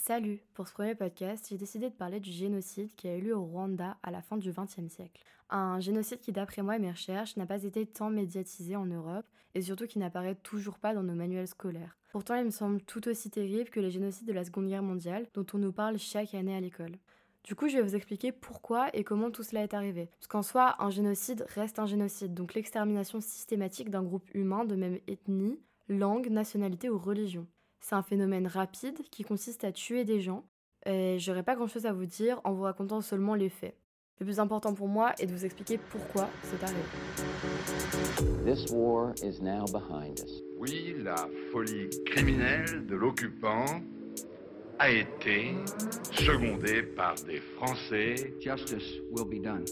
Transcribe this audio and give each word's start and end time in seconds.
Salut 0.00 0.40
Pour 0.54 0.68
ce 0.68 0.72
premier 0.72 0.94
podcast, 0.94 1.48
j'ai 1.50 1.58
décidé 1.58 1.90
de 1.90 1.94
parler 1.94 2.20
du 2.20 2.30
génocide 2.30 2.94
qui 2.94 3.08
a 3.08 3.16
eu 3.16 3.20
lieu 3.20 3.36
au 3.36 3.44
Rwanda 3.44 3.98
à 4.02 4.12
la 4.12 4.22
fin 4.22 4.36
du 4.36 4.52
XXe 4.52 4.88
siècle. 4.88 5.20
Un 5.50 5.80
génocide 5.80 6.20
qui, 6.20 6.30
d'après 6.30 6.62
moi 6.62 6.76
et 6.76 6.78
mes 6.78 6.92
recherches, 6.92 7.36
n'a 7.36 7.46
pas 7.46 7.64
été 7.64 7.84
tant 7.84 8.08
médiatisé 8.08 8.76
en 8.76 8.86
Europe 8.86 9.26
et 9.54 9.60
surtout 9.60 9.86
qui 9.86 9.98
n'apparaît 9.98 10.36
toujours 10.36 10.78
pas 10.78 10.94
dans 10.94 11.02
nos 11.02 11.14
manuels 11.14 11.48
scolaires. 11.48 11.96
Pourtant, 12.12 12.36
il 12.36 12.44
me 12.44 12.50
semble 12.50 12.80
tout 12.82 13.06
aussi 13.08 13.28
terrible 13.28 13.70
que 13.70 13.80
les 13.80 13.90
génocides 13.90 14.28
de 14.28 14.32
la 14.32 14.44
Seconde 14.44 14.68
Guerre 14.68 14.84
mondiale 14.84 15.26
dont 15.34 15.44
on 15.52 15.58
nous 15.58 15.72
parle 15.72 15.98
chaque 15.98 16.32
année 16.32 16.56
à 16.56 16.60
l'école. 16.60 16.96
Du 17.42 17.56
coup, 17.56 17.68
je 17.68 17.76
vais 17.76 17.82
vous 17.82 17.96
expliquer 17.96 18.30
pourquoi 18.30 18.96
et 18.96 19.02
comment 19.02 19.32
tout 19.32 19.42
cela 19.42 19.64
est 19.64 19.74
arrivé. 19.74 20.10
Parce 20.20 20.28
qu'en 20.28 20.42
soi, 20.42 20.76
un 20.78 20.90
génocide 20.90 21.44
reste 21.54 21.80
un 21.80 21.86
génocide, 21.86 22.34
donc 22.34 22.54
l'extermination 22.54 23.20
systématique 23.20 23.90
d'un 23.90 24.04
groupe 24.04 24.32
humain 24.32 24.64
de 24.64 24.76
même 24.76 25.00
ethnie, 25.08 25.58
langue, 25.88 26.30
nationalité 26.30 26.88
ou 26.88 26.98
religion. 26.98 27.46
C'est 27.80 27.94
un 27.94 28.02
phénomène 28.02 28.46
rapide 28.46 28.98
qui 29.10 29.24
consiste 29.24 29.64
à 29.64 29.72
tuer 29.72 30.04
des 30.04 30.20
gens, 30.20 30.44
et 30.86 31.18
j'aurais 31.18 31.42
pas 31.42 31.54
grand 31.54 31.66
chose 31.66 31.86
à 31.86 31.92
vous 31.92 32.06
dire 32.06 32.40
en 32.44 32.52
vous 32.52 32.62
racontant 32.62 33.00
seulement 33.00 33.34
les 33.34 33.48
faits. 33.48 33.76
Le 34.20 34.26
plus 34.26 34.40
important 34.40 34.74
pour 34.74 34.88
moi 34.88 35.12
est 35.20 35.26
de 35.26 35.32
vous 35.32 35.44
expliquer 35.44 35.78
pourquoi 35.78 36.28
c'est 36.42 36.62
arrivé. 36.62 36.80
This 38.44 38.70
war 38.72 39.12
is 39.22 39.40
now 39.40 39.64
behind 39.72 40.18
us. 40.20 40.42
Oui, 40.56 40.96
la 40.98 41.28
folie 41.52 41.88
criminelle 42.04 42.84
de 42.86 42.96
l'occupant 42.96 43.64
a 44.80 44.90
été 44.90 45.54
secondée 46.12 46.82
par 46.82 47.14
des 47.26 47.40
Français. 47.56 48.34
Justice 48.40 49.00
will 49.12 49.24
be 49.24 49.40
done. 49.40 49.64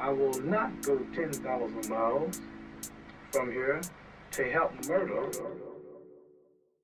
I 0.00 0.10
will 0.10 0.42
not 0.42 0.70
go 0.82 0.98
10,000 1.14 1.88
miles 1.88 2.40
from 3.30 3.50
here. 3.50 3.80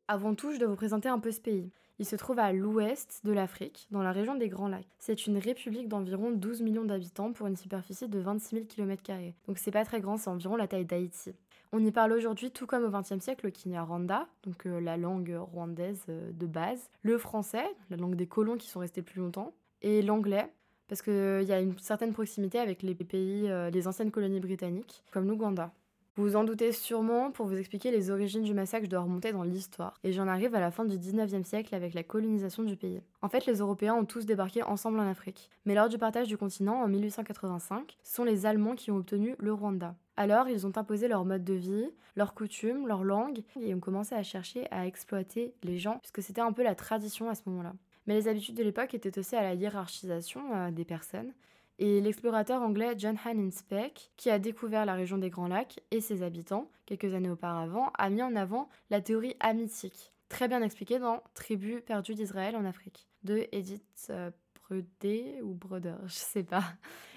Avant 0.07 0.35
tout, 0.35 0.53
je 0.53 0.59
dois 0.59 0.69
vous 0.69 0.77
présenter 0.77 1.09
un 1.09 1.19
peu 1.19 1.33
ce 1.33 1.41
pays. 1.41 1.73
Il 1.99 2.07
se 2.07 2.15
trouve 2.15 2.39
à 2.39 2.53
l'ouest 2.53 3.21
de 3.25 3.33
l'Afrique, 3.33 3.89
dans 3.91 4.03
la 4.03 4.13
région 4.13 4.37
des 4.37 4.49
Grands 4.49 4.69
Lacs. 4.69 4.87
C'est 4.99 5.27
une 5.27 5.37
république 5.37 5.89
d'environ 5.89 6.31
12 6.31 6.63
millions 6.63 6.85
d'habitants 6.85 7.33
pour 7.33 7.49
une 7.49 7.57
superficie 7.57 8.09
de 8.09 8.21
26 8.21 8.55
000 8.55 8.67
km. 8.67 9.03
Donc 9.49 9.59
c'est 9.59 9.73
pas 9.73 9.85
très 9.85 10.01
grand, 10.01 10.17
c'est 10.17 10.31
environ 10.31 10.55
la 10.55 10.69
taille 10.69 10.85
d'Haïti. 10.85 11.35
On 11.73 11.85
y 11.85 11.91
parle 11.91 12.13
aujourd'hui, 12.13 12.53
tout 12.53 12.67
comme 12.67 12.85
au 12.85 12.91
XXe 12.91 13.23
siècle, 13.23 13.47
le 13.47 13.51
Kinyarwanda, 13.51 14.29
donc 14.45 14.67
euh, 14.67 14.81
la 14.81 14.97
langue 14.97 15.37
rwandaise 15.37 16.05
euh, 16.09 16.31
de 16.33 16.47
base, 16.47 16.89
le 17.03 17.19
français, 17.19 17.67
la 17.91 17.97
langue 17.97 18.15
des 18.15 18.27
colons 18.27 18.57
qui 18.57 18.69
sont 18.69 18.81
restés 18.81 19.03
plus 19.03 19.21
longtemps, 19.21 19.53
et 19.83 20.03
l'anglais, 20.03 20.53
parce 20.89 21.03
qu'il 21.03 21.45
y 21.45 21.53
a 21.53 21.61
une 21.61 21.79
certaine 21.79 22.13
proximité 22.13 22.59
avec 22.59 22.83
les 22.83 22.95
pays, 22.95 23.49
euh, 23.49 23.71
les 23.71 23.87
anciennes 23.87 24.11
colonies 24.11 24.41
britanniques, 24.41 25.05
comme 25.13 25.29
l'Ouganda. 25.29 25.73
Vous 26.17 26.25
vous 26.25 26.37
en 26.37 26.43
doutez 26.43 26.73
sûrement, 26.73 27.31
pour 27.31 27.47
vous 27.47 27.57
expliquer 27.57 27.93
les 27.93 28.11
origines 28.11 28.43
du 28.43 28.53
massacre, 28.53 28.85
je 28.85 28.91
dois 28.91 29.01
remonter 29.01 29.33
dans 29.33 29.45
l'histoire. 29.45 29.95
Et 30.03 30.13
j'en 30.13 30.27
arrive 30.27 30.55
à 30.57 30.61
la 30.61 30.73
fin 30.73 30.85
du 30.85 30.99
19e 30.99 31.45
siècle 31.45 31.73
avec 31.73 31.95
la 31.95 32.03
colonisation 32.03 32.65
du 32.65 32.77
pays. 32.77 33.01
En 33.23 33.29
fait, 33.29 33.47
les 33.47 33.59
Européens 33.59 33.95
ont 33.95 34.05
tous 34.05 34.27
débarqué 34.27 34.65
ensemble 34.65 34.99
en 34.99 35.09
Afrique. 35.09 35.51
Mais 35.67 35.75
lors 35.75 35.89
du 35.89 35.99
partage 35.99 36.27
du 36.27 36.37
continent 36.37 36.83
en 36.83 36.89
1885, 36.89 37.97
ce 38.03 38.15
sont 38.17 38.25
les 38.25 38.45
Allemands 38.45 38.75
qui 38.75 38.91
ont 38.91 38.97
obtenu 38.97 39.37
le 39.39 39.53
Rwanda. 39.53 39.95
Alors, 40.17 40.49
ils 40.49 40.67
ont 40.67 40.77
imposé 40.77 41.07
leur 41.07 41.25
mode 41.25 41.45
de 41.45 41.55
vie, 41.55 41.89
leurs 42.17 42.35
coutumes, 42.35 42.89
leur 42.89 43.05
langue, 43.05 43.43
et 43.61 43.73
ont 43.73 43.81
commencé 43.81 44.17
à 44.17 44.25
chercher 44.25 44.67
à 44.73 44.87
exploiter 44.87 45.55
les 45.63 45.79
gens, 45.79 45.99
puisque 45.99 46.23
c'était 46.23 46.41
un 46.41 46.53
peu 46.53 46.65
la 46.65 46.75
tradition 46.75 47.31
à 47.31 47.37
ce 47.37 47.43
moment-là. 47.47 47.73
Mais 48.07 48.15
les 48.15 48.27
habitudes 48.27 48.57
de 48.57 48.65
l'époque 48.65 48.95
étaient 48.95 49.17
aussi 49.17 49.37
à 49.37 49.43
la 49.43 49.55
hiérarchisation 49.55 50.43
euh, 50.53 50.71
des 50.73 50.85
personnes, 50.85 51.33
et 51.81 52.01
l'explorateur 52.03 52.61
anglais 52.61 52.95
John 52.97 53.17
Hannin 53.25 53.51
Speke, 53.51 54.13
qui 54.19 54.29
a 54.29 54.39
découvert 54.39 54.85
la 54.85 54.95
région 54.95 55.17
des 55.17 55.31
Grands 55.31 55.49
Lacs 55.49 55.81
et 55.91 56.03
ses 56.03 56.23
habitants 56.23 56.71
quelques 56.85 57.15
années 57.15 57.31
auparavant, 57.31 57.91
a 57.97 58.11
mis 58.11 58.23
en 58.23 58.37
avant 58.37 58.69
la 58.91 59.01
théorie 59.01 59.35
hamitique, 59.41 60.13
très 60.29 60.47
bien 60.47 60.63
expliquée 60.63 60.99
dans 60.99 61.23
Tribu 61.33 61.81
perdue 61.81 62.15
d'Israël 62.15 62.55
en 62.55 62.67
Afrique, 62.67 63.09
de 63.25 63.49
Edith 63.51 64.09
euh, 64.11 64.31
Brodé 64.63 65.41
ou 65.43 65.55
Broder, 65.55 65.97
je 66.07 66.13
sais 66.13 66.43
pas. 66.43 66.65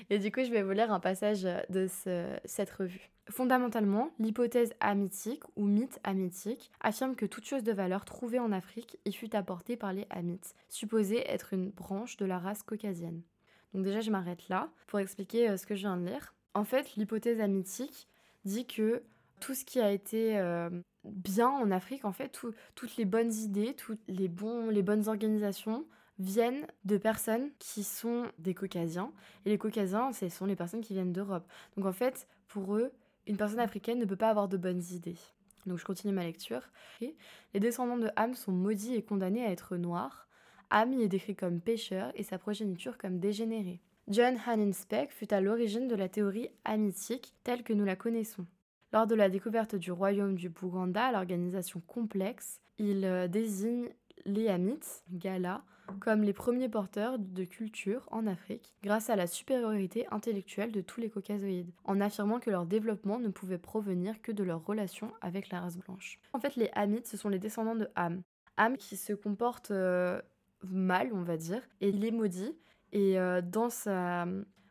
Et 0.09 0.17
du 0.17 0.31
coup, 0.31 0.43
je 0.45 0.51
vais 0.51 0.63
vous 0.63 0.71
lire 0.71 0.93
un 0.93 1.01
passage 1.01 1.43
de 1.69 1.87
cette 2.45 2.71
revue. 2.71 3.11
Fondamentalement, 3.29 4.11
l'hypothèse 4.17 4.73
hamitique 4.79 5.43
ou 5.57 5.65
mythe 5.65 5.99
hamitique 6.05 6.71
affirme 6.79 7.15
que 7.15 7.25
toute 7.25 7.45
chose 7.45 7.63
de 7.63 7.71
valeur 7.73 8.05
trouvée 8.05 8.39
en 8.39 8.53
Afrique 8.53 8.97
y 9.05 9.11
fut 9.11 9.35
apportée 9.35 9.75
par 9.75 9.91
les 9.91 10.07
Hamites, 10.09 10.55
supposés 10.69 11.29
être 11.29 11.53
une 11.53 11.69
branche 11.69 12.15
de 12.17 12.25
la 12.25 12.39
race 12.39 12.63
caucasienne. 12.63 13.21
Donc 13.73 13.83
déjà, 13.83 14.01
je 14.01 14.11
m'arrête 14.11 14.49
là 14.49 14.69
pour 14.87 14.99
expliquer 14.99 15.49
euh, 15.49 15.57
ce 15.57 15.65
que 15.65 15.75
je 15.75 15.81
viens 15.81 15.97
de 15.97 16.05
lire. 16.05 16.33
En 16.53 16.63
fait, 16.63 16.95
l'hypothèse 16.95 17.39
hamitique 17.39 18.07
dit 18.45 18.65
que 18.65 19.03
tout 19.39 19.53
ce 19.53 19.65
qui 19.65 19.79
a 19.79 19.91
été 19.91 20.37
euh, 20.37 20.69
bien 21.03 21.49
en 21.49 21.71
Afrique, 21.71 22.05
en 22.05 22.11
fait, 22.11 22.39
toutes 22.75 22.97
les 22.97 23.05
bonnes 23.05 23.33
idées, 23.33 23.73
toutes 23.73 23.99
les, 24.07 24.27
bons, 24.27 24.69
les 24.69 24.83
bonnes 24.83 25.07
organisations 25.07 25.85
viennent 26.19 26.67
de 26.85 26.97
personnes 26.97 27.49
qui 27.59 27.83
sont 27.83 28.25
des 28.37 28.53
caucasiens. 28.53 29.11
Et 29.45 29.49
les 29.49 29.57
caucasiens, 29.57 30.13
ce 30.13 30.29
sont 30.29 30.45
les 30.45 30.55
personnes 30.55 30.81
qui 30.81 30.93
viennent 30.93 31.11
d'Europe. 31.11 31.45
Donc 31.75 31.85
en 31.85 31.91
fait, 31.91 32.27
pour 32.47 32.75
eux, 32.75 32.91
une 33.27 33.37
personne 33.37 33.59
africaine 33.59 33.99
ne 33.99 34.05
peut 34.05 34.15
pas 34.15 34.29
avoir 34.29 34.47
de 34.47 34.57
bonnes 34.57 34.83
idées. 34.91 35.17
Donc 35.65 35.79
je 35.79 35.85
continue 35.85 36.13
ma 36.13 36.23
lecture. 36.23 36.61
Les 37.01 37.59
descendants 37.59 37.97
de 37.97 38.09
Ham 38.15 38.33
sont 38.33 38.51
maudits 38.51 38.95
et 38.95 39.03
condamnés 39.03 39.45
à 39.45 39.49
être 39.49 39.77
noirs. 39.77 40.27
Ham 40.69 40.93
y 40.93 41.03
est 41.03 41.07
décrit 41.07 41.35
comme 41.35 41.61
pécheur 41.61 42.11
et 42.15 42.23
sa 42.23 42.37
progéniture 42.37 42.97
comme 42.97 43.19
dégénérée. 43.19 43.81
John 44.09 44.37
Hannin 44.45 44.73
Speke 44.73 45.11
fut 45.11 45.33
à 45.33 45.39
l'origine 45.39 45.87
de 45.87 45.95
la 45.95 46.09
théorie 46.09 46.49
hamitique 46.65 47.33
telle 47.43 47.63
que 47.63 47.73
nous 47.73 47.85
la 47.85 47.95
connaissons. 47.95 48.45
Lors 48.91 49.07
de 49.07 49.15
la 49.15 49.29
découverte 49.29 49.75
du 49.75 49.91
royaume 49.91 50.35
du 50.35 50.49
Bouganda, 50.49 51.11
l'organisation 51.11 51.81
complexe, 51.87 52.59
il 52.77 53.05
euh, 53.05 53.27
désigne 53.27 53.89
les 54.25 54.49
Hamites, 54.49 55.03
Gala, 55.09 55.63
comme 55.99 56.21
les 56.21 56.33
premiers 56.33 56.69
porteurs 56.69 57.19
de 57.19 57.43
culture 57.43 58.07
en 58.11 58.27
Afrique, 58.27 58.73
grâce 58.83 59.09
à 59.09 59.15
la 59.15 59.27
supériorité 59.27 60.05
intellectuelle 60.11 60.71
de 60.71 60.81
tous 60.81 60.99
les 60.99 61.09
caucasoïdes, 61.09 61.71
en 61.85 62.01
affirmant 62.01 62.39
que 62.39 62.49
leur 62.49 62.65
développement 62.65 63.19
ne 63.19 63.29
pouvait 63.29 63.57
provenir 63.57 64.21
que 64.21 64.31
de 64.31 64.43
leur 64.43 64.65
relation 64.65 65.11
avec 65.21 65.49
la 65.49 65.61
race 65.61 65.77
blanche. 65.77 66.19
En 66.33 66.39
fait, 66.39 66.55
les 66.55 66.69
Hamites, 66.73 67.07
ce 67.07 67.17
sont 67.17 67.29
les 67.29 67.39
descendants 67.39 67.75
de 67.75 67.89
Ham. 67.95 68.21
Ham 68.57 68.77
qui 68.77 68.97
se 68.97 69.13
comporte 69.13 69.71
euh, 69.71 70.21
mal, 70.71 71.09
on 71.13 71.21
va 71.21 71.37
dire, 71.37 71.61
et 71.81 71.89
il 71.89 72.05
est 72.05 72.11
maudit. 72.11 72.55
Et 72.93 73.19
euh, 73.19 73.41
dans, 73.41 73.69
sa, 73.69 74.25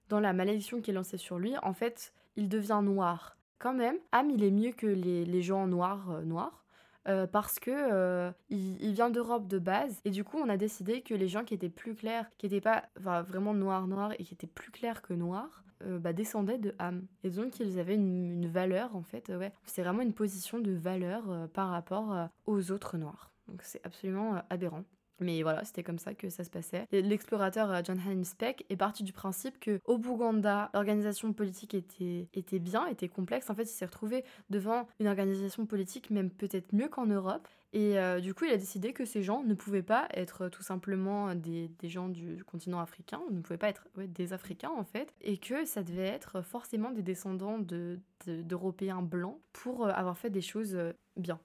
dans 0.08 0.20
la 0.20 0.32
malédiction 0.32 0.80
qui 0.80 0.90
est 0.90 0.94
lancée 0.94 1.18
sur 1.18 1.38
lui, 1.38 1.54
en 1.62 1.74
fait, 1.74 2.12
il 2.36 2.48
devient 2.48 2.80
noir. 2.82 3.36
Quand 3.58 3.74
même, 3.74 3.96
Ham, 4.12 4.30
il 4.30 4.42
est 4.44 4.50
mieux 4.50 4.72
que 4.72 4.86
les, 4.86 5.42
gens 5.42 5.66
noirs 5.66 6.10
euh, 6.10 6.22
noirs. 6.22 6.64
Euh, 7.08 7.26
parce 7.26 7.58
que 7.58 8.32
il, 8.48 8.92
vient 8.92 9.10
d'Europe 9.10 9.48
de 9.48 9.58
base 9.58 10.00
et 10.04 10.10
du 10.10 10.22
coup 10.22 10.38
on 10.38 10.48
a 10.48 10.56
décidé 10.56 11.02
que 11.02 11.14
les 11.14 11.26
gens 11.26 11.42
qui 11.42 11.52
étaient 11.52 11.68
plus 11.68 11.96
clairs, 11.96 12.30
qui 12.38 12.46
n'étaient 12.46 12.60
pas 12.60 12.84
vraiment 12.94 13.54
noirs 13.54 13.88
noirs 13.88 14.12
et 14.20 14.22
qui 14.22 14.34
étaient 14.34 14.46
plus 14.46 14.70
clairs 14.70 15.02
que 15.02 15.12
noirs, 15.12 15.64
bah, 15.84 16.12
descendaient 16.12 16.58
de 16.58 16.76
Ham 16.78 17.04
et 17.24 17.30
donc 17.30 17.58
ils 17.58 17.80
avaient 17.80 17.96
une, 17.96 18.46
valeur 18.46 18.94
en 18.94 19.02
fait 19.02 19.30
ouais 19.30 19.52
c'est 19.64 19.82
vraiment 19.82 20.02
une 20.02 20.12
position 20.12 20.60
de 20.60 20.70
valeur 20.70 21.24
par 21.52 21.70
rapport 21.70 22.28
aux 22.46 22.70
autres 22.70 22.96
noirs 22.98 23.32
donc 23.48 23.62
c'est 23.62 23.84
absolument 23.84 24.40
aberrant 24.48 24.84
mais 25.20 25.42
voilà, 25.42 25.64
c'était 25.64 25.82
comme 25.82 25.98
ça 25.98 26.14
que 26.14 26.28
ça 26.28 26.44
se 26.44 26.50
passait. 26.50 26.86
L'explorateur 26.90 27.70
euh, 27.70 27.80
John 27.84 27.98
Hanning 27.98 28.24
Speck 28.24 28.64
est 28.68 28.76
parti 28.76 29.02
du 29.04 29.12
principe 29.12 29.58
que 29.60 29.80
au 29.84 29.98
Bouganda, 29.98 30.70
l'organisation 30.74 31.32
politique 31.32 31.74
était, 31.74 32.28
était 32.34 32.58
bien, 32.58 32.86
était 32.86 33.08
complexe. 33.08 33.50
En 33.50 33.54
fait, 33.54 33.64
il 33.64 33.66
s'est 33.66 33.86
retrouvé 33.86 34.24
devant 34.50 34.86
une 35.00 35.08
organisation 35.08 35.66
politique 35.66 36.10
même 36.10 36.30
peut-être 36.30 36.72
mieux 36.72 36.88
qu'en 36.88 37.06
Europe. 37.06 37.48
Et 37.74 37.98
euh, 37.98 38.20
du 38.20 38.34
coup, 38.34 38.44
il 38.44 38.52
a 38.52 38.58
décidé 38.58 38.92
que 38.92 39.06
ces 39.06 39.22
gens 39.22 39.42
ne 39.44 39.54
pouvaient 39.54 39.82
pas 39.82 40.06
être 40.12 40.48
tout 40.48 40.62
simplement 40.62 41.34
des, 41.34 41.68
des 41.78 41.88
gens 41.88 42.08
du 42.08 42.44
continent 42.44 42.80
africain, 42.80 43.20
ne 43.30 43.40
pouvaient 43.40 43.58
pas 43.58 43.70
être 43.70 43.88
des 43.96 44.34
Africains 44.34 44.72
en 44.76 44.84
fait, 44.84 45.14
et 45.22 45.38
que 45.38 45.64
ça 45.64 45.82
devait 45.82 46.02
être 46.02 46.42
forcément 46.42 46.90
des 46.90 47.02
descendants 47.02 47.58
d'Européens 47.58 49.00
de, 49.00 49.06
blancs 49.06 49.38
pour 49.52 49.86
euh, 49.86 49.90
avoir 49.90 50.18
fait 50.18 50.28
des 50.28 50.42
choses 50.42 50.76
bien. 51.16 51.40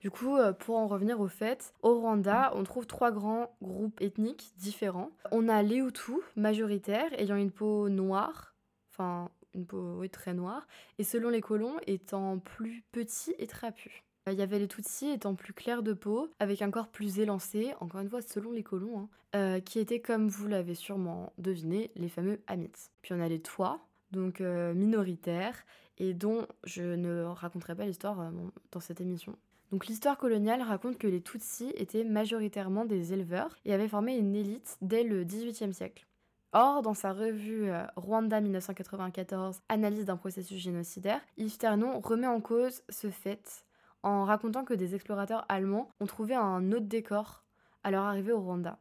Du 0.00 0.10
coup, 0.10 0.36
euh, 0.36 0.52
pour 0.52 0.76
en 0.76 0.86
revenir 0.86 1.20
au 1.20 1.28
fait, 1.28 1.74
au 1.82 1.98
Rwanda, 1.98 2.52
on 2.54 2.62
trouve 2.62 2.86
trois 2.86 3.10
grands 3.10 3.56
groupes 3.62 4.00
ethniques 4.00 4.52
différents. 4.56 5.10
On 5.32 5.48
a 5.48 5.62
les 5.62 5.76
Hutus, 5.76 6.22
majoritaires, 6.36 7.12
ayant 7.18 7.36
une 7.36 7.50
peau 7.50 7.88
noire, 7.88 8.54
enfin 8.90 9.30
une 9.54 9.66
peau 9.66 10.06
très 10.08 10.34
noire, 10.34 10.66
et 10.98 11.04
selon 11.04 11.30
les 11.30 11.40
colons, 11.40 11.76
étant 11.86 12.38
plus 12.38 12.84
petits 12.92 13.34
et 13.38 13.46
trapus. 13.46 14.04
Il 14.30 14.38
y 14.38 14.42
avait 14.42 14.58
les 14.58 14.68
Tutsis 14.68 15.10
étant 15.10 15.34
plus 15.34 15.52
clairs 15.52 15.82
de 15.82 15.94
peau, 15.94 16.28
avec 16.38 16.62
un 16.62 16.70
corps 16.70 16.88
plus 16.88 17.18
élancé, 17.18 17.74
encore 17.80 18.00
une 18.00 18.10
fois 18.10 18.20
selon 18.20 18.52
les 18.52 18.62
colons, 18.62 19.00
hein, 19.00 19.08
euh, 19.34 19.60
qui 19.60 19.78
étaient, 19.78 20.00
comme 20.00 20.28
vous 20.28 20.46
l'avez 20.46 20.74
sûrement 20.74 21.32
deviné, 21.38 21.90
les 21.96 22.08
fameux 22.08 22.40
Hamites. 22.46 22.90
Puis 23.02 23.14
on 23.14 23.20
a 23.20 23.28
les 23.28 23.40
Tois, 23.40 23.80
donc 24.12 24.40
euh, 24.40 24.74
minoritaires, 24.74 25.64
et 25.96 26.14
dont 26.14 26.46
je 26.64 26.82
ne 26.82 27.24
raconterai 27.24 27.74
pas 27.74 27.86
l'histoire 27.86 28.30
dans 28.70 28.80
cette 28.80 29.00
émission. 29.00 29.36
L'histoire 29.70 30.16
coloniale 30.16 30.62
raconte 30.62 30.96
que 30.96 31.06
les 31.06 31.20
Tutsis 31.20 31.72
étaient 31.74 32.04
majoritairement 32.04 32.86
des 32.86 33.12
éleveurs 33.12 33.56
et 33.66 33.74
avaient 33.74 33.88
formé 33.88 34.16
une 34.16 34.34
élite 34.34 34.78
dès 34.80 35.02
le 35.02 35.24
XVIIIe 35.24 35.74
siècle. 35.74 36.06
Or, 36.52 36.80
dans 36.80 36.94
sa 36.94 37.12
revue 37.12 37.70
euh, 37.70 37.84
Rwanda 37.96 38.40
1994, 38.40 39.60
Analyse 39.68 40.06
d'un 40.06 40.16
processus 40.16 40.58
génocidaire, 40.58 41.20
Yves 41.36 41.58
Ternon 41.58 42.00
remet 42.00 42.26
en 42.26 42.40
cause 42.40 42.82
ce 42.88 43.10
fait 43.10 43.66
en 44.02 44.24
racontant 44.24 44.64
que 44.64 44.72
des 44.72 44.94
explorateurs 44.94 45.44
allemands 45.50 45.90
ont 46.00 46.06
trouvé 46.06 46.34
un 46.34 46.72
autre 46.72 46.86
décor 46.86 47.44
à 47.84 47.90
leur 47.90 48.04
arrivée 48.04 48.32
au 48.32 48.40
Rwanda. 48.40 48.78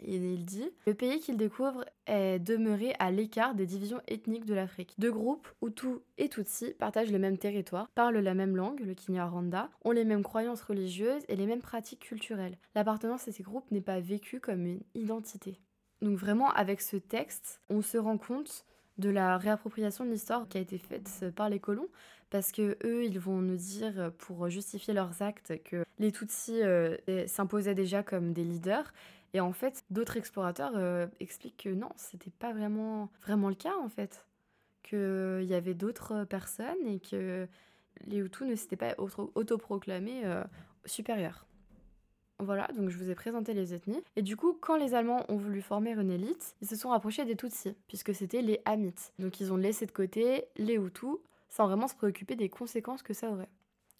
Il 0.00 0.44
dit 0.44 0.70
Le 0.86 0.94
pays 0.94 1.20
qu'il 1.20 1.36
découvre 1.36 1.84
est 2.06 2.38
demeuré 2.38 2.94
à 2.98 3.10
l'écart 3.10 3.54
des 3.54 3.66
divisions 3.66 4.00
ethniques 4.08 4.44
de 4.44 4.54
l'Afrique. 4.54 4.94
Deux 4.98 5.12
groupes, 5.12 5.48
Hutu 5.62 5.98
et 6.18 6.28
Tutsi, 6.28 6.74
partagent 6.78 7.12
le 7.12 7.18
même 7.18 7.38
territoire, 7.38 7.88
parlent 7.94 8.18
la 8.18 8.34
même 8.34 8.56
langue, 8.56 8.80
le 8.80 8.94
Kinyarwanda, 8.94 9.70
ont 9.84 9.90
les 9.92 10.04
mêmes 10.04 10.22
croyances 10.22 10.62
religieuses 10.62 11.24
et 11.28 11.36
les 11.36 11.46
mêmes 11.46 11.60
pratiques 11.60 12.00
culturelles. 12.00 12.58
L'appartenance 12.74 13.28
à 13.28 13.32
ces 13.32 13.42
groupes 13.42 13.70
n'est 13.70 13.80
pas 13.80 14.00
vécue 14.00 14.40
comme 14.40 14.66
une 14.66 14.82
identité. 14.94 15.60
Donc 16.02 16.18
vraiment, 16.18 16.50
avec 16.50 16.80
ce 16.80 16.96
texte, 16.96 17.60
on 17.70 17.82
se 17.82 17.96
rend 17.98 18.18
compte 18.18 18.66
de 18.98 19.10
la 19.10 19.36
réappropriation 19.36 20.04
de 20.04 20.10
l'histoire 20.10 20.48
qui 20.48 20.58
a 20.58 20.60
été 20.60 20.78
faite 20.78 21.26
par 21.34 21.50
les 21.50 21.60
colons, 21.60 21.88
parce 22.30 22.50
que 22.50 22.76
eux, 22.84 23.04
ils 23.04 23.20
vont 23.20 23.40
nous 23.40 23.56
dire, 23.56 24.10
pour 24.18 24.48
justifier 24.48 24.94
leurs 24.94 25.22
actes, 25.22 25.62
que 25.64 25.84
les 25.98 26.12
Tutsis 26.12 26.62
euh, 26.62 26.96
s'imposaient 27.26 27.74
déjà 27.74 28.02
comme 28.02 28.32
des 28.32 28.44
leaders, 28.44 28.92
et 29.32 29.40
en 29.40 29.52
fait, 29.52 29.84
d'autres 29.90 30.16
explorateurs 30.16 30.72
euh, 30.76 31.06
expliquent 31.20 31.64
que 31.64 31.68
non, 31.68 31.90
c'était 31.96 32.30
pas 32.30 32.52
vraiment, 32.52 33.10
vraiment 33.22 33.48
le 33.48 33.54
cas 33.54 33.76
en 33.76 33.88
fait. 33.88 34.26
Qu'il 34.82 35.44
y 35.44 35.54
avait 35.54 35.74
d'autres 35.74 36.24
personnes 36.24 36.86
et 36.86 37.00
que 37.00 37.48
les 38.04 38.18
Hutus 38.18 38.46
ne 38.46 38.54
s'étaient 38.54 38.76
pas 38.76 38.94
autoproclamés 38.98 40.22
euh, 40.24 40.44
supérieurs. 40.84 41.46
Voilà, 42.38 42.68
donc 42.76 42.90
je 42.90 42.98
vous 42.98 43.08
ai 43.08 43.14
présenté 43.14 43.54
les 43.54 43.72
ethnies. 43.72 44.02
Et 44.14 44.22
du 44.22 44.36
coup, 44.36 44.52
quand 44.60 44.76
les 44.76 44.94
Allemands 44.94 45.24
ont 45.28 45.36
voulu 45.36 45.62
former 45.62 45.92
une 45.92 46.10
élite, 46.10 46.54
ils 46.60 46.68
se 46.68 46.76
sont 46.76 46.90
rapprochés 46.90 47.24
des 47.24 47.34
Tutsis, 47.34 47.74
puisque 47.88 48.14
c'était 48.14 48.42
les 48.42 48.60
Hamites. 48.66 49.12
Donc 49.18 49.40
ils 49.40 49.52
ont 49.52 49.56
laissé 49.56 49.86
de 49.86 49.92
côté 49.92 50.44
les 50.56 50.74
Hutus 50.74 51.16
sans 51.48 51.66
vraiment 51.66 51.88
se 51.88 51.94
préoccuper 51.94 52.36
des 52.36 52.50
conséquences 52.50 53.02
que 53.02 53.14
ça 53.14 53.30
aurait. 53.30 53.48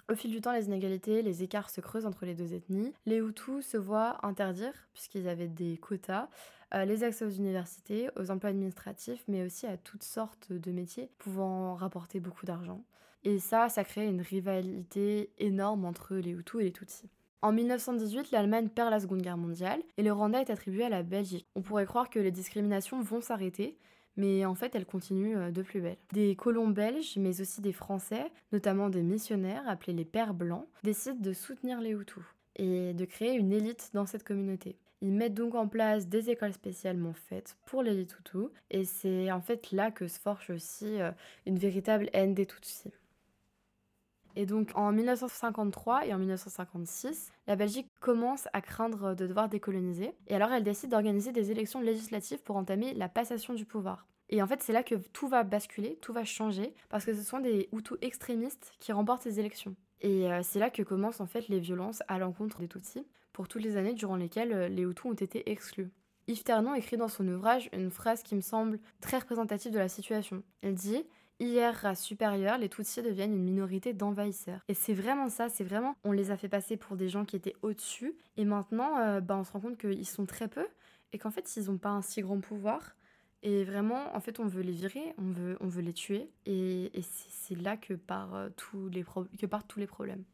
Au 0.09 0.15
fil 0.15 0.31
du 0.31 0.41
temps, 0.41 0.53
les 0.53 0.67
inégalités, 0.67 1.21
les 1.23 1.43
écarts 1.43 1.69
se 1.69 1.81
creusent 1.81 2.07
entre 2.07 2.27
les 2.27 2.35
deux 2.35 2.55
ethnies. 2.55 2.93
Les 3.07 3.19
Hutus 3.19 3.67
se 3.67 3.77
voient 3.77 4.25
interdire, 4.25 4.73
puisqu'ils 4.93 5.29
avaient 5.29 5.49
des 5.49 5.79
quotas, 5.79 6.29
euh, 6.75 6.85
les 6.85 7.03
accès 7.03 7.25
aux 7.25 7.31
universités, 7.31 8.09
aux 8.17 8.31
emplois 8.31 8.51
administratifs, 8.51 9.25
mais 9.27 9.45
aussi 9.45 9.67
à 9.67 9.77
toutes 9.77 10.05
sortes 10.05 10.53
de 10.53 10.71
métiers 10.71 11.11
pouvant 11.19 11.75
rapporter 11.75 12.21
beaucoup 12.21 12.47
d'argent. 12.47 12.85
Et 13.25 13.41
ça, 13.41 13.69
ça 13.69 13.83
crée 13.83 14.07
une 14.07 14.21
rivalité 14.21 15.33
énorme 15.39 15.85
entre 15.85 16.15
les 16.15 16.31
Hutus 16.31 16.61
et 16.61 16.65
les 16.65 16.73
Tutsis. 16.73 17.11
En 17.43 17.53
1918, 17.53 18.31
l'Allemagne 18.31 18.69
perd 18.69 18.91
la 18.91 19.01
Seconde 19.01 19.23
Guerre 19.23 19.37
mondiale 19.37 19.83
et 19.97 20.03
le 20.05 20.13
Rwanda 20.13 20.41
est 20.41 20.51
attribué 20.51 20.85
à 20.85 20.89
la 20.89 21.03
Belgique. 21.03 21.47
On 21.57 21.63
pourrait 21.63 21.87
croire 21.87 22.11
que 22.11 22.21
les 22.21 22.31
discriminations 22.31 23.01
vont 23.03 23.21
s'arrêter, 23.21 23.77
mais 24.17 24.45
en 24.45 24.55
fait 24.55 24.75
elle 24.75 24.87
continue 24.87 25.37
euh, 25.37 25.51
de 25.51 25.63
plus 25.63 25.81
belle. 25.81 25.99
Des 26.13 26.37
colons 26.37 26.69
belges, 26.69 27.17
mais 27.17 27.41
aussi 27.41 27.61
des 27.61 27.73
Français, 27.73 28.31
notamment 28.53 28.89
des 28.89 29.03
missionnaires 29.03 29.69
appelés 29.69 29.93
les 29.93 30.05
Pères 30.05 30.35
Blancs, 30.35 30.67
décident 30.83 31.21
de 31.21 31.33
soutenir 31.33 31.81
les 31.81 31.91
Hutus 31.91 32.25
et 32.57 32.95
de 32.95 33.05
créer 33.05 33.35
une 33.35 33.53
élite 33.53 33.91
dans 33.93 34.07
cette 34.07 34.25
communauté. 34.25 34.77
Ils 35.03 35.13
mettent 35.13 35.35
donc 35.35 35.55
en 35.55 35.69
place 35.69 36.09
des 36.09 36.31
écoles 36.31 36.55
spécialement 36.55 37.13
faites 37.13 37.57
pour 37.67 37.83
l'élite 37.83 38.17
Hutu, 38.19 38.47
et 38.71 38.85
c'est 38.85 39.31
en 39.31 39.43
fait 39.43 39.71
là 39.73 39.91
que 39.91 40.09
se 40.09 40.19
forge 40.19 40.51
aussi 40.51 41.01
euh, 41.01 41.11
une 41.45 41.59
véritable 41.59 42.09
haine 42.15 42.35
des 42.35 42.47
Tutsis. 42.47 42.93
Et 44.37 44.45
donc 44.45 44.71
en 44.75 44.93
1953 44.93 46.07
et 46.07 46.15
en 46.15 46.19
1956, 46.19 47.33
la 47.47 47.57
Belgique 47.57 47.89
commence 48.01 48.49
à 48.53 48.61
craindre 48.61 49.15
de 49.15 49.27
devoir 49.27 49.49
décoloniser. 49.49 50.13
Et 50.29 50.35
alors 50.35 50.53
elle 50.53 50.63
décide 50.63 50.91
d'organiser 50.91 51.33
des 51.33 51.51
élections 51.51 51.81
législatives 51.81 52.43
pour 52.43 52.57
entamer 52.57 52.93
la 52.95 53.09
passation 53.09 53.55
du 53.55 53.65
pouvoir. 53.65 54.07
Et 54.29 54.43
en 54.43 54.47
fait, 54.47 54.63
c'est 54.63 54.73
là 54.73 54.83
que 54.83 54.97
tout 54.97 55.29
va 55.29 55.45
basculer, 55.45 55.99
tout 56.03 56.13
va 56.13 56.25
changer, 56.25 56.75
parce 56.89 57.05
que 57.05 57.15
ce 57.15 57.23
sont 57.23 57.39
des 57.39 57.69
Hutus 57.73 57.97
extrémistes 58.03 58.75
qui 58.81 58.93
remportent 58.93 59.23
ces 59.23 59.39
élections. 59.41 59.77
Et 60.01 60.31
euh, 60.31 60.41
c'est 60.43 60.59
là 60.59 60.69
que 60.69 60.83
commencent 60.83 61.21
en 61.21 61.27
fait 61.27 61.49
les 61.49 61.61
violences 61.61 62.03
à 62.09 62.19
l'encontre 62.19 62.59
des 62.59 62.69
Tutsis, 62.69 63.07
pour 63.33 63.49
toutes 63.49 63.63
les 63.63 63.77
années 63.77 63.95
durant 63.95 64.17
lesquelles 64.17 64.53
euh, 64.53 64.69
les 64.69 64.83
Hutus 64.83 65.07
ont 65.07 65.15
été 65.15 65.51
exclus. 65.51 65.91
Yves 66.29 66.43
Ternon 66.43 66.75
écrit 66.75 66.97
dans 66.97 67.09
son 67.09 67.27
ouvrage 67.29 67.71
une 67.73 67.91
phrase 67.91 68.25
qui 68.25 68.35
me 68.35 68.41
semble 68.41 68.81
très 69.01 69.19
représentative 69.19 69.73
de 69.73 69.79
la 69.79 69.89
situation. 69.89 70.43
Elle 70.61 70.75
dit 70.75 71.05
Hier, 71.39 71.75
race 71.75 72.03
supérieure, 72.03 72.57
les 72.57 72.71
Tutsis 72.71 73.03
deviennent 73.03 73.35
une 73.35 73.45
minorité 73.45 73.93
d'envahisseurs. 73.93 74.61
Et 74.69 74.75
c'est 74.75 74.95
vraiment 74.95 75.29
ça, 75.29 75.51
c'est 75.51 75.65
vraiment, 75.65 75.95
on 76.03 76.13
les 76.13 76.31
a 76.31 76.37
fait 76.39 76.49
passer 76.49 76.79
pour 76.79 76.97
des 76.97 77.11
gens 77.11 77.27
qui 77.27 77.37
étaient 77.37 77.57
au-dessus, 77.61 78.15
et 78.39 78.47
maintenant, 78.47 78.99
euh, 78.99 79.21
bah, 79.21 79.37
on 79.37 79.45
se 79.45 79.53
rend 79.53 79.61
compte 79.61 79.79
qu'ils 79.79 80.07
sont 80.07 80.25
très 80.25 80.49
peu, 80.49 80.67
et 81.13 81.19
qu'en 81.19 81.31
fait, 81.31 81.57
ils 81.57 81.67
n'ont 81.67 81.77
pas 81.77 81.91
un 81.91 82.01
si 82.01 82.23
grand 82.23 82.41
pouvoir. 82.41 82.97
Et 83.43 83.65
vraiment, 83.65 84.17
en 84.17 84.21
fait, 84.21 84.41
on 84.41 84.47
veut 84.47 84.63
les 84.63 84.73
virer, 84.73 85.15
on 85.19 85.31
veut, 85.31 85.59
on 85.61 85.69
veut 85.69 85.83
les 85.83 85.93
tuer, 85.93 86.31
et, 86.47 86.91
c'est 87.03 87.55
là 87.55 87.73
euh, 87.73 87.77
que 87.77 89.47
partent 89.47 89.69
tous 89.69 89.79
les 89.79 89.87
problèmes. 89.87 90.25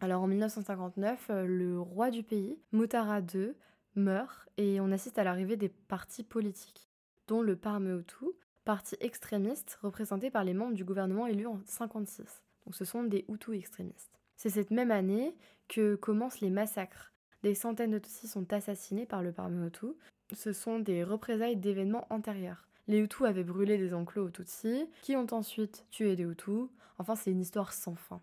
Alors 0.00 0.22
en 0.22 0.26
1959, 0.26 1.26
euh, 1.30 1.46
le 1.46 1.78
roi 1.78 2.10
du 2.10 2.22
pays, 2.22 2.58
Mutara 2.72 3.20
II, 3.20 3.52
meurt, 3.94 4.48
et 4.56 4.80
on 4.80 4.90
assiste 4.90 5.18
à 5.18 5.24
l'arrivée 5.24 5.56
des 5.56 5.68
partis 5.68 6.24
politiques, 6.24 6.88
dont 7.28 7.42
le 7.42 7.56
Parmehutu, 7.56 8.26
parti 8.64 8.96
extrémiste 9.00 9.78
représenté 9.82 10.30
par 10.30 10.44
les 10.44 10.54
membres 10.54 10.74
du 10.74 10.84
gouvernement 10.84 11.26
élu 11.26 11.46
en 11.46 11.60
56. 11.66 12.42
Donc 12.64 12.74
ce 12.74 12.84
sont 12.84 13.04
des 13.04 13.24
Hutus 13.28 13.58
extrémistes. 13.58 14.20
C'est 14.36 14.50
cette 14.50 14.70
même 14.70 14.90
année 14.90 15.36
que 15.68 15.94
commencent 15.94 16.40
les 16.40 16.50
massacres. 16.50 17.12
Des 17.42 17.54
centaines 17.54 17.90
de 17.90 17.98
Tutsis 17.98 18.28
sont 18.28 18.52
assassinés 18.52 19.06
par 19.06 19.22
le 19.22 19.32
Parmi 19.32 19.66
Hutu. 19.66 19.86
Ce 20.32 20.52
sont 20.52 20.78
des 20.78 21.04
représailles 21.04 21.56
d'événements 21.56 22.06
antérieurs. 22.10 22.66
Les 22.88 22.98
Hutus 22.98 23.26
avaient 23.26 23.44
brûlé 23.44 23.78
des 23.78 23.94
enclos 23.94 24.26
aux 24.26 24.30
Tutsis, 24.30 24.88
qui 25.02 25.16
ont 25.16 25.26
ensuite 25.32 25.86
tué 25.90 26.16
des 26.16 26.24
Hutus. 26.24 26.68
Enfin, 26.98 27.14
c'est 27.16 27.30
une 27.30 27.40
histoire 27.40 27.72
sans 27.72 27.94
fin. 27.94 28.20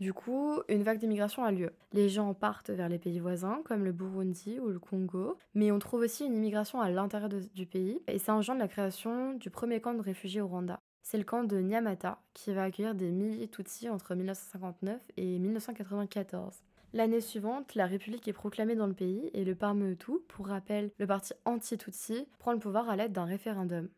Du 0.00 0.14
coup, 0.14 0.62
une 0.70 0.82
vague 0.82 0.98
d'immigration 0.98 1.44
a 1.44 1.52
lieu. 1.52 1.72
Les 1.92 2.08
gens 2.08 2.32
partent 2.32 2.70
vers 2.70 2.88
les 2.88 2.98
pays 2.98 3.18
voisins, 3.18 3.60
comme 3.66 3.84
le 3.84 3.92
Burundi 3.92 4.58
ou 4.58 4.68
le 4.68 4.78
Congo, 4.78 5.36
mais 5.52 5.70
on 5.70 5.78
trouve 5.78 6.00
aussi 6.00 6.24
une 6.24 6.34
immigration 6.34 6.80
à 6.80 6.88
l'intérieur 6.88 7.28
du 7.28 7.66
pays, 7.66 8.00
et 8.08 8.18
ça 8.18 8.34
engendre 8.34 8.60
la 8.60 8.68
création 8.68 9.34
du 9.34 9.50
premier 9.50 9.82
camp 9.82 9.92
de 9.92 10.00
réfugiés 10.00 10.40
au 10.40 10.48
Rwanda. 10.48 10.80
C'est 11.02 11.18
le 11.18 11.24
camp 11.24 11.44
de 11.44 11.60
Nyamata, 11.60 12.18
qui 12.32 12.54
va 12.54 12.64
accueillir 12.64 12.94
des 12.94 13.10
milliers 13.10 13.46
de 13.46 13.50
Tutsis 13.50 13.90
entre 13.90 14.14
1959 14.14 15.02
et 15.18 15.38
1994. 15.38 16.62
L'année 16.94 17.20
suivante, 17.20 17.74
la 17.74 17.84
République 17.84 18.26
est 18.26 18.32
proclamée 18.32 18.76
dans 18.76 18.86
le 18.86 18.94
pays 18.94 19.30
et 19.34 19.44
le 19.44 19.54
Parmehutu, 19.54 20.12
pour 20.28 20.46
rappel, 20.46 20.92
le 20.98 21.06
parti 21.06 21.34
anti-Tutsi, 21.44 22.26
prend 22.38 22.52
le 22.52 22.58
pouvoir 22.58 22.88
à 22.88 22.96
l'aide 22.96 23.12
d'un 23.12 23.26
référendum. 23.26 23.90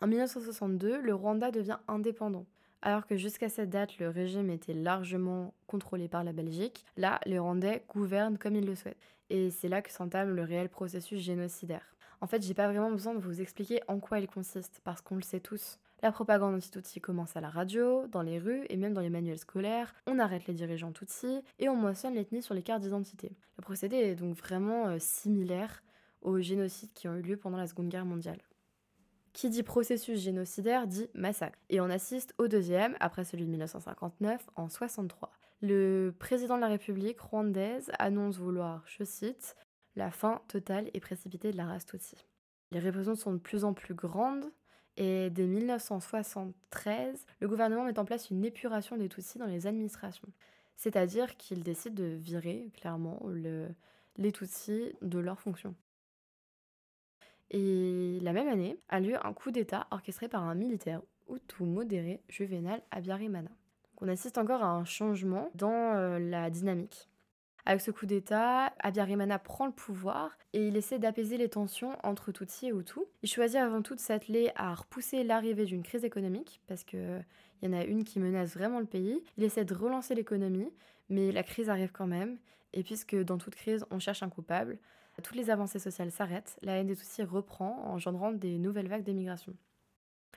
En 0.00 0.06
1962, 0.06 1.02
le 1.02 1.14
Rwanda 1.14 1.50
devient 1.50 1.78
indépendant. 1.86 2.46
Alors 2.86 3.06
que 3.06 3.16
jusqu'à 3.16 3.48
cette 3.48 3.70
date, 3.70 3.98
le 3.98 4.10
régime 4.10 4.50
était 4.50 4.74
largement 4.74 5.54
contrôlé 5.66 6.06
par 6.06 6.22
la 6.22 6.34
Belgique, 6.34 6.84
là, 6.98 7.18
les 7.24 7.38
Rwandais 7.38 7.82
gouvernent 7.88 8.36
comme 8.36 8.56
ils 8.56 8.66
le 8.66 8.74
souhaitent. 8.74 9.16
Et 9.30 9.50
c'est 9.50 9.70
là 9.70 9.80
que 9.80 9.90
s'entame 9.90 10.36
le 10.36 10.42
réel 10.42 10.68
processus 10.68 11.18
génocidaire. 11.18 11.96
En 12.20 12.26
fait, 12.26 12.42
j'ai 12.42 12.52
pas 12.52 12.68
vraiment 12.68 12.90
besoin 12.90 13.14
de 13.14 13.20
vous 13.20 13.40
expliquer 13.40 13.80
en 13.88 14.00
quoi 14.00 14.20
il 14.20 14.26
consiste, 14.26 14.82
parce 14.84 15.00
qu'on 15.00 15.16
le 15.16 15.22
sait 15.22 15.40
tous. 15.40 15.78
La 16.02 16.12
propagande 16.12 16.56
anti-Tutsi 16.56 17.00
commence 17.00 17.34
à 17.38 17.40
la 17.40 17.48
radio, 17.48 18.06
dans 18.08 18.20
les 18.20 18.38
rues 18.38 18.66
et 18.68 18.76
même 18.76 18.92
dans 18.92 19.00
les 19.00 19.08
manuels 19.08 19.38
scolaires. 19.38 19.94
On 20.06 20.18
arrête 20.18 20.46
les 20.46 20.52
dirigeants 20.52 20.92
Tutsi 20.92 21.40
et 21.58 21.70
on 21.70 21.76
moissonne 21.76 22.12
l'ethnie 22.12 22.42
sur 22.42 22.52
les 22.52 22.62
cartes 22.62 22.82
d'identité. 22.82 23.32
Le 23.56 23.62
procédé 23.62 23.96
est 23.96 24.14
donc 24.14 24.36
vraiment 24.36 24.88
euh, 24.88 24.98
similaire 24.98 25.82
aux 26.20 26.38
génocides 26.38 26.92
qui 26.92 27.08
ont 27.08 27.16
eu 27.16 27.22
lieu 27.22 27.38
pendant 27.38 27.56
la 27.56 27.66
Seconde 27.66 27.88
Guerre 27.88 28.04
mondiale. 28.04 28.42
Qui 29.34 29.50
dit 29.50 29.64
processus 29.64 30.20
génocidaire 30.20 30.86
dit 30.86 31.08
massacre. 31.12 31.58
Et 31.68 31.80
on 31.80 31.90
assiste 31.90 32.34
au 32.38 32.46
deuxième, 32.46 32.96
après 33.00 33.24
celui 33.24 33.44
de 33.44 33.50
1959, 33.50 34.48
en 34.54 34.68
63. 34.68 35.32
Le 35.60 36.14
président 36.16 36.54
de 36.54 36.60
la 36.60 36.68
République 36.68 37.20
rwandaise 37.20 37.90
annonce 37.98 38.38
vouloir, 38.38 38.84
je 38.86 39.02
cite, 39.02 39.56
la 39.96 40.12
fin 40.12 40.40
totale 40.46 40.88
et 40.94 41.00
précipitée 41.00 41.50
de 41.50 41.56
la 41.56 41.66
race 41.66 41.84
Tutsi. 41.84 42.24
Les 42.70 42.78
répressions 42.78 43.16
sont 43.16 43.32
de 43.32 43.38
plus 43.38 43.64
en 43.64 43.74
plus 43.74 43.94
grandes 43.94 44.46
et 44.96 45.30
dès 45.30 45.46
1973, 45.46 47.26
le 47.40 47.48
gouvernement 47.48 47.84
met 47.84 47.98
en 47.98 48.04
place 48.04 48.30
une 48.30 48.44
épuration 48.44 48.96
des 48.96 49.08
Tutsis 49.08 49.38
dans 49.38 49.46
les 49.46 49.66
administrations. 49.66 50.28
C'est-à-dire 50.76 51.36
qu'il 51.36 51.64
décide 51.64 51.94
de 51.94 52.04
virer 52.04 52.70
clairement 52.76 53.20
les 54.16 54.32
Tutsis 54.32 54.92
de 55.02 55.18
leurs 55.18 55.40
fonctions. 55.40 55.74
Et 57.56 58.18
la 58.20 58.32
même 58.32 58.48
année 58.48 58.80
a 58.88 58.98
lieu 58.98 59.14
un 59.24 59.32
coup 59.32 59.52
d'État 59.52 59.86
orchestré 59.92 60.26
par 60.26 60.42
un 60.42 60.56
militaire 60.56 61.00
Hutu 61.30 61.62
modéré, 61.62 62.20
Juvenal 62.28 62.82
Abiyarimana. 62.90 63.48
Donc 63.48 64.02
on 64.02 64.08
assiste 64.08 64.38
encore 64.38 64.64
à 64.64 64.70
un 64.70 64.84
changement 64.84 65.52
dans 65.54 65.70
euh, 65.70 66.18
la 66.18 66.50
dynamique. 66.50 67.08
Avec 67.64 67.80
ce 67.80 67.92
coup 67.92 68.06
d'État, 68.06 68.72
Abiyarimana 68.80 69.38
prend 69.38 69.66
le 69.66 69.72
pouvoir 69.72 70.36
et 70.52 70.66
il 70.66 70.76
essaie 70.76 70.98
d'apaiser 70.98 71.36
les 71.36 71.48
tensions 71.48 71.96
entre 72.02 72.32
Tutsi 72.32 72.66
et 72.66 72.72
Hutu. 72.72 72.98
Il 73.22 73.28
choisit 73.28 73.60
avant 73.60 73.82
tout 73.82 73.94
de 73.94 74.00
s'atteler 74.00 74.50
à 74.56 74.74
repousser 74.74 75.22
l'arrivée 75.22 75.64
d'une 75.64 75.84
crise 75.84 76.04
économique, 76.04 76.60
parce 76.66 76.82
qu'il 76.82 77.24
y 77.62 77.68
en 77.68 77.72
a 77.72 77.84
une 77.84 78.02
qui 78.02 78.18
menace 78.18 78.54
vraiment 78.54 78.80
le 78.80 78.86
pays. 78.86 79.22
Il 79.38 79.44
essaie 79.44 79.64
de 79.64 79.74
relancer 79.74 80.16
l'économie, 80.16 80.72
mais 81.08 81.30
la 81.30 81.44
crise 81.44 81.70
arrive 81.70 81.92
quand 81.92 82.08
même. 82.08 82.36
Et 82.72 82.82
puisque 82.82 83.14
dans 83.14 83.38
toute 83.38 83.54
crise, 83.54 83.86
on 83.92 84.00
cherche 84.00 84.24
un 84.24 84.28
coupable, 84.28 84.78
toutes 85.22 85.36
les 85.36 85.50
avancées 85.50 85.78
sociales 85.78 86.10
s'arrêtent, 86.10 86.56
la 86.62 86.76
haine 86.76 86.86
des 86.86 86.96
Tutsis 86.96 87.22
reprend, 87.22 87.84
engendrant 87.86 88.32
des 88.32 88.58
nouvelles 88.58 88.88
vagues 88.88 89.04
d'émigration. 89.04 89.54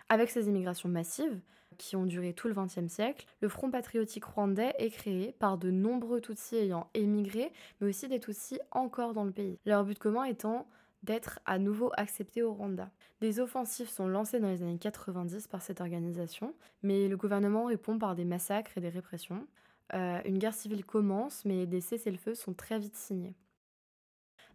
Avec 0.10 0.30
ces 0.30 0.48
immigrations 0.48 0.90
massives, 0.90 1.40
qui 1.78 1.96
ont 1.96 2.06
duré 2.06 2.34
tout 2.34 2.48
le 2.48 2.54
XXe 2.54 2.88
siècle, 2.88 3.26
le 3.42 3.50
Front 3.50 3.70
patriotique 3.72 4.26
rwandais 4.26 4.74
est 4.80 4.90
créé 4.90 5.34
par 5.34 5.58
de 5.58 5.72
nombreux 5.72 6.22
Tutsis 6.22 6.56
ayant 6.56 6.90
émigré, 6.94 7.52
mais 7.80 7.90
aussi 7.90 8.08
des 8.08 8.20
Tutsis 8.20 8.60
encore 8.72 9.14
dans 9.14 9.24
le 9.24 9.32
pays. 9.32 9.60
Leur 9.66 9.84
but 9.84 9.98
commun 9.98 10.24
étant 10.24 10.68
d'être 11.04 11.40
à 11.46 11.60
nouveau 11.60 11.92
acceptés 11.96 12.42
au 12.42 12.54
Rwanda. 12.54 12.90
Des 13.22 13.40
offensives 13.40 13.90
sont 13.90 14.08
lancées 14.08 14.40
dans 14.40 14.50
les 14.50 14.64
années 14.64 14.80
90 14.80 15.48
par 15.48 15.62
cette 15.62 15.80
organisation, 15.80 16.54
mais 16.82 17.08
le 17.08 17.18
gouvernement 17.18 17.66
répond 17.66 18.00
par 18.00 18.16
des 18.16 18.26
massacres 18.26 18.78
et 18.78 18.82
des 18.82 18.90
répressions. 18.90 19.48
Euh, 19.94 20.20
une 20.26 20.38
guerre 20.38 20.54
civile 20.54 20.86
commence, 20.86 21.46
mais 21.46 21.66
des 21.66 21.82
cessez-le-feu 21.82 22.36
sont 22.36 22.54
très 22.54 22.80
vite 22.80 22.96
signés. 22.96 23.36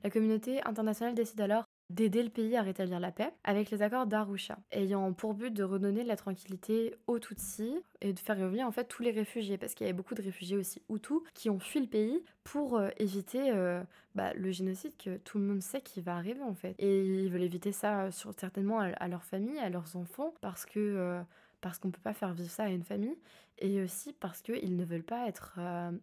La 0.05 0.11
communauté 0.11 0.61
internationale 0.67 1.15
décide 1.15 1.41
alors 1.41 1.65
d'aider 1.91 2.23
le 2.23 2.31
pays 2.31 2.57
à 2.57 2.63
rétablir 2.63 2.99
la 2.99 3.13
paix 3.13 3.33
avec 3.45 3.71
les 3.71 3.83
accords 3.83 4.07
d'Arusha, 4.07 4.59
ayant 4.73 5.13
pour 5.13 5.35
but 5.35 5.53
de 5.53 5.63
redonner 5.63 6.03
la 6.03 6.17
tranquillité 6.17 6.97
aux 7.07 7.19
Tutsis 7.19 7.77
et 8.01 8.13
de 8.13 8.19
faire 8.19 8.39
revenir 8.39 8.67
en 8.67 8.73
fait 8.73 8.85
tous 8.85 9.03
les 9.03 9.11
réfugiés, 9.11 9.59
parce 9.59 9.75
qu'il 9.75 9.87
y 9.87 9.91
avait 9.91 9.97
beaucoup 9.97 10.15
de 10.15 10.23
réfugiés 10.23 10.57
aussi 10.57 10.83
Hutus 10.89 11.21
qui 11.35 11.51
ont 11.51 11.61
fui 11.61 11.81
le 11.81 11.87
pays 11.87 12.25
pour 12.45 12.79
euh, 12.79 12.89
éviter 12.97 13.51
euh, 13.51 13.83
bah, 14.15 14.33
le 14.35 14.51
génocide 14.51 14.97
que 14.97 15.19
tout 15.19 15.39
le 15.39 15.45
monde 15.45 15.63
sait 15.63 15.83
qui 15.83 16.01
va 16.01 16.17
arriver 16.17 16.43
en 16.43 16.55
fait. 16.55 16.75
Et 16.79 17.25
ils 17.25 17.31
veulent 17.31 17.43
éviter 17.43 17.73
ça 17.73 18.11
sur, 18.11 18.33
certainement 18.39 18.81
à, 18.81 19.09
leur 19.09 19.23
famille, 19.23 19.59
à 19.59 19.69
leurs 19.69 19.97
enfants, 19.97 20.35
parce 20.41 20.67
que 20.67 20.81
euh, 20.81 21.23
parce 21.61 21.79
qu'on 21.79 21.89
ne 21.89 21.93
peut 21.93 22.01
pas 22.03 22.15
faire 22.15 22.33
vivre 22.33 22.51
ça 22.51 22.65
à 22.65 22.69
une 22.69 22.83
famille, 22.83 23.17
et 23.59 23.83
aussi 23.83 24.13
parce 24.15 24.43
qu'ils 24.43 24.77
ne 24.77 24.85
veulent 24.85 25.05
pas 25.05 25.29
être, 25.29 25.61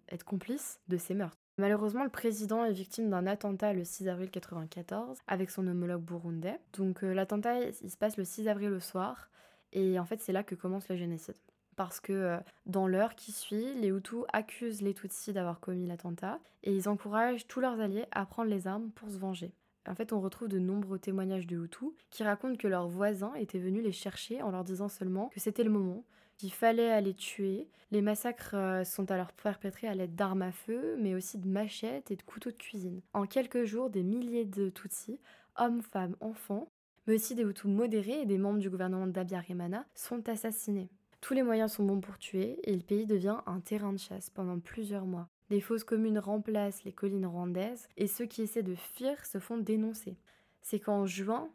être 0.08 0.24
complices 0.24 0.80
de 0.88 0.96
ces 0.96 1.14
meurtres. 1.14 1.38
Malheureusement, 1.60 2.06
le 2.06 2.10
président 2.10 2.64
est 2.64 2.72
victime 2.72 3.10
d'un 3.10 3.28
attentat 3.28 3.74
le 3.74 3.84
6 3.84 4.08
avril 4.08 4.30
1994 4.34 5.18
avec 5.28 5.50
son 5.50 5.68
homologue 5.68 6.02
burundais. 6.02 6.58
Donc 6.78 7.04
euh, 7.04 7.14
l'attentat, 7.14 7.60
il 7.84 7.92
se 7.92 7.98
passe 7.98 8.16
le 8.16 8.24
6 8.24 8.48
avril 8.48 8.72
au 8.72 8.80
soir 8.80 9.30
et 9.74 10.00
en 10.00 10.06
fait 10.06 10.22
c'est 10.22 10.32
là 10.32 10.42
que 10.42 10.56
commence 10.56 10.88
le 10.88 10.96
génocide. 10.96 11.36
Parce 11.76 12.00
que 12.00 12.14
euh, 12.14 12.38
dans 12.66 12.88
l'heure 12.88 13.14
qui 13.14 13.34
suit, 13.34 13.74
les 13.74 13.90
Hutus 13.90 14.24
accusent 14.32 14.82
les 14.82 14.94
Tutsis 14.94 15.34
d'avoir 15.34 15.60
commis 15.60 15.86
l'attentat 15.86 16.40
et 16.64 16.74
ils 16.74 16.88
encouragent 16.88 17.46
tous 17.46 17.60
leurs 17.60 17.82
alliés 17.82 18.06
à 18.14 18.26
prendre 18.26 18.50
les 18.50 18.66
armes 18.66 18.92
pour 18.92 19.10
se 19.10 19.18
venger. 19.18 19.52
En 19.86 19.96
fait, 19.96 20.14
on 20.14 20.22
retrouve 20.22 20.48
de 20.48 20.60
nombreux 20.60 20.98
témoignages 20.98 21.46
de 21.46 21.58
Hutus 21.58 21.90
qui 22.10 22.24
racontent 22.24 22.56
que 22.56 22.70
leurs 22.70 22.88
voisins 22.88 23.34
étaient 23.34 23.60
venus 23.60 23.84
les 23.84 23.92
chercher 23.92 24.42
en 24.42 24.52
leur 24.52 24.64
disant 24.64 24.88
seulement 24.88 25.28
que 25.28 25.42
c'était 25.42 25.66
le 25.66 25.72
moment, 25.72 26.06
qu'il 26.40 26.54
fallait 26.54 26.90
aller 26.90 27.14
tuer. 27.14 27.68
Les 27.92 28.02
massacres 28.02 28.56
euh, 28.56 28.84
sont 28.84 29.12
alors 29.12 29.34
perpétrés 29.34 29.88
à 29.88 29.94
l'aide 29.94 30.16
d'armes 30.16 30.42
à 30.42 30.52
feu, 30.52 30.96
mais 30.98 31.14
aussi 31.14 31.38
de 31.38 31.48
machettes 31.48 32.12
et 32.12 32.16
de 32.16 32.24
couteaux 32.24 32.50
de 32.50 32.56
cuisine. 32.56 33.02
En 33.14 33.26
quelques 33.26 33.66
jours, 33.66 33.90
des 33.90 34.04
milliers 34.04 34.46
de 34.46 34.70
Tutsis, 34.70 35.20
hommes, 35.58 35.82
femmes, 35.82 36.16
enfants, 36.22 36.72
mais 37.06 37.16
aussi 37.16 37.36
des 37.36 37.44
Hutus 37.44 37.66
modérés 37.66 38.22
et 38.22 38.26
des 38.26 38.38
membres 38.38 38.60
du 38.60 38.70
gouvernement 38.70 39.08
d'Abiyarimana 39.08 39.86
sont 39.94 40.28
assassinés. 40.30 40.90
Tous 41.20 41.34
les 41.34 41.44
moyens 41.44 41.74
sont 41.74 41.84
bons 41.84 42.00
pour 42.00 42.18
tuer 42.18 42.60
et 42.64 42.74
le 42.74 42.82
pays 42.82 43.06
devient 43.06 43.40
un 43.46 43.60
terrain 43.60 43.92
de 43.92 44.00
chasse 44.00 44.30
pendant 44.30 44.60
plusieurs 44.60 45.06
mois. 45.06 45.28
Des 45.50 45.60
fausses 45.60 45.84
communes 45.84 46.20
remplacent 46.20 46.86
les 46.86 46.94
collines 46.94 47.26
rwandaises 47.26 47.90
et 47.98 48.08
ceux 48.08 48.26
qui 48.26 48.44
essaient 48.44 48.64
de 48.64 48.76
fuir 48.76 49.26
se 49.26 49.40
font 49.40 49.58
dénoncer. 49.58 50.16
C'est 50.62 50.80
qu'en 50.80 51.06
juin 51.06 51.50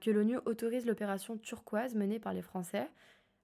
que 0.00 0.10
l'ONU 0.10 0.36
autorise 0.44 0.84
l'opération 0.84 1.38
turquoise 1.38 1.94
menée 1.94 2.18
par 2.18 2.34
les 2.34 2.42
Français, 2.42 2.90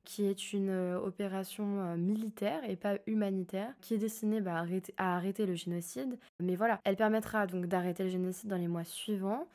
qui 0.04 0.24
est 0.24 0.52
une 0.52 0.70
euh, 0.70 0.98
opération 0.98 1.80
euh, 1.80 1.96
militaire 1.96 2.68
et 2.68 2.76
pas 2.76 2.98
humanitaire, 3.06 3.72
qui 3.80 3.94
est 3.94 3.98
destinée 3.98 4.40
bah, 4.40 4.64
à, 4.96 5.16
arrêter, 5.16 5.46
le 5.46 5.54
génocide. 5.54 6.18
Mais 6.40 6.56
voilà, 6.56 6.80
elle 6.84 6.96
permettra 6.96 7.46
donc 7.46 7.66
d'arrêter 7.66 8.04
le 8.04 8.10
génocide 8.10 8.48
dans 8.48 8.56
les 8.56 8.68
mois 8.68 8.84
suivants, 8.84 9.46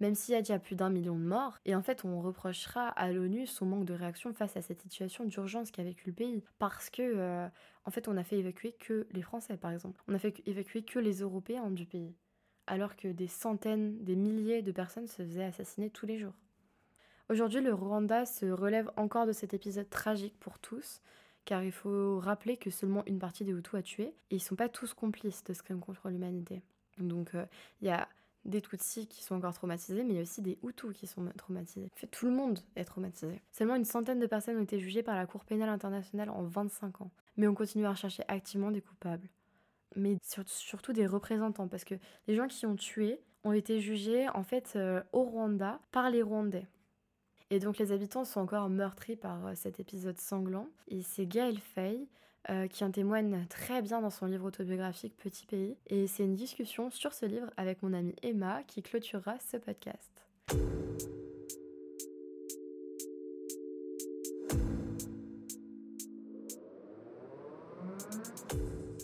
même 0.00 0.14
s'il 0.14 0.34
y 0.34 0.36
a 0.36 0.40
déjà 0.40 0.58
plus 0.58 0.76
d'un 0.76 0.90
million 0.90 1.16
de 1.16 1.24
morts. 1.24 1.58
Et 1.64 1.74
en 1.74 1.82
fait, 1.82 2.04
on 2.04 2.20
reprochera 2.20 2.88
à 2.88 3.10
l'ONU 3.10 3.46
son 3.46 3.66
manque 3.66 3.84
de 3.84 3.94
réaction 3.94 4.32
face 4.32 4.56
à 4.56 4.62
cette 4.62 4.82
situation 4.82 5.24
d'urgence 5.24 5.70
qu'a 5.70 5.82
vécu 5.82 6.04
le 6.06 6.12
pays. 6.12 6.44
Parce 6.58 6.90
que, 6.90 7.02
euh, 7.02 7.48
en 7.84 7.90
fait, 7.90 8.08
on 8.08 8.16
a 8.16 8.24
fait 8.24 8.38
évacuer 8.38 8.72
que 8.72 9.06
les 9.12 9.22
Français, 9.22 9.56
par 9.56 9.72
exemple. 9.72 10.00
On 10.08 10.14
a 10.14 10.18
fait 10.18 10.42
évacuer 10.46 10.82
que 10.82 10.98
les 10.98 11.20
Européens 11.20 11.70
du 11.70 11.86
pays. 11.86 12.14
Alors 12.66 12.96
que 12.96 13.08
des 13.08 13.28
centaines, 13.28 14.04
des 14.04 14.14
milliers 14.14 14.62
de 14.62 14.72
personnes 14.72 15.06
se 15.06 15.22
faisaient 15.22 15.44
assassiner 15.44 15.90
tous 15.90 16.06
les 16.06 16.18
jours. 16.18 16.34
Aujourd'hui, 17.30 17.60
le 17.60 17.74
Rwanda 17.74 18.24
se 18.24 18.46
relève 18.46 18.90
encore 18.96 19.26
de 19.26 19.32
cet 19.32 19.52
épisode 19.52 19.90
tragique 19.90 20.38
pour 20.40 20.58
tous, 20.58 21.02
car 21.44 21.62
il 21.62 21.72
faut 21.72 22.18
rappeler 22.20 22.56
que 22.56 22.70
seulement 22.70 23.02
une 23.06 23.18
partie 23.18 23.44
des 23.44 23.52
Hutus 23.52 23.74
a 23.74 23.82
tué, 23.82 24.04
et 24.04 24.14
ils 24.30 24.36
ne 24.36 24.40
sont 24.40 24.56
pas 24.56 24.70
tous 24.70 24.94
complices 24.94 25.44
de 25.44 25.52
ce 25.52 25.62
crime 25.62 25.80
contre 25.80 26.08
l'humanité. 26.08 26.62
Donc 26.96 27.34
euh, 27.34 27.44
il 27.82 27.88
y 27.88 27.90
a 27.90 28.08
des 28.46 28.62
Tutsis 28.62 29.06
qui 29.06 29.22
sont 29.22 29.34
encore 29.34 29.52
traumatisés, 29.52 30.04
mais 30.04 30.14
il 30.14 30.16
y 30.16 30.18
a 30.20 30.22
aussi 30.22 30.40
des 30.40 30.58
Hutus 30.62 30.96
qui 30.96 31.06
sont 31.06 31.26
traumatisés. 31.36 31.90
En 31.94 31.98
fait, 31.98 32.06
tout 32.06 32.24
le 32.24 32.32
monde 32.32 32.60
est 32.76 32.84
traumatisé. 32.84 33.42
Seulement 33.52 33.76
une 33.76 33.84
centaine 33.84 34.20
de 34.20 34.26
personnes 34.26 34.56
ont 34.56 34.62
été 34.62 34.78
jugées 34.78 35.02
par 35.02 35.14
la 35.14 35.26
Cour 35.26 35.44
pénale 35.44 35.68
internationale 35.68 36.30
en 36.30 36.44
25 36.44 37.02
ans. 37.02 37.10
Mais 37.36 37.46
on 37.46 37.54
continue 37.54 37.84
à 37.84 37.90
rechercher 37.90 38.22
activement 38.28 38.70
des 38.70 38.80
coupables. 38.80 39.28
Mais 39.96 40.16
surtout 40.22 40.94
des 40.94 41.06
représentants, 41.06 41.68
parce 41.68 41.84
que 41.84 41.94
les 42.26 42.34
gens 42.34 42.46
qui 42.46 42.64
ont 42.64 42.76
tué 42.76 43.20
ont 43.44 43.52
été 43.52 43.80
jugés 43.80 44.28
en 44.30 44.44
fait 44.44 44.72
euh, 44.76 45.02
au 45.12 45.24
Rwanda 45.24 45.78
par 45.92 46.10
les 46.10 46.22
Rwandais. 46.22 46.66
Et 47.50 47.60
donc 47.60 47.78
les 47.78 47.92
habitants 47.92 48.24
sont 48.24 48.40
encore 48.40 48.68
meurtris 48.68 49.16
par 49.16 49.46
euh, 49.46 49.52
cet 49.54 49.80
épisode 49.80 50.18
sanglant. 50.18 50.68
Et 50.88 51.02
c'est 51.02 51.26
Gaël 51.26 51.58
Fay 51.58 52.06
euh, 52.50 52.66
qui 52.66 52.84
en 52.84 52.90
témoigne 52.90 53.46
très 53.48 53.82
bien 53.82 54.00
dans 54.00 54.10
son 54.10 54.26
livre 54.26 54.46
autobiographique 54.46 55.16
Petit 55.16 55.46
Pays. 55.46 55.76
Et 55.86 56.06
c'est 56.06 56.24
une 56.24 56.34
discussion 56.34 56.90
sur 56.90 57.12
ce 57.14 57.26
livre 57.26 57.50
avec 57.56 57.82
mon 57.82 57.92
amie 57.94 58.14
Emma 58.22 58.62
qui 58.66 58.82
clôturera 58.82 59.36
ce 59.38 59.56
podcast. 59.56 60.26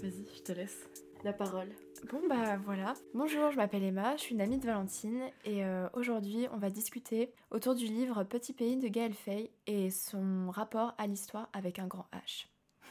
Vas-y, 0.03 0.27
je 0.37 0.43
te 0.43 0.53
laisse 0.53 0.87
la 1.25 1.33
parole. 1.33 1.69
Bon 2.11 2.21
bah 2.29 2.59
voilà. 2.59 2.93
Bonjour, 3.15 3.51
je 3.51 3.57
m'appelle 3.57 3.83
Emma, 3.83 4.15
je 4.17 4.23
suis 4.23 4.35
une 4.35 4.43
amie 4.43 4.59
de 4.59 4.67
Valentine 4.67 5.23
et 5.47 5.65
euh, 5.65 5.89
aujourd'hui 5.95 6.47
on 6.53 6.59
va 6.59 6.69
discuter 6.69 7.33
autour 7.51 7.75
du 7.75 7.87
livre 7.87 8.25
Petit 8.25 8.53
pays 8.53 8.77
de 8.77 8.89
Gaël 8.89 9.15
Fay 9.15 9.51
et 9.67 9.91
son 9.91 10.51
rapport 10.51 10.95
à 10.99 11.07
l'histoire 11.07 11.49
avec 11.55 11.79
un 11.79 11.87
grand 11.87 12.07
H. 12.13 12.47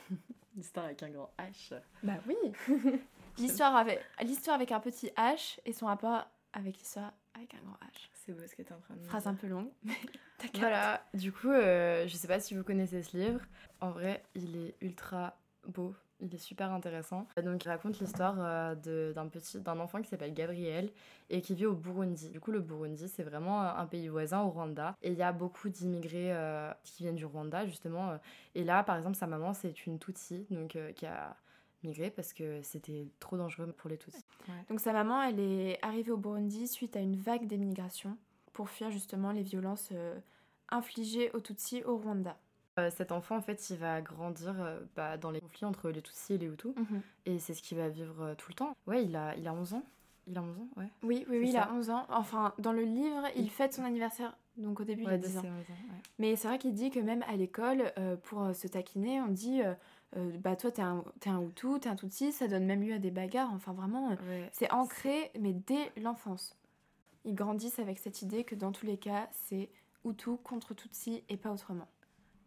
l'histoire 0.55 0.87
avec 0.87 1.03
un 1.03 1.09
grand 1.09 1.31
H 1.37 1.79
Bah 2.01 2.17
oui 2.27 2.35
L'histoire 3.37 3.75
avec, 3.75 4.01
l'histoire 4.23 4.55
avec 4.55 4.71
un 4.71 4.79
petit 4.79 5.11
H 5.15 5.59
et 5.65 5.73
son 5.73 5.85
rapport 5.85 6.25
avec 6.53 6.79
l'histoire 6.79 7.13
avec 7.35 7.53
un 7.53 7.59
grand 7.63 7.77
H. 7.85 8.09
C'est 8.13 8.33
beau 8.33 8.41
ce 8.47 8.55
que 8.55 8.63
tu 8.63 8.69
es 8.69 8.73
en 8.73 8.79
train 8.79 8.95
de 8.95 8.99
dire. 8.99 9.09
Phrase 9.09 9.27
un 9.27 9.35
peu 9.35 9.47
longue, 9.47 9.69
mais 9.83 9.93
Voilà, 10.55 11.05
du 11.13 11.31
coup, 11.31 11.49
euh, 11.49 12.07
je 12.07 12.15
sais 12.15 12.27
pas 12.27 12.39
si 12.39 12.55
vous 12.55 12.63
connaissez 12.63 13.03
ce 13.03 13.15
livre. 13.15 13.41
En 13.79 13.91
vrai, 13.91 14.23
il 14.33 14.57
est 14.57 14.75
ultra 14.81 15.37
beau, 15.67 15.95
il 16.23 16.33
est 16.33 16.39
super 16.39 16.71
intéressant. 16.71 17.27
Donc 17.43 17.63
il 17.63 17.67
raconte 17.67 17.99
l'histoire 17.99 18.35
euh, 18.39 19.13
d'un 19.13 19.27
petit 19.27 19.59
d'un 19.59 19.79
enfant 19.79 20.01
qui 20.01 20.09
s'appelle 20.09 20.33
Gabriel 20.33 20.89
et 21.29 21.41
qui 21.41 21.53
vit 21.53 21.65
au 21.65 21.73
Burundi. 21.73 22.29
Du 22.29 22.39
coup 22.39 22.51
le 22.51 22.61
Burundi 22.61 23.07
c'est 23.09 23.23
vraiment 23.23 23.61
un 23.61 23.85
pays 23.85 24.07
voisin 24.07 24.41
au 24.41 24.49
Rwanda 24.49 24.95
et 25.01 25.11
il 25.11 25.17
y 25.17 25.21
a 25.21 25.31
beaucoup 25.31 25.69
d'immigrés 25.69 26.33
euh, 26.33 26.71
qui 26.83 27.03
viennent 27.03 27.15
du 27.15 27.25
Rwanda 27.25 27.65
justement. 27.65 28.11
Euh. 28.11 28.17
Et 28.55 28.63
là 28.63 28.83
par 28.83 28.97
exemple 28.97 29.17
sa 29.17 29.27
maman 29.27 29.53
c'est 29.53 29.85
une 29.85 29.99
Tutsi 29.99 30.47
donc 30.49 30.77
qui 30.95 31.05
a 31.05 31.35
migré 31.83 32.09
parce 32.09 32.31
que 32.31 32.61
c'était 32.61 33.09
trop 33.19 33.37
dangereux 33.37 33.71
pour 33.77 33.89
les 33.89 33.97
Tutsis. 33.97 34.23
Donc 34.69 34.79
sa 34.79 34.93
maman 34.93 35.21
elle 35.21 35.39
est 35.39 35.79
arrivée 35.81 36.11
au 36.11 36.17
Burundi 36.17 36.67
suite 36.67 36.95
à 36.95 36.99
une 36.99 37.17
vague 37.17 37.47
d'émigration 37.47 38.17
pour 38.53 38.69
fuir 38.69 38.89
justement 38.91 39.31
les 39.31 39.43
violences 39.43 39.91
infligées 40.69 41.31
aux 41.33 41.41
Tutsis 41.41 41.83
au 41.83 41.97
Rwanda. 41.97 42.37
Euh, 42.79 42.89
cet 42.89 43.11
enfant, 43.11 43.37
en 43.37 43.41
fait, 43.41 43.69
il 43.69 43.77
va 43.77 44.01
grandir 44.01 44.55
euh, 44.59 44.79
bah, 44.95 45.17
dans 45.17 45.29
les 45.29 45.41
conflits 45.41 45.65
entre 45.65 45.89
les 45.89 46.01
Tutsis 46.01 46.33
et 46.33 46.37
les 46.37 46.47
Hutus. 46.47 46.75
Mhm. 46.75 47.01
Et 47.25 47.39
c'est 47.39 47.53
ce 47.53 47.61
qu'il 47.61 47.77
va 47.77 47.89
vivre 47.89 48.23
euh, 48.23 48.35
tout 48.35 48.49
le 48.49 48.55
temps. 48.55 48.75
Ouais, 48.87 49.03
il 49.03 49.15
a, 49.15 49.35
il 49.35 49.47
a 49.47 49.53
11 49.53 49.75
ans. 49.75 49.83
Il 50.25 50.37
a 50.37 50.41
11 50.41 50.57
ans, 50.57 50.67
ouais. 50.77 50.87
Oui, 51.03 51.25
oui, 51.29 51.39
oui, 51.39 51.49
il 51.49 51.57
a 51.57 51.71
11 51.71 51.89
ans. 51.89 52.05
Enfin, 52.09 52.53
dans 52.57 52.71
le 52.71 52.83
livre, 52.83 53.27
il, 53.35 53.49
fête 53.49 53.73
son 53.73 53.83
anniversaire. 53.83 54.35
Donc 54.57 54.79
au 54.79 54.83
début, 54.83 55.03
il 55.03 55.09
a 55.09 55.17
10 55.17 55.39
ans. 55.39 55.43
Mais 56.17 56.35
c'est 56.35 56.47
vrai 56.47 56.57
qu'il 56.57 56.73
dit 56.73 56.91
que 56.91 56.99
même 56.99 57.23
à 57.27 57.35
l'école, 57.35 57.91
pour 58.23 58.55
se 58.55 58.67
taquiner, 58.67 59.19
on 59.19 59.27
dit 59.27 59.61
bah 60.39 60.55
toi, 60.55 60.71
t'es 60.71 60.81
un, 60.81 61.03
es 61.25 61.29
un 61.29 61.41
Hutu, 61.41 61.79
t'es 61.81 61.89
un 61.89 61.95
Tutsi, 61.97 62.31
ça 62.31 62.47
donne 62.47 62.65
même 62.65 62.81
lieu 62.81 62.93
à 62.93 62.99
des 62.99 63.11
bagarres. 63.11 63.51
Enfin, 63.53 63.73
vraiment, 63.73 64.15
c'est 64.53 64.71
ancré, 64.71 65.31
mais 65.37 65.51
dès 65.51 65.91
l'enfance. 66.01 66.55
Ils 67.25 67.35
grandissent 67.35 67.79
avec 67.79 67.99
cette 67.99 68.21
idée 68.21 68.45
que 68.45 68.55
dans 68.55 68.71
tous 68.71 68.85
les 68.85 68.97
cas, 68.97 69.27
c'est 69.31 69.69
Hutu 70.05 70.37
contre 70.37 70.73
Tutsi 70.73 71.23
et 71.27 71.35
pas 71.35 71.51
autrement. 71.51 71.87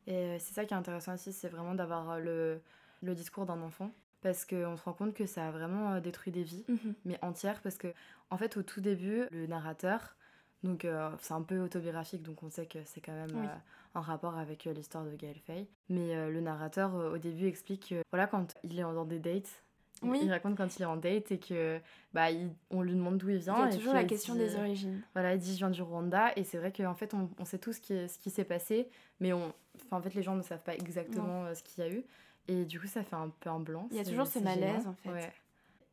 Et 0.06 0.14
euh, 0.14 0.36
c'est 0.38 0.54
ça 0.54 0.64
qui 0.64 0.74
est 0.74 0.76
intéressant 0.76 1.14
aussi, 1.14 1.32
c'est 1.32 1.48
vraiment 1.48 1.74
d'avoir 1.74 2.10
euh, 2.10 2.18
le, 2.18 2.60
le 3.02 3.14
discours 3.14 3.46
d'un 3.46 3.60
enfant. 3.62 3.90
Parce 4.22 4.44
qu'on 4.44 4.76
se 4.76 4.82
rend 4.82 4.92
compte 4.92 5.14
que 5.14 5.26
ça 5.26 5.48
a 5.48 5.50
vraiment 5.50 5.92
euh, 5.94 6.00
détruit 6.00 6.32
des 6.32 6.42
vies, 6.42 6.64
mhm. 6.68 6.94
mais 7.04 7.18
entières. 7.22 7.60
Parce 7.62 7.76
que, 7.76 7.88
en 8.30 8.38
fait, 8.38 8.56
au 8.56 8.62
tout 8.62 8.80
début, 8.80 9.24
le 9.30 9.46
narrateur, 9.46 10.16
donc 10.62 10.84
c'est 11.20 11.34
un 11.34 11.42
peu 11.42 11.60
autobiographique, 11.60 12.22
donc 12.22 12.42
on 12.42 12.50
sait 12.50 12.66
que 12.66 12.80
c'est 12.86 13.00
quand 13.00 13.12
même 13.12 13.48
un 13.94 14.00
rapport 14.00 14.36
avec 14.36 14.64
l'histoire 14.64 15.04
de 15.04 15.14
Gaël 15.14 15.38
Fay. 15.38 15.68
Mais 15.88 16.28
le 16.28 16.40
narrateur, 16.40 16.92
au 16.94 17.18
début, 17.18 17.46
explique 17.46 17.90
que, 17.90 18.02
voilà, 18.10 18.26
quand 18.26 18.52
il 18.64 18.76
est 18.80 18.82
dans 18.82 19.04
des 19.04 19.20
dates, 19.20 19.62
Oui. 20.02 20.20
Il 20.22 20.30
raconte 20.30 20.56
quand 20.56 20.76
il 20.76 20.82
est 20.82 20.86
en 20.86 20.96
date 20.96 21.32
et 21.32 21.38
que 21.38 21.80
bah 22.12 22.26
on 22.70 22.82
lui 22.82 22.94
demande 22.94 23.18
d'où 23.18 23.30
il 23.30 23.38
vient. 23.38 23.66
Il 23.66 23.72
y 23.72 23.74
a 23.74 23.76
toujours 23.76 23.94
la 23.94 24.04
question 24.04 24.34
des 24.34 24.56
origines. 24.56 25.00
Voilà, 25.14 25.34
il 25.34 25.40
dit 25.40 25.52
je 25.52 25.58
viens 25.58 25.70
du 25.70 25.82
Rwanda 25.82 26.32
et 26.36 26.44
c'est 26.44 26.58
vrai 26.58 26.72
qu'en 26.72 26.94
fait 26.94 27.14
on, 27.14 27.30
on, 27.38 27.44
sait 27.44 27.58
tout 27.58 27.72
ce 27.72 27.80
qui, 27.80 27.94
ce 28.08 28.18
qui 28.18 28.30
s'est 28.30 28.44
passé, 28.44 28.88
mais 29.20 29.32
on, 29.32 29.52
en 29.90 30.00
fait 30.02 30.14
les 30.14 30.22
gens 30.22 30.36
ne 30.36 30.42
savent 30.42 30.62
pas 30.62 30.74
exactement 30.74 31.54
ce 31.54 31.62
qu'il 31.62 31.82
y 31.82 31.86
a 31.86 31.90
eu 31.90 32.04
et 32.48 32.64
du 32.64 32.78
coup 32.78 32.86
ça 32.86 33.02
fait 33.02 33.16
un 33.16 33.30
peu 33.40 33.50
un 33.50 33.60
blanc. 33.60 33.88
Il 33.90 33.96
y 33.96 34.00
a 34.00 34.04
toujours 34.04 34.26
ce 34.26 34.38
malaise 34.38 34.86
en 34.86 34.94
fait. 34.94 35.10
Ouais. 35.10 35.32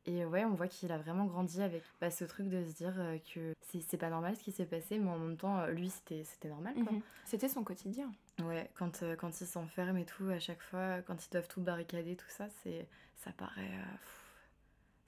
Et 0.06 0.26
ouais, 0.26 0.44
on 0.44 0.54
voit 0.54 0.68
qu'il 0.68 0.92
a 0.92 0.98
vraiment 0.98 1.26
grandi 1.26 1.62
avec 1.62 1.82
bah, 2.02 2.12
ce 2.12 2.26
truc 2.26 2.50
de 2.50 2.62
se 2.66 2.74
dire 2.74 2.94
euh, 2.98 3.18
que 3.34 3.54
c'est 3.62 3.98
pas 3.98 4.10
normal 4.10 4.36
ce 4.36 4.44
qui 4.44 4.52
s'est 4.52 4.66
passé, 4.66 4.98
mais 4.98 5.10
en 5.10 5.18
même 5.18 5.38
temps, 5.38 5.60
euh, 5.60 5.68
lui, 5.72 5.90
c'était 5.90 6.50
normal. 6.50 6.74
quoi. 6.74 6.92
Mhm. 6.92 7.02
C'était 7.24 7.48
son 7.48 7.64
quotidien. 7.64 8.12
Ouais, 8.44 8.70
quand, 8.76 9.02
euh, 9.04 9.16
quand 9.16 9.40
il 9.40 9.48
s'enferme 9.48 9.98
et 9.98 10.06
tout, 10.06 10.28
à 10.28 10.40
chaque 10.40 10.62
fois, 10.62 11.02
quand 11.04 11.26
ils 11.26 11.30
doivent 11.30 11.48
tout 11.48 11.62
barricader, 11.62 12.18
tout 12.18 12.30
ça, 12.30 12.48
c'est 12.64 12.86
ça 13.18 13.32
paraît. 13.32 13.72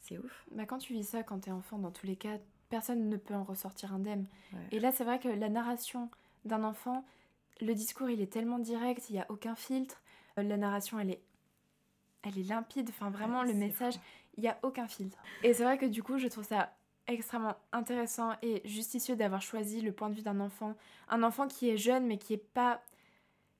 c'est 0.02 0.18
ouf. 0.18 0.46
Bah, 0.52 0.66
quand 0.66 0.78
tu 0.78 0.94
vis 0.94 1.04
ça, 1.04 1.24
quand 1.24 1.40
t'es 1.40 1.52
enfant, 1.52 1.78
dans 1.78 1.92
tous 1.92 2.06
les 2.06 2.16
cas, 2.16 2.38
personne 2.70 3.10
ne 3.10 3.18
peut 3.18 3.36
en 3.36 3.44
ressortir 3.44 3.94
indemne. 3.94 4.26
Et 4.72 4.80
là, 4.80 4.92
c'est 4.92 5.04
vrai 5.04 5.20
que 5.20 5.28
la 5.28 5.50
narration 5.50 6.10
d'un 6.46 6.64
enfant, 6.64 7.06
le 7.62 7.74
discours, 7.74 8.10
il 8.10 8.22
est 8.22 8.32
tellement 8.32 8.60
direct, 8.60 9.10
il 9.10 9.14
n'y 9.14 9.20
a 9.20 9.26
aucun 9.30 9.56
filtre. 9.56 10.02
La 10.38 10.58
narration, 10.58 11.00
elle 11.00 11.12
est 11.12 11.22
elle 12.26 12.40
est 12.40 12.44
limpide. 12.44 12.90
Enfin, 12.90 13.10
vraiment, 13.10 13.44
le 13.44 13.54
message, 13.54 13.96
il 14.38 14.42
n'y 14.42 14.50
a 14.50 14.58
aucun 14.64 14.88
filtre. 14.88 15.18
Et 15.44 15.54
c'est 15.54 15.64
vrai 15.64 15.78
que 15.78 15.86
du 15.86 16.04
coup, 16.04 16.18
je 16.18 16.28
trouve 16.28 16.44
ça 16.44 16.74
extrêmement 17.08 17.56
intéressant 17.72 18.32
et 18.42 18.62
justicieux 18.66 19.16
d'avoir 19.16 19.42
choisi 19.42 19.82
le 19.82 19.92
point 19.92 20.10
de 20.10 20.16
vue 20.16 20.24
d'un 20.24 20.40
enfant. 20.40 20.76
Un 21.08 21.24
enfant 21.24 21.48
qui 21.48 21.70
est 21.70 21.78
jeune, 21.78 22.06
mais 22.08 22.18
qui 22.18 22.34
est 22.34 22.38
pas. 22.38 22.82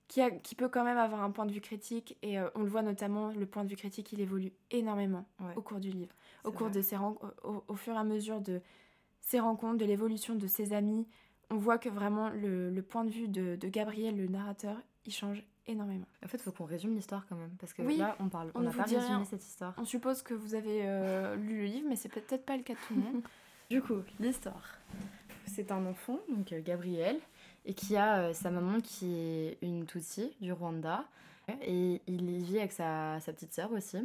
Qui, 0.08 0.20
a, 0.20 0.30
qui 0.30 0.54
peut 0.54 0.68
quand 0.68 0.84
même 0.84 0.98
avoir 0.98 1.22
un 1.22 1.30
point 1.32 1.46
de 1.46 1.52
vue 1.52 1.60
critique. 1.60 2.16
Et 2.22 2.38
euh, 2.38 2.48
on 2.54 2.60
le 2.60 2.68
voit 2.68 2.82
notamment, 2.82 3.30
le 3.30 3.44
point 3.44 3.64
de 3.64 3.68
vue 3.68 3.76
critique, 3.76 4.12
il 4.12 4.20
évolue 4.20 4.52
énormément 4.70 5.26
au 5.56 5.62
cours 5.62 5.80
du 5.80 5.90
livre. 5.90 6.14
Au 6.44 6.52
cours 6.52 6.70
de 6.70 6.80
ses 6.80 6.96
au, 6.96 7.64
au, 7.66 7.74
fur 7.74 7.94
et 7.94 7.98
à 7.98 8.04
mesure 8.04 8.40
de 8.40 8.60
ses 9.20 9.40
rencontres, 9.40 9.78
de 9.78 9.84
l'évolution 9.84 10.36
de 10.36 10.46
ses 10.46 10.72
amis, 10.72 11.08
on 11.50 11.56
voit 11.56 11.78
que 11.78 11.88
vraiment 11.88 12.30
le, 12.30 12.70
le 12.70 12.82
point 12.82 13.04
de 13.04 13.10
vue 13.10 13.28
de, 13.28 13.56
de 13.56 13.68
Gabriel, 13.68 14.16
le 14.16 14.28
narrateur, 14.28 14.76
il 15.06 15.12
change 15.12 15.42
énormément. 15.66 16.06
En 16.24 16.28
fait, 16.28 16.38
il 16.38 16.42
faut 16.42 16.52
qu'on 16.52 16.64
résume 16.64 16.94
l'histoire 16.94 17.26
quand 17.28 17.36
même, 17.36 17.50
parce 17.58 17.72
que 17.72 17.82
là, 17.82 18.16
on 18.20 18.28
parle, 18.28 18.50
on 18.54 18.60
n'a 18.60 18.70
pas 18.70 18.84
résumé 18.84 19.24
cette 19.24 19.44
histoire. 19.44 19.74
On 19.76 19.84
suppose 19.84 20.22
que 20.22 20.34
vous 20.34 20.54
avez 20.54 20.82
euh, 20.84 21.36
lu 21.36 21.58
le 21.58 21.64
livre, 21.64 21.86
mais 21.88 21.96
c'est 21.96 22.08
peut-être 22.08 22.44
pas 22.44 22.56
le 22.56 22.62
cas 22.62 22.74
de 22.74 22.78
tout 22.86 22.94
le 22.94 23.00
monde. 23.00 23.22
du 23.70 23.82
coup, 23.82 24.02
l'histoire. 24.20 24.78
C'est 25.46 25.70
un 25.70 25.84
enfant, 25.86 26.18
donc 26.28 26.52
euh, 26.52 26.60
Gabriel, 26.62 27.18
et 27.66 27.74
qui 27.74 27.96
a 27.96 28.18
euh, 28.18 28.32
sa 28.32 28.50
maman 28.50 28.80
qui 28.80 29.14
est 29.14 29.58
une 29.62 29.86
Tutsi 29.86 30.34
du 30.40 30.52
Rwanda, 30.52 31.04
et 31.62 32.02
il 32.08 32.42
vit 32.42 32.58
avec 32.58 32.72
sa, 32.72 33.20
sa 33.20 33.32
petite 33.32 33.52
sœur 33.52 33.70
aussi, 33.70 33.98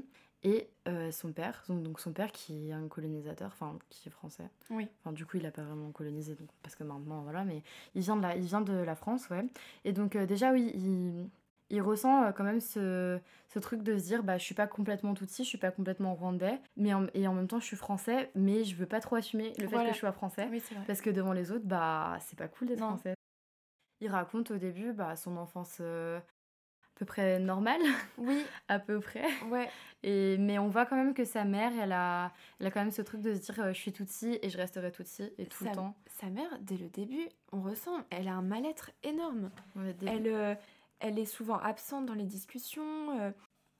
et 0.44 0.68
son 1.12 1.32
père, 1.32 1.64
donc 1.70 2.00
son 2.00 2.12
père 2.12 2.32
qui 2.32 2.70
est 2.70 2.74
un 2.74 2.88
colonisateur, 2.88 3.52
enfin 3.54 3.78
qui 3.90 4.10
est 4.10 4.12
français. 4.12 4.48
Oui. 4.70 4.88
Enfin 5.00 5.12
du 5.12 5.26
coup 5.26 5.38
il 5.38 5.46
a 5.46 5.52
pas 5.52 5.64
vraiment 5.64 5.92
colonisé, 5.92 6.36
donc 6.36 6.50
parce 6.62 6.76
que 6.76 6.84
maintenant 6.84 7.22
voilà, 7.22 7.44
mais 7.44 7.64
il 7.96 8.02
vient 8.02 8.16
de 8.16 8.22
la, 8.22 8.36
il 8.36 8.44
vient 8.44 8.62
de 8.62 8.74
la 8.74 8.96
France, 8.96 9.30
ouais. 9.30 9.46
Et 9.86 9.94
donc 9.94 10.18
déjà 10.18 10.52
oui, 10.52 10.72
il, 10.76 11.30
il 11.72 11.82
ressent 11.82 12.24
euh, 12.24 12.32
quand 12.32 12.44
même 12.44 12.60
ce, 12.60 13.20
ce, 13.48 13.60
truc 13.60 13.82
de 13.82 13.98
se 13.98 14.04
dire 14.04 14.24
bah 14.24 14.38
je 14.38 14.44
suis 14.44 14.54
pas 14.54 14.68
complètement 14.68 15.14
Tutsi, 15.14 15.44
je 15.44 15.50
suis 15.50 15.58
pas 15.58 15.72
complètement 15.72 16.14
rwandais, 16.14 16.60
mais 16.78 16.92
et 17.14 17.28
en 17.28 17.34
même 17.34 17.48
temps 17.48 17.60
je 17.60 17.66
suis 17.66 17.78
français, 17.78 18.30
mais 18.36 18.64
je 18.64 18.76
veux 18.76 18.86
pas 18.86 19.00
trop 19.00 19.16
assumer 19.16 19.54
le 19.58 19.68
fait 19.68 19.88
que 19.88 19.94
je 19.94 19.98
sois 19.98 20.12
français 20.12 20.50
parce 20.86 21.02
que 21.02 21.10
devant 21.10 21.34
les 21.34 21.52
autres 21.52 21.66
bah 21.66 22.18
c'est 22.20 22.38
pas 22.38 22.48
cool 22.48 22.68
d'être 22.68 22.80
français. 22.80 23.16
Il 24.02 24.10
raconte 24.10 24.52
au 24.52 24.58
début 24.58 24.94
bah 24.94 25.16
son 25.16 25.38
enfance 25.38 25.78
euh, 25.80 26.18
à 26.20 27.00
peu 27.00 27.06
près 27.06 27.40
normale. 27.40 27.82
Oui, 28.18 28.44
à 28.68 28.80
peu 28.80 29.00
près. 29.00 29.26
Ouais. 29.50 29.70
Et 30.04 30.38
mais 30.38 30.60
on 30.60 30.68
voit 30.68 30.86
quand 30.86 30.98
même 30.98 31.14
que 31.14 31.24
sa 31.26 31.46
mère, 31.46 31.72
elle 31.80 31.94
a 31.94 32.34
elle 32.60 32.68
a 32.68 32.72
quand 32.72 32.82
même 32.82 32.92
ce 32.92 33.02
truc 33.02 33.22
de 33.22 33.34
se 33.34 33.40
dire 33.40 33.60
euh, 33.60 33.74
je 33.74 33.80
suis 33.80 33.94
Tutsi 33.94 34.40
et 34.42 34.50
je 34.50 34.58
resterai 34.58 34.92
Tutsi 34.92 35.32
et 35.38 35.46
tout 35.46 35.64
le 35.64 35.72
temps. 35.72 35.96
Sa 36.08 36.28
mère 36.28 36.50
dès 36.62 36.78
le 36.78 36.90
début, 36.90 37.30
on 37.52 37.62
ressent, 37.62 37.98
elle 38.10 38.28
a 38.28 38.34
un 38.34 38.42
mal-être 38.42 38.92
énorme. 39.04 39.52
elle 40.06 40.58
elle 41.02 41.18
est 41.20 41.26
souvent 41.26 41.58
absente 41.58 42.06
dans 42.06 42.14
les 42.14 42.26
discussions. 42.26 43.20
Euh, 43.20 43.32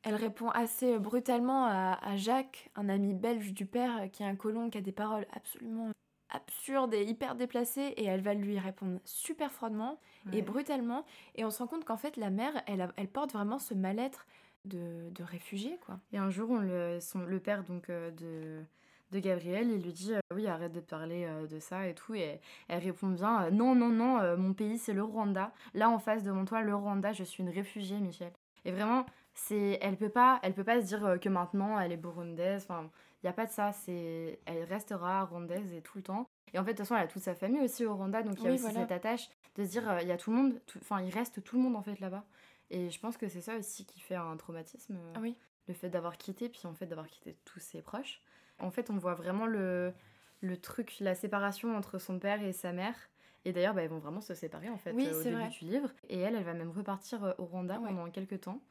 elle 0.04 0.16
répond 0.16 0.50
assez 0.50 0.98
brutalement 0.98 1.66
à, 1.68 2.18
Jacques, 2.18 2.72
un 2.76 2.90
ami 2.90 3.14
belge 3.14 3.54
du 3.54 3.68
père, 3.68 4.10
qui 4.12 4.24
est 4.24 4.26
un 4.26 4.36
colon 4.36 4.72
qui 4.72 4.80
a 4.80 4.82
des 4.82 4.92
paroles 4.92 5.28
absolument 5.32 5.92
absurdes 6.32 6.94
et 6.94 7.04
hyper 7.04 7.36
déplacées, 7.36 7.94
et 7.98 8.06
elle 8.06 8.22
va 8.22 8.34
lui 8.34 8.58
répondre 8.60 9.00
super 9.06 9.52
froidement 9.52 10.00
et 10.34 10.42
brutalement. 10.42 11.06
Et 11.36 11.46
on 11.46 11.52
se 11.52 11.60
rend 11.60 11.68
compte 11.68 11.86
qu'en 11.86 11.98
fait, 11.98 12.18
la 12.18 12.30
mère, 12.30 12.54
elle, 12.68 12.92
elle 12.96 13.08
porte 13.08 13.34
vraiment 13.34 13.60
ce 13.60 13.74
mal-être 13.74 14.26
de, 14.66 15.10
de 15.12 15.24
réfugié, 15.24 15.78
quoi. 15.86 16.00
Et 16.14 16.18
un 16.18 16.30
jour, 16.30 16.50
on 16.52 16.60
le, 16.60 17.00
le 17.28 17.40
père 17.40 17.64
donc 17.64 17.90
euh, 17.90 18.12
de 18.12 18.64
de 19.12 19.20
Gabriel, 19.20 19.70
il 19.70 19.82
lui 19.82 19.92
dit 19.92 20.14
euh, 20.14 20.20
oui 20.34 20.48
arrête 20.48 20.72
de 20.72 20.80
parler 20.80 21.26
euh, 21.26 21.46
de 21.46 21.60
ça 21.60 21.86
et 21.86 21.94
tout 21.94 22.16
et 22.16 22.40
elle 22.70 22.82
répond 22.82 23.10
bien 23.10 23.50
non 23.50 23.76
non 23.76 23.90
non 23.90 24.38
mon 24.38 24.54
pays 24.54 24.78
c'est 24.78 24.94
le 24.94 25.04
Rwanda 25.04 25.52
là 25.74 25.90
en 25.90 26.00
face 26.00 26.24
devant 26.24 26.46
toi 26.46 26.62
le 26.62 26.74
Rwanda 26.74 27.12
je 27.12 27.26
suis 27.26 27.44
une 27.44 27.50
réfugiée 27.50 28.00
Michel 28.00 28.32
et 28.64 28.72
vraiment 28.72 29.06
c'est 29.34 29.80
elle 29.82 29.98
peut 29.98 30.08
pas 30.08 30.40
elle 30.44 30.54
peut 30.54 30.64
pas 30.64 30.80
se 30.80 30.86
dire 30.86 31.18
que 31.22 31.28
maintenant 31.28 31.78
elle 31.78 31.92
est 31.92 31.98
burundaise 31.98 32.66
enfin 32.70 32.90
il 33.24 33.28
y 33.28 33.30
a 33.30 33.34
pas 33.34 33.46
de 33.46 33.52
ça 33.52 33.72
c'est 33.72 34.40
elle 34.46 34.64
restera 34.64 35.24
rwandaise 35.26 35.74
et 35.74 35.82
tout 35.82 35.98
le 35.98 36.04
temps. 36.04 36.28
Et 36.54 36.60
en 36.60 36.66
fait 36.66 36.74
de 36.74 36.78
toute 36.78 36.86
façon 36.86 36.96
elle 36.96 37.06
a 37.06 37.08
toute 37.08 37.22
sa 37.22 37.36
famille 37.36 37.62
aussi 37.62 37.86
au 37.86 37.96
Rwanda 37.96 38.24
donc 38.24 38.40
il 38.40 38.46
y 38.46 38.48
a 38.50 38.54
aussi 38.54 38.72
cette 38.72 38.92
attache 38.92 39.30
de 39.56 39.64
se 39.64 39.70
dire 39.70 40.00
il 40.02 40.08
y 40.08 40.12
a 40.12 40.18
tout 40.18 40.32
le 40.32 40.38
monde 40.38 40.62
enfin 40.78 41.02
il 41.02 41.14
reste 41.14 41.44
tout 41.44 41.58
le 41.58 41.64
monde 41.64 41.76
en 41.76 41.82
fait 41.82 42.00
là-bas. 42.00 42.26
Et 42.70 42.90
je 42.90 43.00
pense 43.00 43.18
que 43.18 43.28
c'est 43.28 43.42
ça 43.42 43.58
aussi 43.58 43.86
qui 43.86 44.00
fait 44.00 44.16
un 44.16 44.38
traumatisme 44.38 44.98
ah 45.16 45.20
oui. 45.22 45.36
le 45.68 45.74
fait 45.74 45.90
d'avoir 45.90 46.18
quitté 46.18 46.48
puis 46.50 46.62
en 46.66 46.74
fait 46.74 46.86
d'avoir 46.86 47.08
quitté 47.08 47.36
tous 47.46 47.60
ses 47.60 47.82
proches. 47.82 48.22
En 48.62 48.72
fait, 48.72 48.90
on 48.90 48.98
voit 48.98 49.16
vraiment 49.16 49.46
le, 49.46 49.94
le 50.42 50.58
truc, 50.58 50.98
la 51.00 51.16
séparation 51.16 51.76
entre 51.76 52.00
son 52.00 52.20
père 52.20 52.42
et 52.42 52.54
sa 52.54 52.72
mère. 52.72 52.96
Et 53.44 53.54
d'ailleurs, 53.54 53.74
bah, 53.74 53.84
ils 53.84 53.90
vont 53.90 54.00
vraiment 54.00 54.22
se 54.22 54.36
séparer 54.36 54.70
en 54.70 54.78
fait 54.78 54.92
euh, 54.92 55.20
au 55.20 55.24
début 55.24 55.50
du 55.50 55.66
livre. 55.66 55.90
Et 56.10 56.20
elle, 56.20 56.36
elle 56.36 56.44
va 56.44 56.54
même 56.54 56.70
repartir 56.70 57.24
euh, 57.24 57.34
au 57.40 57.46
Rwanda 57.46 57.76
pendant 57.76 58.10
quelques 58.12 58.42
temps. 58.42 58.62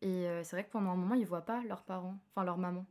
Et 0.00 0.28
euh, 0.28 0.44
c'est 0.44 0.56
vrai 0.56 0.64
que 0.64 0.70
pendant 0.70 0.90
un 0.90 0.96
moment, 0.96 1.14
ils 1.14 1.26
voient 1.26 1.44
pas 1.44 1.62
leurs 1.64 1.82
parents, 1.82 2.16
enfin 2.30 2.44
leur 2.44 2.58
maman, 2.58 2.86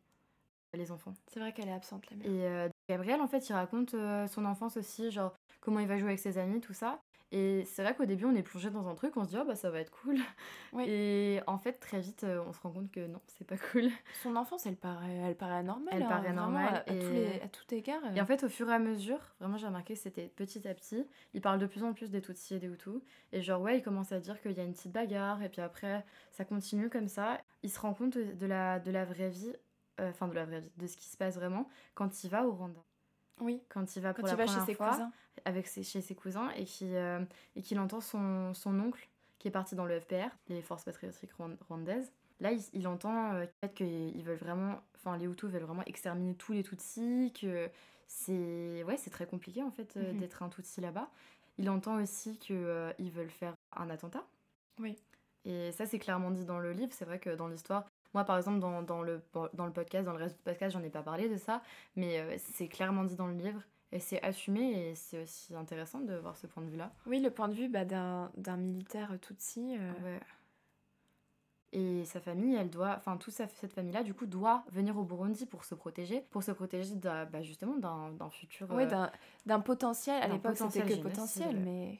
les 0.78 0.92
enfants. 0.92 1.14
C'est 1.28 1.40
vrai 1.40 1.54
qu'elle 1.54 1.68
est 1.68 1.74
absente 1.74 2.10
la 2.10 2.18
mère. 2.18 2.68
Et 2.68 2.70
Gabriel, 2.90 3.22
en 3.22 3.28
fait, 3.28 3.50
il 3.50 3.54
raconte 3.54 3.96
son 4.28 4.46
enfance 4.46 4.78
aussi, 4.78 5.12
genre 5.12 5.34
comment 5.60 5.80
il 5.80 5.88
va 5.88 5.98
jouer 5.98 6.10
avec 6.10 6.20
ses 6.20 6.38
amis, 6.38 6.60
tout 6.62 6.74
ça. 6.74 7.00
Et 7.34 7.64
c'est 7.66 7.82
vrai 7.82 7.96
qu'au 7.96 8.06
début, 8.06 8.26
on 8.26 8.36
est 8.36 8.44
plongé 8.44 8.70
dans 8.70 8.88
un 8.90 8.96
truc, 8.96 9.16
on 9.16 9.24
se 9.24 9.30
dit, 9.30 9.38
oh 9.40 9.46
bah 9.46 9.56
ça 9.56 9.70
va 9.70 9.80
être 9.80 9.92
cool. 9.92 10.18
Et 10.86 11.40
en 11.48 11.58
fait, 11.58 11.74
très 11.74 12.02
vite, 12.02 12.26
euh, 12.26 12.44
on 12.46 12.52
se 12.52 12.60
rend 12.60 12.72
compte 12.72 12.92
que 12.92 13.08
non, 13.08 13.22
c'est 13.28 13.48
pas 13.48 13.56
cool. 13.72 13.90
Son 14.22 14.36
enfance, 14.36 14.66
elle 14.66 14.76
paraît, 14.76 15.16
elle 15.24 15.36
paraît 15.36 15.64
normale. 15.64 15.94
Elle 15.96 16.04
hein, 16.04 16.10
paraît 16.10 16.34
normale. 16.34 16.84
À, 16.86 16.92
et... 16.92 17.42
à, 17.42 17.48
tout 17.48 17.74
égard. 17.74 18.02
Et 18.14 18.20
en 18.20 18.26
fait, 18.26 18.44
au 18.44 18.50
fur 18.50 18.70
et 18.70 18.74
à 18.74 18.80
mesure, 18.80 19.20
vraiment, 19.40 19.56
j'ai 19.56 19.68
remarqué 19.68 19.94
que 19.94 20.00
c'était 20.00 20.28
petit 20.28 20.68
à 20.68 20.74
petit. 20.74 21.08
Il 21.34 21.40
parle 21.40 21.60
de 21.60 21.68
plus 21.68 21.86
en 21.86 21.94
plus 21.94 22.12
des 22.12 22.22
Tutsis 22.22 22.56
et 22.56 22.60
des 22.60 22.68
Hutus. 22.68 23.02
Et 23.32 23.42
genre, 23.42 23.62
ouais, 23.62 23.78
il 23.78 23.82
commence 23.82 24.12
à 24.12 24.20
dire 24.20 24.42
qu'il 24.42 24.52
y 24.52 24.60
a 24.60 24.64
une 24.64 24.74
petite 24.74 24.92
bagarre. 24.92 25.42
Et 25.42 25.48
puis 25.48 25.62
après, 25.62 26.04
ça 26.32 26.44
continue 26.44 26.90
comme 26.90 27.08
ça. 27.08 27.40
Il 27.64 27.72
se 27.72 27.80
rend 27.80 27.94
compte 27.94 28.18
de 28.18 28.46
la, 28.46 28.80
de 28.80 28.92
la 28.92 29.06
vraie 29.06 29.30
vie, 29.30 29.54
euh, 29.54 29.56
enfin, 30.10 30.28
de 30.28 30.34
la 30.36 30.46
vraie 30.46 30.62
vie, 30.62 30.72
de 30.78 30.88
ce 30.88 30.98
qui 30.98 31.08
se 31.08 31.18
passe 31.18 31.36
vraiment 31.36 31.68
quand 31.94 32.24
il 32.24 32.30
va 32.30 32.46
au 32.46 32.52
Rwanda. 32.52 32.82
Oui. 33.42 33.62
Quand 33.70 33.96
il 33.96 34.02
va 34.02 34.14
pour 34.14 34.26
la 34.28 34.36
première 34.36 34.54
chez 34.54 34.66
ses 34.66 34.76
fois, 34.76 34.92
cousins. 34.92 35.12
Avec 35.46 35.68
ses, 35.68 35.84
chez 35.84 36.02
ses 36.02 36.16
cousins 36.16 36.50
et 36.52 36.66
qu'il 36.66 36.94
euh, 36.94 37.26
entend 37.78 38.00
son, 38.00 38.54
son, 38.54 38.80
oncle 38.80 39.10
qui 39.40 39.48
est 39.48 39.52
parti 39.52 39.76
dans 39.76 39.86
le 39.86 40.00
FPR, 40.00 40.30
les 40.48 40.62
forces 40.62 40.84
patriotiques 40.84 41.32
rwandaises. 41.68 42.12
Là, 42.40 42.52
il, 42.52 42.62
il 42.74 42.88
entend 42.88 43.34
euh, 43.34 43.46
peut-être 43.46 43.74
qu'ils 43.74 44.24
veulent 44.24 44.38
vraiment, 44.38 44.82
enfin 44.96 45.18
les 45.18 45.26
Hutus 45.26 45.50
veulent 45.50 45.64
vraiment 45.64 45.84
exterminer 45.86 46.36
tous 46.36 46.54
les 46.54 46.64
Tutsis, 46.64 47.34
que 47.40 47.70
c'est 48.08 48.84
ouais, 48.84 48.98
c'est 48.98 49.10
très 49.10 49.26
compliqué 49.26 49.64
en 49.64 49.72
fait 49.72 49.98
euh, 49.98 50.14
mhm. 50.14 50.20
d'être 50.20 50.44
un 50.44 50.50
Tutsi 50.50 50.82
là-bas. 50.82 51.10
Il 51.58 51.70
entend 51.70 52.02
aussi 52.02 52.38
qu'ils 52.38 52.94
ils 53.00 53.12
veulent 53.12 53.30
faire 53.30 53.56
un 53.76 53.90
attentat. 53.90 54.24
Oui. 54.80 54.96
Et 55.44 55.72
ça, 55.72 55.86
c'est 55.86 56.00
clairement 56.00 56.32
dit 56.32 56.46
dans 56.46 56.60
le 56.60 56.72
livre. 56.72 56.94
C'est 56.94 57.06
vrai 57.06 57.20
que 57.20 57.30
dans 57.32 57.48
l'histoire, 57.48 57.86
moi, 58.14 58.24
par 58.24 58.38
exemple, 58.38 58.60
dans, 58.60 58.82
dans, 58.82 59.02
le, 59.02 59.22
dans 59.54 59.66
le 59.66 59.72
podcast, 59.72 60.06
dans 60.06 60.14
le 60.14 60.20
reste 60.20 60.38
du 60.38 60.44
podcast, 60.44 60.74
j'en 60.74 60.84
ai 60.84 60.90
pas 60.90 61.02
parlé 61.04 61.30
de 61.30 61.38
ça, 61.38 61.62
mais 61.96 62.20
euh, 62.20 62.36
c'est 62.38 62.68
clairement 62.68 63.04
dit 63.04 63.16
dans 63.16 63.28
le 63.28 63.36
livre. 63.36 63.62
Et 63.94 64.00
c'est 64.00 64.22
assumé 64.24 64.90
et 64.90 64.96
c'est 64.96 65.22
aussi 65.24 65.54
intéressant 65.54 66.00
de 66.00 66.16
voir 66.16 66.38
ce 66.38 66.48
point 66.48 66.64
de 66.64 66.70
vue-là. 66.70 66.94
Oui, 67.08 67.20
le 67.20 67.30
point 67.30 67.50
de 67.50 67.54
vue 67.54 67.68
bah, 67.68 67.84
d'un 67.84 68.58
militaire 68.58 69.14
Tutsi. 69.20 69.76
Euh... 69.78 69.92
Ouais. 70.04 70.20
Et 71.74 72.04
sa 72.04 72.20
famille, 72.20 72.56
elle 72.56 72.70
doit, 72.70 72.96
enfin 72.98 73.16
toute 73.16 73.34
cette 73.34 73.74
famille-là, 73.74 74.04
du 74.04 74.14
coup, 74.14 74.26
doit 74.26 74.64
venir 74.72 74.98
au 74.98 75.04
Burundi 75.04 75.46
pour 75.46 75.64
se 75.64 75.74
protéger, 75.74 76.22
pour 76.30 76.44
se 76.44 76.52
protéger 76.52 76.96
bah, 76.96 77.42
justement 77.42 77.78
d'un 77.78 78.30
futur. 78.30 78.68
Oui, 78.72 78.84
euh, 78.84 79.08
d'un 79.46 79.60
potentiel. 79.62 80.22
À 80.22 80.28
l'époque, 80.28 80.58
c'était 80.58 80.84
que 80.84 81.02
potentiel, 81.02 81.60
mais 81.60 82.00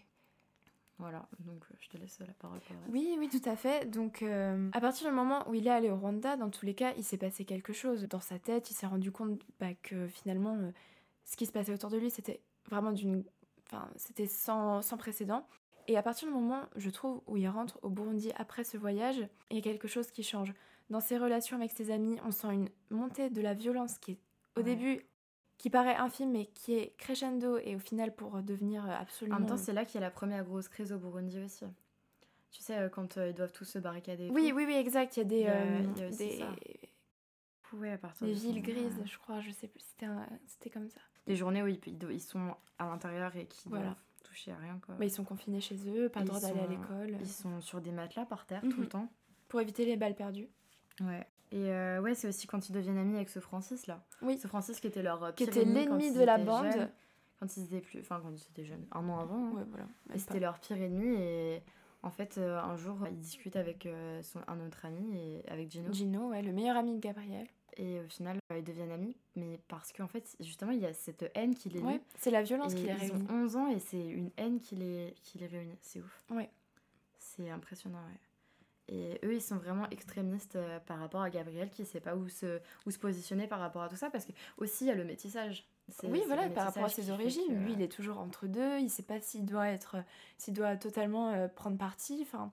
voilà, 1.02 1.28
donc 1.40 1.64
euh, 1.64 1.76
je 1.80 1.90
te 1.90 1.98
laisse 1.98 2.20
la 2.20 2.34
parole. 2.34 2.60
oui, 2.90 3.16
oui, 3.18 3.28
tout 3.28 3.50
à 3.50 3.56
fait. 3.56 3.90
Donc, 3.90 4.22
euh, 4.22 4.70
à 4.72 4.80
partir 4.80 5.10
du 5.10 5.16
moment 5.16 5.50
où 5.50 5.56
il 5.56 5.66
est 5.66 5.72
allé 5.72 5.90
au 5.90 5.98
Rwanda, 5.98 6.38
dans 6.38 6.52
tous 6.52 6.64
les 6.64 6.76
cas, 6.76 6.94
il 6.96 7.04
s'est 7.04 7.18
passé 7.18 7.44
quelque 7.44 7.74
chose. 7.74 8.04
Dans 8.08 8.20
sa 8.20 8.38
tête, 8.38 8.70
il 8.70 8.76
s'est 8.76 8.86
rendu 8.86 9.12
compte 9.12 9.42
bah, 9.60 9.74
que 9.82 10.08
finalement, 10.08 10.56
euh, 10.58 10.72
ce 11.26 11.36
qui 11.36 11.48
se 11.48 11.52
passait 11.52 11.74
autour 11.74 11.90
de 11.90 11.98
lui, 11.98 12.12
c'était 12.12 12.40
vraiment 12.70 12.92
d'une. 12.92 13.24
Enfin, 13.66 13.90
c'était 13.96 14.28
sans, 14.28 14.84
sans 14.84 14.98
précédent. 14.98 15.48
Et 15.88 15.98
à 15.98 16.04
partir 16.04 16.28
du 16.28 16.36
moment, 16.36 16.62
je 16.76 16.92
trouve, 16.92 17.22
où 17.26 17.36
il 17.36 17.48
rentre 17.48 17.80
au 17.82 17.90
Burundi 17.90 18.32
après 18.38 18.64
ce 18.64 18.78
voyage, 18.78 19.28
il 19.50 19.56
y 19.56 19.60
a 19.60 19.64
quelque 19.64 19.88
chose 19.88 20.12
qui 20.12 20.22
change. 20.22 20.54
dans 20.92 21.00
ses 21.00 21.18
relations 21.18 21.58
avec 21.58 21.72
ses 21.72 21.90
amis, 21.90 22.20
on 22.24 22.32
sent 22.32 22.54
une 22.54 22.70
montée 22.92 23.32
de 23.32 23.42
la 23.42 23.56
violence 23.56 23.98
qui 23.98 24.12
est 24.12 24.20
au 24.56 24.62
début 24.62 25.02
qui 25.62 25.70
paraît 25.70 25.96
infime 25.96 26.32
mais 26.32 26.48
qui 26.48 26.74
est 26.74 26.96
crescendo 26.98 27.60
et 27.60 27.76
au 27.76 27.80
final 27.80 28.16
pour 28.16 28.42
devenir 28.42 28.84
absolument. 28.90 29.38
En 29.38 29.40
même 29.42 29.48
temps, 29.48 29.58
c'est 29.58 29.74
là 29.74 29.86
qu'il 29.86 30.02
y 30.02 30.04
a 30.04 30.08
la 30.08 30.10
première 30.10 30.44
grosse 30.44 30.68
crise 30.68 30.92
au 30.92 30.98
Burundi 30.98 31.40
aussi. 31.40 31.66
Tu 32.50 32.64
sais, 32.64 32.90
quand 32.92 33.18
ils 33.18 33.36
doivent 33.36 33.52
tous 33.52 33.66
se 33.66 33.78
barricader. 33.78 34.32
oui, 34.32 34.52
oui, 34.56 34.66
oui, 34.66 34.74
exact. 34.74 35.18
Il 35.18 35.20
y 35.20 35.22
a 35.22 35.26
des. 35.26 36.08
des... 36.18 36.44
des 38.22 38.34
villes 38.34 38.64
grises, 38.64 39.02
je 39.06 39.18
crois, 39.20 39.40
je 39.40 39.52
sais 39.52 39.68
plus. 39.68 39.84
C'était 40.48 40.72
comme 40.72 40.90
ça. 40.90 41.00
Des 41.28 41.36
journées 41.36 41.62
où 41.62 41.68
ils, 41.68 41.80
ils 41.86 42.20
sont 42.20 42.56
à 42.80 42.86
l'intérieur 42.86 43.36
et 43.36 43.46
qui 43.46 43.70
voilà. 43.70 43.86
doivent 43.86 44.04
toucher 44.24 44.52
à 44.52 44.58
rien. 44.58 44.80
Quoi. 44.84 44.96
Mais 44.98 45.06
ils 45.06 45.12
sont 45.12 45.24
confinés 45.24 45.62
chez 45.62 45.78
eux, 45.88 46.10
pas 46.10 46.22
le 46.22 46.26
droit 46.26 46.40
d'aller 46.40 46.62
à 46.62 46.68
l'école. 46.68 47.18
Ils 47.22 47.28
sont 47.28 47.62
sur 47.62 47.82
des 47.82 47.92
matelas 47.92 48.26
par 48.26 48.48
terre 48.48 48.62
tout 48.62 48.78
le 48.78 48.86
mhm. 48.86 48.90
temps. 48.90 49.14
Pour 49.48 49.62
éviter 49.62 49.86
les 49.86 49.96
balles 49.96 50.16
perdues. 50.16 50.50
Ouais. 51.02 51.28
Et 51.52 51.70
euh, 51.70 52.02
ouais, 52.02 52.16
c'est 52.16 52.28
aussi 52.28 52.48
quand 52.48 52.70
ils 52.70 52.72
deviennent 52.72 52.98
amis 52.98 53.16
avec 53.16 53.30
ce 53.30 53.40
Francis 53.40 53.88
là. 53.88 54.04
Oui. 54.22 54.38
Ce 54.38 54.48
Francis 54.48 54.80
qui 54.80 54.88
était 54.88 55.02
leur 55.02 55.24
euh, 55.24 55.32
Qui 55.34 55.44
était 55.44 55.66
l'ennemi 55.66 56.14
de 56.14 56.24
la 56.24 56.38
bande. 56.38 56.90
quand 57.40 57.58
ils 57.58 57.64
étaient 57.66 57.82
plus. 57.82 58.00
Enfin, 58.00 58.22
quand 58.24 58.32
ils 58.32 58.48
étaient 58.50 58.66
jeunes. 58.66 58.86
Un 58.92 59.08
an 59.10 59.20
avant. 59.20 59.48
Hein. 59.48 59.52
Ouais, 59.52 59.64
voilà. 59.70 59.86
C'était 60.16 60.40
leur 60.40 60.60
pire 60.60 60.82
ennemi 60.82 61.16
et. 61.16 61.62
En 62.04 62.10
fait, 62.10 62.40
euh, 62.40 62.60
un 62.60 62.76
jour, 62.78 62.98
il 63.12 63.20
discute 63.20 63.56
avec 63.56 63.88
son, 64.24 64.40
un 64.48 64.66
autre 64.66 64.86
ami, 64.86 65.16
et, 65.16 65.48
avec 65.48 65.70
Gino. 65.70 65.94
Gino, 65.94 66.30
ouais, 66.30 66.42
le 66.42 66.52
meilleur 66.52 66.76
ami 66.76 66.96
de 66.96 67.00
Gabriel. 67.00 67.46
Et 67.78 68.00
au 68.00 68.08
final, 68.08 68.38
ils 68.58 68.64
deviennent 68.64 68.90
amis, 68.90 69.16
mais 69.36 69.60
parce 69.68 69.94
qu'en 69.94 70.08
fait, 70.08 70.36
justement, 70.40 70.72
il 70.72 70.80
y 70.80 70.86
a 70.88 70.94
cette 70.94 71.30
haine 71.36 71.54
qui 71.54 71.70
les 71.70 71.80
lie. 71.80 71.86
Ouais, 71.86 72.02
c'est 72.18 72.32
la 72.32 72.42
violence 72.42 72.74
qui 72.74 72.84
les 72.84 72.94
réunit. 72.94 73.24
Ils 73.30 73.32
ont 73.32 73.44
11 73.44 73.56
ans 73.56 73.68
et 73.68 73.78
c'est 73.78 74.04
une 74.04 74.32
haine 74.38 74.60
qui 74.60 74.76
les, 74.76 75.14
qui 75.22 75.38
les 75.38 75.46
réunit. 75.46 75.78
C'est 75.82 76.00
ouf. 76.00 76.24
Ouais. 76.32 76.50
C'est 77.20 77.52
impressionnant, 77.52 78.00
ouais. 78.00 78.20
Et 78.88 79.20
eux, 79.24 79.36
ils 79.36 79.42
sont 79.42 79.58
vraiment 79.58 79.90
extrémistes 79.90 80.56
euh, 80.56 80.80
par 80.82 81.00
rapport 81.00 81.22
à 81.22 81.30
Gabriel 81.30 81.70
qui 81.70 81.84
ne 81.84 81.88
sait 81.88 82.02
pas 82.02 82.16
où 82.16 82.28
se, 82.28 82.60
où 82.86 82.92
se 82.92 83.00
positionner 83.00 83.48
par 83.48 83.60
rapport 83.60 83.84
à 83.84 83.90
tout 83.90 83.96
ça. 83.96 84.10
Parce 84.10 84.26
que 84.26 84.32
aussi, 84.58 84.86
il 84.86 84.88
y 84.88 84.92
a 84.92 84.96
le 84.96 85.06
métissage. 85.06 85.66
Oui, 86.04 86.24
voilà, 86.26 86.50
par 86.50 86.66
rapport 86.66 86.86
à 86.86 86.90
ses 86.90 87.10
origines. 87.10 87.64
Lui, 87.64 87.74
il 87.74 87.82
est 87.82 87.92
toujours 87.92 88.20
entre 88.20 88.48
deux. 88.48 88.78
Il 88.80 88.86
ne 88.86 88.90
sait 88.90 89.04
pas 89.04 89.20
s'il 89.20 89.46
doit, 89.46 89.68
être, 89.68 89.98
s'il 90.38 90.54
doit 90.54 90.76
totalement 90.78 91.30
euh, 91.30 91.48
prendre 91.48 91.78
parti. 91.78 92.20
Enfin, 92.22 92.52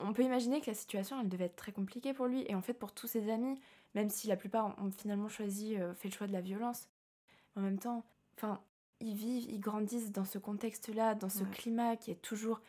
on 0.00 0.12
peut 0.12 0.22
imaginer 0.22 0.60
que 0.60 0.70
la 0.70 0.74
situation, 0.74 1.20
elle 1.20 1.28
devait 1.28 1.46
être 1.46 1.56
très 1.56 1.72
compliquée 1.72 2.12
pour 2.12 2.26
lui. 2.26 2.44
Et 2.48 2.54
en 2.54 2.62
fait, 2.62 2.74
pour 2.74 2.92
tous 2.92 3.06
ses 3.06 3.30
amis, 3.30 3.60
même 3.94 4.10
si 4.10 4.26
la 4.26 4.36
plupart 4.36 4.74
ont 4.78 4.90
finalement 4.90 5.28
choisi, 5.28 5.76
euh, 5.76 5.94
fait 5.94 6.08
le 6.08 6.14
choix 6.14 6.26
de 6.26 6.32
la 6.32 6.40
violence. 6.40 6.88
En 7.56 7.60
même 7.60 7.78
temps, 7.78 8.04
enfin, 8.36 8.60
ils 9.00 9.14
vivent, 9.14 9.50
ils 9.50 9.60
grandissent 9.60 10.12
dans 10.12 10.24
ce 10.24 10.38
contexte-là, 10.38 11.14
dans 11.14 11.28
ce 11.28 11.44
climat 11.44 11.96
qui 11.96 12.10
est 12.10 12.22
toujours 12.22 12.60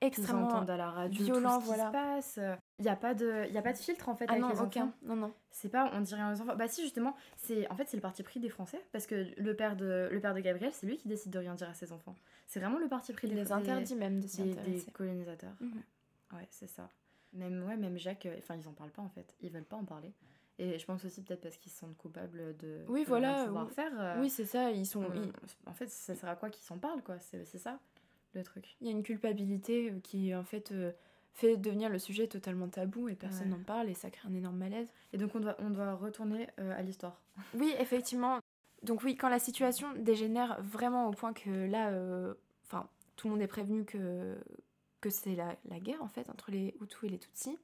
extrêmement 0.00 0.60
à 0.60 0.76
la 0.76 0.90
radio 0.90 1.24
violent, 1.24 1.56
tout 1.56 1.62
ce 1.62 1.66
voilà. 1.66 1.84
Qui 1.84 1.90
se 1.90 1.92
passe. 1.92 2.58
Il 2.78 2.82
n'y 2.82 2.88
a 2.88 2.96
pas 2.96 3.14
de, 3.14 3.50
y 3.50 3.58
a 3.58 3.62
pas 3.62 3.72
de 3.72 3.78
filtre 3.78 4.08
en 4.08 4.14
fait 4.14 4.26
ah 4.28 4.32
avec 4.32 4.42
non, 4.42 4.48
les 4.50 4.60
aucun. 4.60 4.84
enfants. 4.84 4.94
Non 5.02 5.16
non. 5.16 5.34
C'est 5.50 5.68
pas, 5.68 5.90
on 5.92 6.00
dirait 6.00 6.22
aux 6.22 6.40
enfants. 6.40 6.56
Bah 6.56 6.68
si 6.68 6.82
justement, 6.82 7.14
c'est 7.36 7.70
en 7.70 7.76
fait 7.76 7.88
c'est 7.88 7.96
le 7.96 8.02
parti 8.02 8.22
pris 8.22 8.40
des 8.40 8.48
Français 8.48 8.80
parce 8.92 9.06
que 9.06 9.26
le 9.36 9.56
père 9.56 9.76
de, 9.76 10.08
le 10.10 10.20
père 10.20 10.34
de 10.34 10.40
Gabriel, 10.40 10.72
c'est 10.72 10.86
lui 10.86 10.96
qui 10.96 11.08
décide 11.08 11.32
de 11.32 11.38
rien 11.38 11.54
dire 11.54 11.68
à 11.68 11.74
ses 11.74 11.92
enfants. 11.92 12.14
C'est 12.46 12.60
vraiment 12.60 12.78
le 12.78 12.88
parti 12.88 13.12
pris 13.12 13.28
il 13.28 13.34
des 13.34 13.42
les 13.42 13.52
interdit 13.52 13.94
même 13.94 14.20
de 14.20 14.26
des, 14.26 14.54
des 14.54 14.92
colonisateurs. 14.92 15.54
Mhm. 15.60 15.82
Ouais 16.32 16.46
c'est 16.50 16.68
ça. 16.68 16.88
Même 17.32 17.64
ouais 17.66 17.76
même 17.76 17.98
Jacques, 17.98 18.26
euh, 18.26 18.36
enfin 18.38 18.56
ils 18.56 18.68
en 18.68 18.72
parlent 18.72 18.90
pas 18.90 19.02
en 19.02 19.08
fait. 19.08 19.34
Ils 19.40 19.50
veulent 19.50 19.64
pas 19.64 19.76
en 19.76 19.84
parler. 19.84 20.12
Et 20.60 20.78
je 20.78 20.84
pense 20.84 21.02
aussi 21.06 21.22
peut-être 21.22 21.40
parce 21.40 21.56
qu'ils 21.56 21.72
se 21.72 21.78
sentent 21.78 21.96
coupables 21.96 22.54
de. 22.58 22.84
Oui, 22.86 23.04
voilà. 23.08 23.46
Pouvoir 23.46 23.70
faire. 23.70 23.92
Euh, 23.98 24.20
oui, 24.20 24.28
c'est 24.28 24.44
ça. 24.44 24.70
Ils 24.70 24.84
sont. 24.84 25.02
En 25.64 25.72
fait, 25.72 25.88
ça 25.88 26.14
sert 26.14 26.28
à 26.28 26.36
quoi 26.36 26.50
qu'ils 26.50 26.62
s'en 26.62 26.76
parlent, 26.76 27.02
quoi. 27.02 27.18
C'est 27.18 27.46
ça 27.56 27.80
le 28.34 28.42
truc. 28.42 28.76
Il 28.80 28.86
y 28.86 28.90
a 28.90 28.92
une 28.92 29.02
culpabilité 29.02 29.90
euh, 29.90 30.00
qui, 30.02 30.34
en 30.34 30.44
fait, 30.44 30.72
euh, 30.72 30.92
fait 31.34 31.56
devenir 31.56 31.88
le 31.88 31.98
sujet 31.98 32.26
totalement 32.26 32.68
tabou 32.68 33.08
et 33.08 33.14
personne 33.14 33.50
n'en 33.50 33.62
parle 33.62 33.88
et 33.88 33.94
ça 33.94 34.10
crée 34.10 34.28
un 34.28 34.34
énorme 34.34 34.56
malaise. 34.56 34.88
Et 35.12 35.18
donc, 35.18 35.34
on 35.34 35.40
doit, 35.40 35.56
on 35.58 35.70
doit 35.70 35.94
retourner 35.94 36.48
à 36.58 36.82
l'histoire. 36.82 37.20
Oui, 37.54 37.72
effectivement. 37.78 38.40
Donc, 38.82 39.02
oui, 39.04 39.16
quand 39.16 39.28
la 39.28 39.38
situation 39.38 39.88
dégénère 39.96 40.60
vraiment 40.62 41.08
au 41.08 41.12
point 41.12 41.32
que 41.32 41.50
là, 41.50 41.92
enfin, 42.66 42.88
tout 43.16 43.28
le 43.28 43.34
monde 43.34 43.42
est 43.42 43.46
prévenu 43.46 43.84
que, 43.84 44.36
que 45.00 45.08
c'est 45.08 45.34
la, 45.34 45.56
la 45.68 45.78
guerre, 45.78 46.02
en 46.02 46.08
fait, 46.08 46.28
entre 46.30 46.50
les 46.50 46.74
Hutus 46.80 47.04
et 47.04 47.08
les 47.08 47.18
Tutsis. 47.18 47.58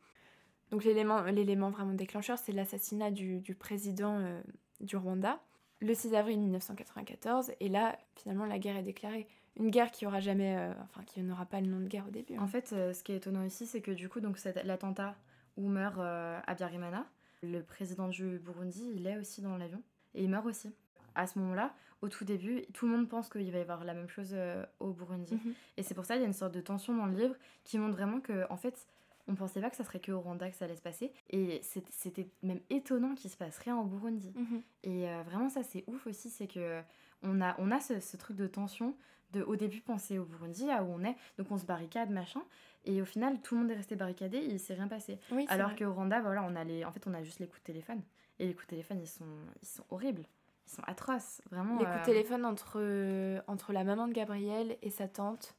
Donc 0.70 0.84
l'élément 0.84 1.70
vraiment 1.70 1.92
déclencheur, 1.92 2.38
c'est 2.38 2.52
l'assassinat 2.52 3.10
du, 3.10 3.40
président 3.58 4.18
euh, 4.18 4.40
du 4.80 4.96
Rwanda 4.96 5.40
le 5.80 5.94
6 5.94 6.14
avril 6.14 6.38
1994. 6.38 7.52
Et 7.60 7.68
là, 7.68 7.98
finalement, 8.16 8.46
la 8.46 8.58
guerre 8.58 8.76
est 8.76 8.82
déclarée. 8.82 9.28
Une 9.58 9.70
guerre 9.70 9.90
qui 9.90 10.06
aura 10.06 10.20
jamais, 10.20 10.56
euh, 10.56 10.72
enfin, 10.84 11.02
qui 11.04 11.20
n'aura 11.22 11.46
pas 11.46 11.60
le 11.60 11.66
nom 11.66 11.80
de 11.80 11.88
guerre 11.88 12.06
au 12.06 12.10
début. 12.10 12.34
Hein. 12.34 12.42
En 12.42 12.46
fait, 12.46 12.72
euh, 12.72 12.92
ce 12.92 13.02
qui 13.02 13.12
est 13.12 13.16
étonnant 13.16 13.42
ici, 13.42 13.66
c'est 13.66 13.80
que 13.80 13.90
du 13.90 14.08
coup, 14.08 14.20
donc 14.20 14.38
l'attentat 14.64 15.14
où 15.56 15.68
meurt 15.68 15.98
Abiyarimana, 16.46 17.06
le 17.42 17.62
président 17.62 18.08
du 18.08 18.38
Burundi, 18.38 18.92
il 18.94 19.06
est 19.06 19.18
aussi 19.18 19.40
dans 19.40 19.56
l'avion 19.56 19.82
et 20.14 20.24
il 20.24 20.28
meurt 20.28 20.44
aussi. 20.46 20.70
À 21.14 21.26
ce 21.26 21.38
moment-là, 21.38 21.74
au 22.02 22.10
tout 22.10 22.26
début, 22.26 22.62
tout 22.74 22.86
le 22.86 22.92
monde 22.92 23.08
pense 23.08 23.30
qu'il 23.30 23.50
va 23.50 23.58
y 23.58 23.60
avoir 23.62 23.84
la 23.84 23.94
même 23.94 24.08
chose 24.08 24.36
au 24.80 24.92
Burundi. 24.92 25.34
Mhm. 25.34 25.54
Et 25.78 25.82
c'est 25.82 25.94
pour 25.94 26.04
ça 26.04 26.14
qu'il 26.14 26.22
y 26.22 26.24
a 26.24 26.28
une 26.28 26.34
sorte 26.34 26.52
de 26.52 26.60
tension 26.60 26.94
dans 26.94 27.06
le 27.06 27.16
livre 27.16 27.34
qui 27.64 27.78
montre 27.78 27.96
vraiment 27.96 28.20
que, 28.20 28.44
en 28.50 28.56
fait, 28.58 28.86
on 29.28 29.34
pensait 29.34 29.60
pas 29.60 29.70
que 29.70 29.76
ça 29.76 29.84
serait 29.84 30.00
que 30.00 30.12
au 30.12 30.20
Rwanda 30.20 30.48
que 30.50 30.56
ça 30.56 30.66
allait 30.66 30.76
se 30.76 30.82
passer. 30.82 31.12
Et 31.30 31.60
c'était 31.62 32.28
même 32.42 32.60
étonnant 32.70 33.14
qu'il 33.14 33.30
se 33.30 33.36
passe 33.36 33.58
rien 33.58 33.76
au 33.76 33.84
Burundi. 33.84 34.32
Mhm. 34.34 34.62
Et 34.84 35.08
euh, 35.08 35.22
vraiment, 35.22 35.48
ça, 35.48 35.62
c'est 35.62 35.84
ouf 35.86 36.06
aussi, 36.06 36.30
c'est 36.30 36.46
que 36.46 36.80
on 37.22 37.40
a, 37.40 37.56
on 37.58 37.70
a 37.70 37.80
ce, 37.80 38.16
truc 38.16 38.36
de 38.36 38.46
tension 38.46 38.94
de 39.32 39.42
au 39.42 39.56
début 39.56 39.80
penser 39.80 40.18
au 40.18 40.24
Burundi, 40.24 40.70
à 40.70 40.82
où 40.82 40.92
on 40.92 41.04
est, 41.04 41.16
donc 41.38 41.50
on 41.50 41.58
se 41.58 41.64
barricade, 41.64 42.10
machin. 42.10 42.42
Et 42.84 43.02
au 43.02 43.04
final, 43.04 43.40
tout 43.40 43.54
le 43.54 43.62
monde 43.62 43.70
est 43.70 43.76
resté 43.76 43.96
barricadé 43.96 44.38
et 44.38 44.50
il 44.52 44.60
s'est 44.60 44.74
rien 44.74 44.88
passé. 44.88 45.18
Alors 45.48 45.74
qu'au 45.74 45.92
Rwanda, 45.92 46.20
voilà, 46.20 46.42
on 46.44 46.54
a 46.54 46.64
les, 46.64 46.84
en 46.84 46.92
fait, 46.92 47.06
on 47.06 47.14
a 47.14 47.22
juste 47.22 47.40
les 47.40 47.46
coups 47.46 47.60
de 47.60 47.66
téléphone. 47.66 48.00
Et 48.38 48.46
les 48.46 48.54
coups 48.54 48.66
de 48.66 48.70
téléphone, 48.70 49.00
ils 49.00 49.08
sont, 49.08 49.24
ils 49.62 49.68
sont 49.68 49.84
horribles. 49.90 50.22
Ils 50.66 50.70
sont 50.70 50.82
atroces, 50.86 51.40
vraiment. 51.50 51.78
Les 51.78 51.84
coups 51.84 51.96
de 51.96 52.02
euh, 52.02 52.04
téléphone 52.04 52.44
entre, 52.44 53.42
entre 53.48 53.72
la 53.72 53.84
maman 53.84 54.06
de 54.08 54.12
Gabriel 54.12 54.76
et 54.82 54.90
sa 54.90 55.08
tante 55.08 55.56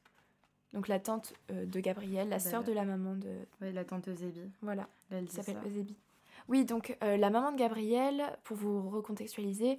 donc 0.72 0.88
la 0.88 0.98
tante 0.98 1.32
euh, 1.50 1.64
de 1.64 1.80
Gabrielle, 1.80 2.28
la 2.28 2.38
sœur 2.38 2.62
de 2.62 2.72
la 2.72 2.84
maman 2.84 3.14
de... 3.14 3.30
Oui, 3.60 3.72
la 3.72 3.84
tante 3.84 4.08
Eusébie. 4.08 4.50
Voilà, 4.60 4.88
elle 5.10 5.28
s'appelle 5.28 5.56
Eusébie. 5.66 5.96
Oui, 6.48 6.64
donc 6.64 6.96
euh, 7.02 7.16
la 7.16 7.30
maman 7.30 7.52
de 7.52 7.58
Gabrielle, 7.58 8.22
pour 8.44 8.56
vous 8.56 8.88
recontextualiser, 8.88 9.78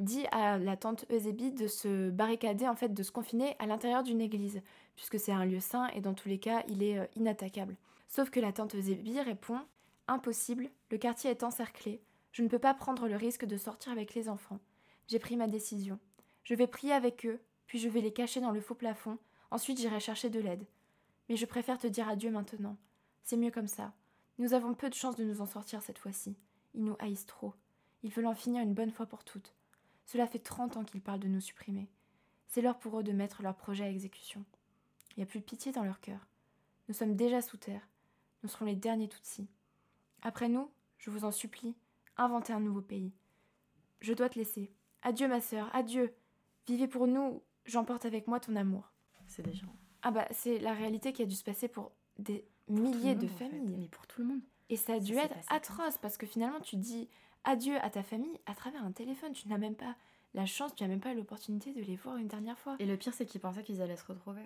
dit 0.00 0.26
à 0.32 0.58
la 0.58 0.76
tante 0.76 1.04
Eusébie 1.10 1.52
de 1.52 1.66
se 1.66 2.10
barricader, 2.10 2.68
en 2.68 2.74
fait, 2.74 2.94
de 2.94 3.02
se 3.02 3.12
confiner 3.12 3.56
à 3.58 3.66
l'intérieur 3.66 4.02
d'une 4.02 4.20
église, 4.20 4.60
puisque 4.96 5.18
c'est 5.18 5.32
un 5.32 5.44
lieu 5.44 5.60
saint 5.60 5.88
et 5.88 6.00
dans 6.00 6.14
tous 6.14 6.28
les 6.28 6.38
cas, 6.38 6.64
il 6.68 6.82
est 6.82 6.98
euh, 6.98 7.06
inattaquable. 7.16 7.76
Sauf 8.08 8.30
que 8.30 8.40
la 8.40 8.52
tante 8.52 8.74
Eusébie 8.74 9.20
répond 9.20 9.58
Impossible, 10.06 10.70
le 10.90 10.96
quartier 10.96 11.30
est 11.30 11.42
encerclé, 11.42 12.00
je 12.32 12.42
ne 12.42 12.48
peux 12.48 12.58
pas 12.58 12.74
prendre 12.74 13.08
le 13.08 13.16
risque 13.16 13.44
de 13.44 13.56
sortir 13.56 13.92
avec 13.92 14.14
les 14.14 14.28
enfants. 14.28 14.60
J'ai 15.06 15.18
pris 15.18 15.36
ma 15.36 15.48
décision. 15.48 15.98
Je 16.44 16.54
vais 16.54 16.66
prier 16.66 16.92
avec 16.92 17.26
eux, 17.26 17.40
puis 17.66 17.78
je 17.78 17.88
vais 17.88 18.00
les 18.00 18.12
cacher 18.12 18.40
dans 18.40 18.52
le 18.52 18.60
faux 18.60 18.74
plafond 18.74 19.18
Ensuite, 19.50 19.78
j'irai 19.78 19.98
chercher 19.98 20.30
de 20.30 20.40
l'aide. 20.40 20.66
Mais 21.28 21.36
je 21.36 21.46
préfère 21.46 21.78
te 21.78 21.86
dire 21.86 22.08
adieu 22.08 22.30
maintenant. 22.30 22.76
C'est 23.22 23.36
mieux 23.36 23.50
comme 23.50 23.66
ça. 23.66 23.92
Nous 24.38 24.54
avons 24.54 24.74
peu 24.74 24.88
de 24.88 24.94
chance 24.94 25.16
de 25.16 25.24
nous 25.24 25.40
en 25.40 25.46
sortir 25.46 25.82
cette 25.82 25.98
fois-ci. 25.98 26.36
Ils 26.74 26.84
nous 26.84 26.96
haïssent 26.98 27.26
trop. 27.26 27.54
Ils 28.02 28.12
veulent 28.12 28.26
en 28.26 28.34
finir 28.34 28.62
une 28.62 28.74
bonne 28.74 28.92
fois 28.92 29.06
pour 29.06 29.24
toutes. 29.24 29.54
Cela 30.08 30.26
fait 30.26 30.40
trente 30.40 30.76
ans 30.76 30.82
qu'ils 30.84 31.00
parlent 31.00 31.20
de 31.20 31.28
nous 31.28 31.40
supprimer. 31.40 31.88
C'est 32.48 32.62
l'heure 32.62 32.80
pour 32.80 32.98
eux 32.98 33.04
de 33.04 33.12
mettre 33.12 33.42
leur 33.42 33.54
projet 33.54 33.84
à 33.84 33.90
exécution. 33.90 34.44
Il 35.10 35.20
n'y 35.20 35.22
a 35.22 35.26
plus 35.26 35.38
de 35.38 35.44
pitié 35.44 35.70
dans 35.70 35.84
leur 35.84 36.00
cœur. 36.00 36.26
Nous 36.88 36.94
sommes 36.94 37.14
déjà 37.14 37.40
sous 37.40 37.58
terre. 37.58 37.86
Nous 38.42 38.48
serons 38.48 38.64
les 38.64 38.74
derniers 38.74 39.08
Tutsis. 39.08 39.48
Après 40.22 40.48
nous, 40.48 40.68
je 40.96 41.10
vous 41.10 41.24
en 41.24 41.30
supplie, 41.30 41.76
inventez 42.16 42.52
un 42.52 42.60
nouveau 42.60 42.82
pays. 42.82 43.12
Je 44.00 44.14
dois 44.14 44.28
te 44.28 44.38
laisser. 44.40 44.72
Adieu, 45.02 45.28
ma 45.28 45.40
sœur, 45.40 45.72
adieu. 45.72 46.12
Vivez 46.66 46.88
pour 46.88 47.06
nous, 47.06 47.42
j'emporte 47.64 48.04
avec 48.04 48.26
moi 48.26 48.40
ton 48.40 48.56
amour 48.56 48.90
c'est 49.28 49.42
des 49.42 49.52
gens. 49.52 49.72
Ah 50.02 50.10
bah 50.10 50.26
c'est 50.30 50.58
la 50.58 50.72
réalité 50.72 51.12
qui 51.12 51.22
a 51.22 51.26
dû 51.26 51.34
se 51.34 51.44
passer 51.44 51.68
pour 51.68 51.92
des 52.18 52.44
milliers 52.68 53.14
de 53.14 53.28
familles. 53.28 53.76
Mais 53.78 53.88
pour 53.88 54.06
tout 54.06 54.22
le 54.22 54.28
monde. 54.28 54.40
Et 54.70 54.76
ça 54.76 54.94
a 54.94 55.00
dû 55.00 55.14
être 55.16 55.36
atroce 55.48 55.98
parce 55.98 56.16
que 56.16 56.26
finalement 56.26 56.60
tu 56.60 56.76
dis 56.76 57.08
adieu 57.44 57.76
à 57.82 57.90
ta 57.90 58.02
famille 58.02 58.38
à 58.46 58.54
travers 58.54 58.84
un 58.84 58.92
téléphone. 58.92 59.32
Tu 59.32 59.48
n'as 59.48 59.58
même 59.58 59.76
pas 59.76 59.94
la 60.34 60.46
chance, 60.46 60.74
tu 60.74 60.82
n'as 60.82 60.88
même 60.88 61.00
pas 61.00 61.14
l'opportunité 61.14 61.72
de 61.72 61.80
les 61.82 61.96
voir 61.96 62.16
une 62.16 62.28
dernière 62.28 62.58
fois. 62.58 62.76
Et 62.78 62.86
le 62.86 62.96
pire 62.96 63.14
c'est 63.14 63.26
qu'ils 63.26 63.40
pensaient 63.40 63.62
qu'ils 63.62 63.82
allaient 63.82 63.96
se 63.96 64.06
retrouver 64.06 64.42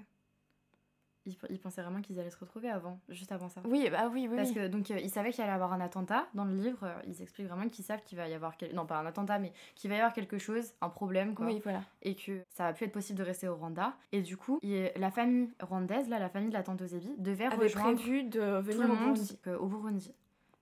ils, 1.24 1.58
pensaient 1.58 1.82
vraiment 1.82 2.00
qu'ils 2.00 2.18
allaient 2.18 2.30
se 2.30 2.38
retrouver 2.38 2.68
avant, 2.68 2.98
juste 3.08 3.30
avant 3.30 3.48
ça. 3.48 3.60
Oui, 3.64 3.88
bah 3.90 4.10
oui, 4.12 4.26
oui. 4.28 4.36
Parce 4.36 4.50
que 4.50 4.66
donc 4.66 4.90
euh, 4.90 4.98
ils 4.98 5.10
savaient 5.10 5.30
qu'il 5.30 5.42
allait 5.42 5.52
y 5.52 5.54
avoir 5.54 5.72
un 5.72 5.80
attentat 5.80 6.26
dans 6.34 6.44
le 6.44 6.54
livre. 6.54 6.84
Euh, 6.84 7.00
ils 7.06 7.22
expliquent 7.22 7.46
vraiment 7.46 7.68
qu'ils 7.68 7.84
savent 7.84 8.02
qu'il 8.02 8.18
va 8.18 8.28
y 8.28 8.34
avoir 8.34 8.54
non 8.74 8.86
pas 8.86 8.98
un 8.98 9.06
attentat, 9.06 9.38
mais 9.38 9.52
qu'il 9.76 9.88
va 9.90 9.96
y 9.96 9.98
avoir 10.00 10.12
quelque 10.12 10.38
chose, 10.38 10.72
un 10.80 10.88
problème 10.88 11.34
quoi. 11.34 11.46
Oui, 11.46 11.60
voilà. 11.62 11.82
Et 12.02 12.16
que 12.16 12.42
ça 12.50 12.64
va 12.64 12.72
plus 12.72 12.86
être 12.86 12.92
possible 12.92 13.18
de 13.18 13.24
rester 13.24 13.48
au 13.48 13.54
Rwanda. 13.54 13.94
Et 14.10 14.22
du 14.22 14.36
coup, 14.36 14.58
la 14.62 15.10
famille 15.10 15.50
rwandaise, 15.60 16.08
là, 16.08 16.18
la 16.18 16.28
famille 16.28 16.48
de 16.48 16.54
la 16.54 16.62
tante 16.62 16.82
Ozebi, 16.82 17.14
devait 17.18 17.46
Avait 17.46 17.56
rejoindre 17.56 17.94
prévu 17.94 18.24
de 18.24 18.40
venir 18.60 18.90
au 18.90 18.96
Burundi. 18.96 19.38
au 19.60 19.66
Burundi. 19.66 20.14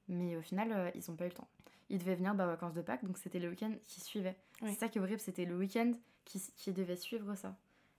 Mais 0.08 0.36
au 0.36 0.42
final, 0.42 0.72
euh, 0.72 0.90
ils 0.94 1.02
n'ont 1.08 1.16
pas 1.16 1.24
eu 1.24 1.28
le 1.28 1.34
temps. 1.34 1.48
Ils 1.90 1.98
devaient 1.98 2.14
venir 2.14 2.35
bah, 2.35 2.44
aux 2.44 2.48
vacances 2.48 2.74
de 2.74 2.83
Pâques, 2.83 3.05
donc 3.05 3.18
c'était 3.18 3.38
le 3.38 3.48
week-end 3.48 3.72
qui 3.83 4.00
suivait. 4.00 4.37
C'est 4.61 4.74
ça 4.74 4.88
qui 4.88 4.98
est 4.98 5.00
horrible, 5.00 5.20
c'était 5.20 5.44
le 5.44 5.57
week-end 5.57 5.92
qui, 6.24 6.40
qui 6.57 6.72
devait 6.72 6.96
suivre 6.96 7.35
ça. 7.35 7.57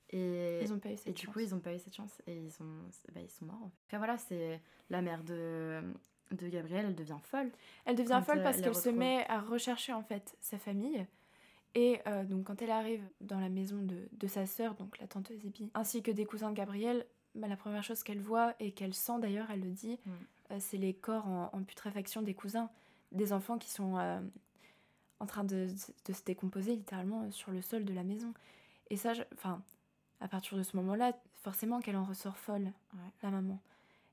Et, 0.09 0.59
ils 0.61 0.73
ont 0.73 0.79
pas 0.79 0.91
eu 0.91 0.97
cette 0.97 1.07
et 1.07 1.11
du 1.13 1.27
coup, 1.27 1.39
ils 1.39 1.53
ont 1.55 1.59
pas 1.59 1.73
eu 1.73 1.79
cette 1.79 1.95
chance 1.95 2.21
et 2.27 2.35
ils 2.35 2.51
sont, 2.51 2.65
bah, 3.13 3.21
ils 3.21 3.29
sont 3.29 3.45
morts. 3.45 3.69
Après, 3.85 3.97
voilà, 3.97 4.17
c'est 4.17 4.59
la 4.89 5.01
mère 5.01 5.23
de, 5.23 5.81
de 6.31 6.47
Gabrielle, 6.47 6.85
elle 6.87 6.95
devient 6.95 7.19
folle. 7.23 7.51
Elle 7.85 7.95
devient 7.95 8.21
folle 8.25 8.43
parce 8.43 8.59
qu'elle 8.59 8.75
se 8.75 8.89
met 8.89 9.25
à 9.29 9.39
rechercher 9.39 9.93
en 9.93 10.03
fait 10.03 10.35
sa 10.41 10.57
famille. 10.57 11.05
Et 11.75 12.01
donc 12.27 12.47
quand 12.47 12.61
elle 12.61 12.71
arrive 12.71 13.03
dans 13.21 13.39
la 13.39 13.47
maison 13.47 13.77
de, 13.81 14.09
de 14.11 14.27
sa 14.27 14.45
sœur, 14.45 14.75
donc 14.75 14.99
la 14.99 15.07
tante 15.07 15.31
Zébi, 15.31 15.71
ainsi 15.73 16.03
que 16.03 16.11
des 16.11 16.25
cousins 16.25 16.49
de 16.49 16.55
Gabrielle, 16.55 17.05
bah, 17.35 17.47
la 17.47 17.55
première 17.55 17.83
chose 17.83 18.03
qu'elle 18.03 18.21
voit 18.21 18.53
et 18.59 18.71
qu'elle 18.71 18.93
sent 18.93 19.19
d'ailleurs, 19.19 19.49
elle 19.51 19.61
le 19.61 19.71
dit, 19.71 19.99
mm. 20.05 20.59
c'est 20.59 20.77
les 20.77 20.93
corps 20.93 21.27
en, 21.27 21.63
putréfaction 21.63 22.21
des 22.21 22.33
cousins, 22.33 22.69
des 23.11 23.33
enfants 23.33 23.57
qui 23.57 23.69
sont 23.69 23.95
en 25.19 25.25
train 25.25 25.43
de, 25.43 25.67
de, 26.05 26.13
se 26.13 26.23
décomposer 26.23 26.75
littéralement 26.75 27.29
sur 27.31 27.51
le 27.51 27.61
sol 27.61 27.85
de 27.85 27.93
la 27.93 28.03
maison. 28.03 28.33
Et 28.89 28.97
ça, 28.97 29.13
enfin, 29.33 29.61
à 30.19 30.27
partir 30.27 30.57
de 30.57 30.63
ce 30.63 30.75
moment-là, 30.77 31.13
forcément 31.41 31.79
qu'elle 31.79 31.97
en 31.97 32.03
ressort 32.03 32.37
folle, 32.37 32.71
la 33.21 33.31
maman. 33.31 33.59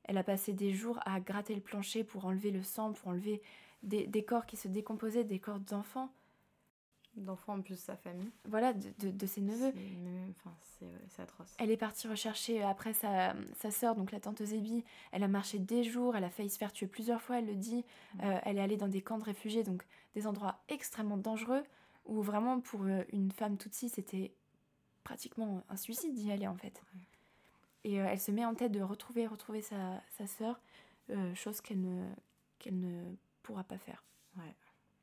Elle 0.04 0.18
a 0.18 0.24
passé 0.24 0.52
des 0.52 0.72
jours 0.72 0.98
à 1.04 1.20
gratter 1.20 1.54
le 1.54 1.60
plancher 1.60 2.02
pour 2.02 2.24
enlever 2.24 2.50
le 2.50 2.62
sang, 2.62 2.92
pour 2.92 3.08
enlever 3.08 3.42
des, 3.82 4.06
des 4.06 4.24
corps 4.24 4.46
qui 4.46 4.56
se 4.56 4.68
décomposaient, 4.68 5.24
des 5.24 5.38
corps 5.38 5.60
d'enfants. 5.60 6.10
D'enfants 7.18 7.54
en 7.54 7.60
plus 7.62 7.78
sa 7.78 7.96
famille. 7.96 8.30
Voilà, 8.44 8.72
de, 8.72 8.88
de, 9.00 9.10
de 9.10 9.26
ses 9.26 9.40
neveux. 9.40 9.72
Enfin, 10.30 10.54
c'est 11.10 11.22
atroce. 11.22 11.54
Elle 11.58 11.70
est 11.70 11.76
partie 11.76 12.06
rechercher 12.06 12.62
après 12.62 12.92
sa, 12.92 13.34
sa 13.56 13.70
sœur, 13.70 13.96
donc 13.96 14.12
la 14.12 14.20
tante 14.20 14.42
Zébi. 14.42 14.84
Elle 15.10 15.24
a 15.24 15.28
marché 15.28 15.58
des 15.58 15.82
jours, 15.82 16.16
elle 16.16 16.24
a 16.24 16.30
failli 16.30 16.48
se 16.48 16.58
faire 16.58 16.72
tuer 16.72 16.86
plusieurs 16.86 17.20
fois, 17.20 17.38
elle 17.40 17.46
le 17.46 17.56
dit. 17.56 17.84
Euh, 18.22 18.38
elle 18.44 18.58
est 18.58 18.60
allée 18.60 18.76
dans 18.76 18.88
des 18.88 19.02
camps 19.02 19.18
de 19.18 19.24
réfugiés, 19.24 19.64
donc 19.64 19.84
des 20.14 20.26
endroits 20.26 20.60
extrêmement 20.68 21.16
dangereux, 21.16 21.64
où 22.06 22.22
vraiment 22.22 22.60
pour 22.60 22.82
euh, 22.84 23.02
une 23.12 23.32
femme 23.32 23.56
Tutsi, 23.56 23.88
c'était 23.88 24.32
pratiquement 25.02 25.64
un 25.68 25.76
suicide 25.76 26.14
d'y 26.14 26.30
aller 26.30 26.46
en 26.46 26.56
fait. 26.56 26.82
Et 27.82 28.00
euh, 28.00 28.06
elle 28.08 28.20
se 28.20 28.30
met 28.30 28.44
en 28.44 28.54
tête 28.54 28.72
de 28.72 28.80
retrouver, 28.80 29.26
retrouver 29.26 29.62
sa, 29.62 30.00
sa 30.16 30.26
sœur, 30.26 30.60
chose 31.34 31.60
qu'elle 31.62 31.80
ne, 31.80 32.06
qu'elle 32.58 32.78
ne 32.78 33.02
pourra 33.42 33.64
pas 33.64 33.78
faire. 33.78 34.04
Ouais. 34.36 34.54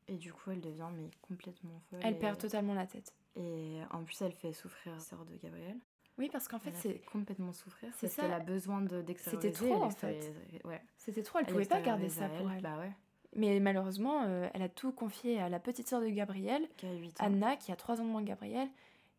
Et 0.07 0.17
du 0.17 0.31
coup, 0.31 0.51
elle 0.51 0.61
devient 0.61 0.89
mais 0.95 1.09
complètement 1.21 1.79
folle. 1.89 1.99
Elle 2.03 2.19
perd 2.19 2.37
totalement 2.37 2.73
la 2.73 2.85
tête. 2.85 3.13
Et 3.35 3.79
en 3.91 4.03
plus, 4.03 4.21
elle 4.21 4.33
fait 4.33 4.53
souffrir 4.53 4.93
la 4.93 4.99
sœur 4.99 5.25
de 5.25 5.35
Gabriel. 5.35 5.77
Oui, 6.17 6.29
parce 6.31 6.47
qu'en 6.47 6.59
fait, 6.59 6.73
c'est 6.75 6.99
complètement 7.05 7.51
souffrir. 7.51 7.89
C'est 7.97 8.07
ça. 8.07 8.21
qu'elle 8.21 8.31
a 8.31 8.39
besoin 8.39 8.81
d'extérioriser. 8.81 9.51
C'était 9.51 9.51
trop, 9.51 9.83
en 9.83 9.89
fait. 9.89 10.33
Ouais. 10.63 10.81
C'était 10.97 11.23
trop. 11.23 11.39
Elle, 11.39 11.45
pouvait 11.47 11.65
pas 11.65 11.81
garder 11.81 12.09
ça 12.09 12.29
pour 12.29 12.49
elle. 12.49 12.61
Bah 12.61 12.79
ouais. 12.79 12.91
Mais 13.35 13.59
malheureusement, 13.59 14.23
euh, 14.23 14.47
elle 14.53 14.61
a 14.61 14.69
tout 14.69 14.93
confié 14.93 15.41
à 15.41 15.49
la 15.49 15.59
petite 15.59 15.89
sœur 15.89 15.99
de 15.99 16.07
Gabriel, 16.07 16.69
qui 16.77 16.85
a 16.85 16.93
8 16.93 17.21
ans. 17.21 17.25
Anna, 17.25 17.57
qui 17.57 17.71
a 17.73 17.75
3 17.75 17.99
ans 17.99 18.05
de 18.05 18.09
moins 18.09 18.21
que 18.21 18.29
Gabriel. 18.29 18.69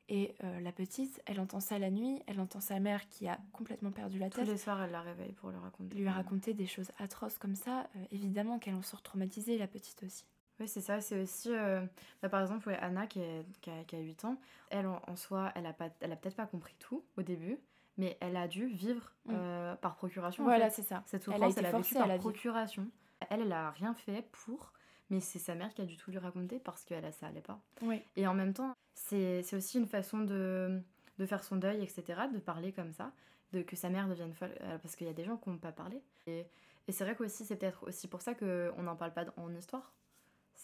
Et 0.09 0.37
euh, 0.44 0.61
la 0.61 0.70
petite, 0.70 1.20
elle 1.27 1.40
entend 1.40 1.59
ça 1.59 1.79
la 1.79 1.90
nuit, 1.90 2.22
elle 2.27 2.40
entend 2.40 2.61
sa 2.61 2.79
mère 2.79 3.09
qui 3.09 3.27
a 3.27 3.38
complètement 3.53 3.90
perdu 3.90 4.18
la 4.18 4.31
tête. 4.31 4.44
Tous 4.44 4.51
les 4.51 4.57
soirs, 4.57 4.81
elle 4.83 4.92
la 4.92 5.01
réveille 5.01 5.33
pour 5.33 5.51
lui 5.51 5.59
raconter. 5.59 5.96
Lui 5.96 6.09
raconter 6.09 6.55
des 6.55 6.66
choses 6.66 6.92
atroces 6.99 7.38
comme 7.38 7.57
ça. 7.57 7.88
Euh, 7.96 8.05
évidemment 8.12 8.59
qu'elle 8.59 8.77
en 8.77 8.83
sort 8.83 9.03
traumatisée, 9.03 9.59
la 9.59 9.66
petite 9.66 10.03
aussi. 10.05 10.25
Oui, 10.61 10.69
c'est 10.69 10.81
ça. 10.81 11.01
C'est 11.01 11.21
aussi, 11.21 11.51
euh, 11.53 11.83
bah, 12.23 12.29
par 12.29 12.40
exemple, 12.40 12.75
Anna 12.81 13.07
qui, 13.07 13.21
qui, 13.61 13.71
a, 13.71 13.85
qui, 13.85 13.97
a, 13.97 14.01
8 14.01 14.25
ans, 14.25 14.40
elle 14.71 14.87
en, 14.87 15.16
soi, 15.16 15.53
elle 15.55 15.66
a, 15.66 15.73
pas, 15.73 15.88
elle 16.01 16.12
a 16.12 16.16
peut-être 16.16 16.37
pas 16.37 16.47
compris 16.47 16.75
tout 16.79 17.05
au 17.16 17.23
début, 17.23 17.59
mais 17.99 18.16
elle 18.21 18.37
a 18.37 18.49
dû 18.49 18.66
vivre 18.66 19.12
mm. 19.27 19.33
euh, 19.35 19.75
par 19.77 19.97
procuration. 19.97 20.45
Voilà, 20.45 20.71
c'est 20.71 20.83
ça. 20.83 21.03
Cette 21.07 21.25
souffrance, 21.25 21.57
elle 21.57 21.66
a, 21.66 21.79
été 21.79 21.95
elle 21.95 22.03
a 22.03 22.09
par 22.09 22.19
procuration. 22.19 22.88
Elle, 23.31 23.42
elle 23.42 23.53
a 23.53 23.71
rien 23.71 23.95
fait 23.95 24.27
pour, 24.33 24.73
mais 25.11 25.21
c'est 25.21 25.38
sa 25.38 25.55
mère 25.55 25.75
qui 25.75 25.83
a 25.83 25.85
dû 25.85 25.97
tout 25.97 26.11
lui 26.11 26.19
raconter 26.19 26.59
parce 26.59 26.85
que 26.85 26.95
ça 27.12 27.27
allait 27.27 27.40
pas. 27.40 27.61
Oui. 27.83 28.03
Et 28.16 28.27
en 28.27 28.35
même 28.35 28.55
temps, 28.55 28.75
c'est 28.95 29.55
aussi 29.55 29.79
une 29.79 29.87
façon 29.87 30.21
de, 30.21 30.81
de 31.19 31.27
faire 31.27 31.45
son 31.45 31.57
deuil, 31.57 31.83
etc., 31.83 32.23
de 32.33 32.38
parler 32.38 32.73
comme 32.73 32.92
ça, 32.92 33.12
de 33.53 33.62
que 33.62 33.77
sa 33.77 33.90
mère 33.90 34.09
devienne 34.09 34.33
folle, 34.33 34.55
euh, 34.62 34.79
parce 34.79 34.97
qu'il 34.97 35.07
y 35.07 35.11
a 35.11 35.14
des 35.14 35.25
gens 35.25 35.37
qui 35.37 35.51
n'ont 35.51 35.59
pas 35.59 35.73
parlé. 35.73 36.03
Et, 36.27 36.47
et 36.88 36.92
c'est 36.92 37.05
vrai 37.05 37.14
qu'aussi, 37.14 37.45
c'est 37.45 37.57
peut-être 37.57 37.87
aussi 37.87 38.09
pour 38.09 38.23
ça 38.23 38.35
qu'on 38.35 38.83
n'en 38.83 38.97
parle 38.97 39.12
pas 39.12 39.25
en 39.37 39.55
histoire 39.55 39.92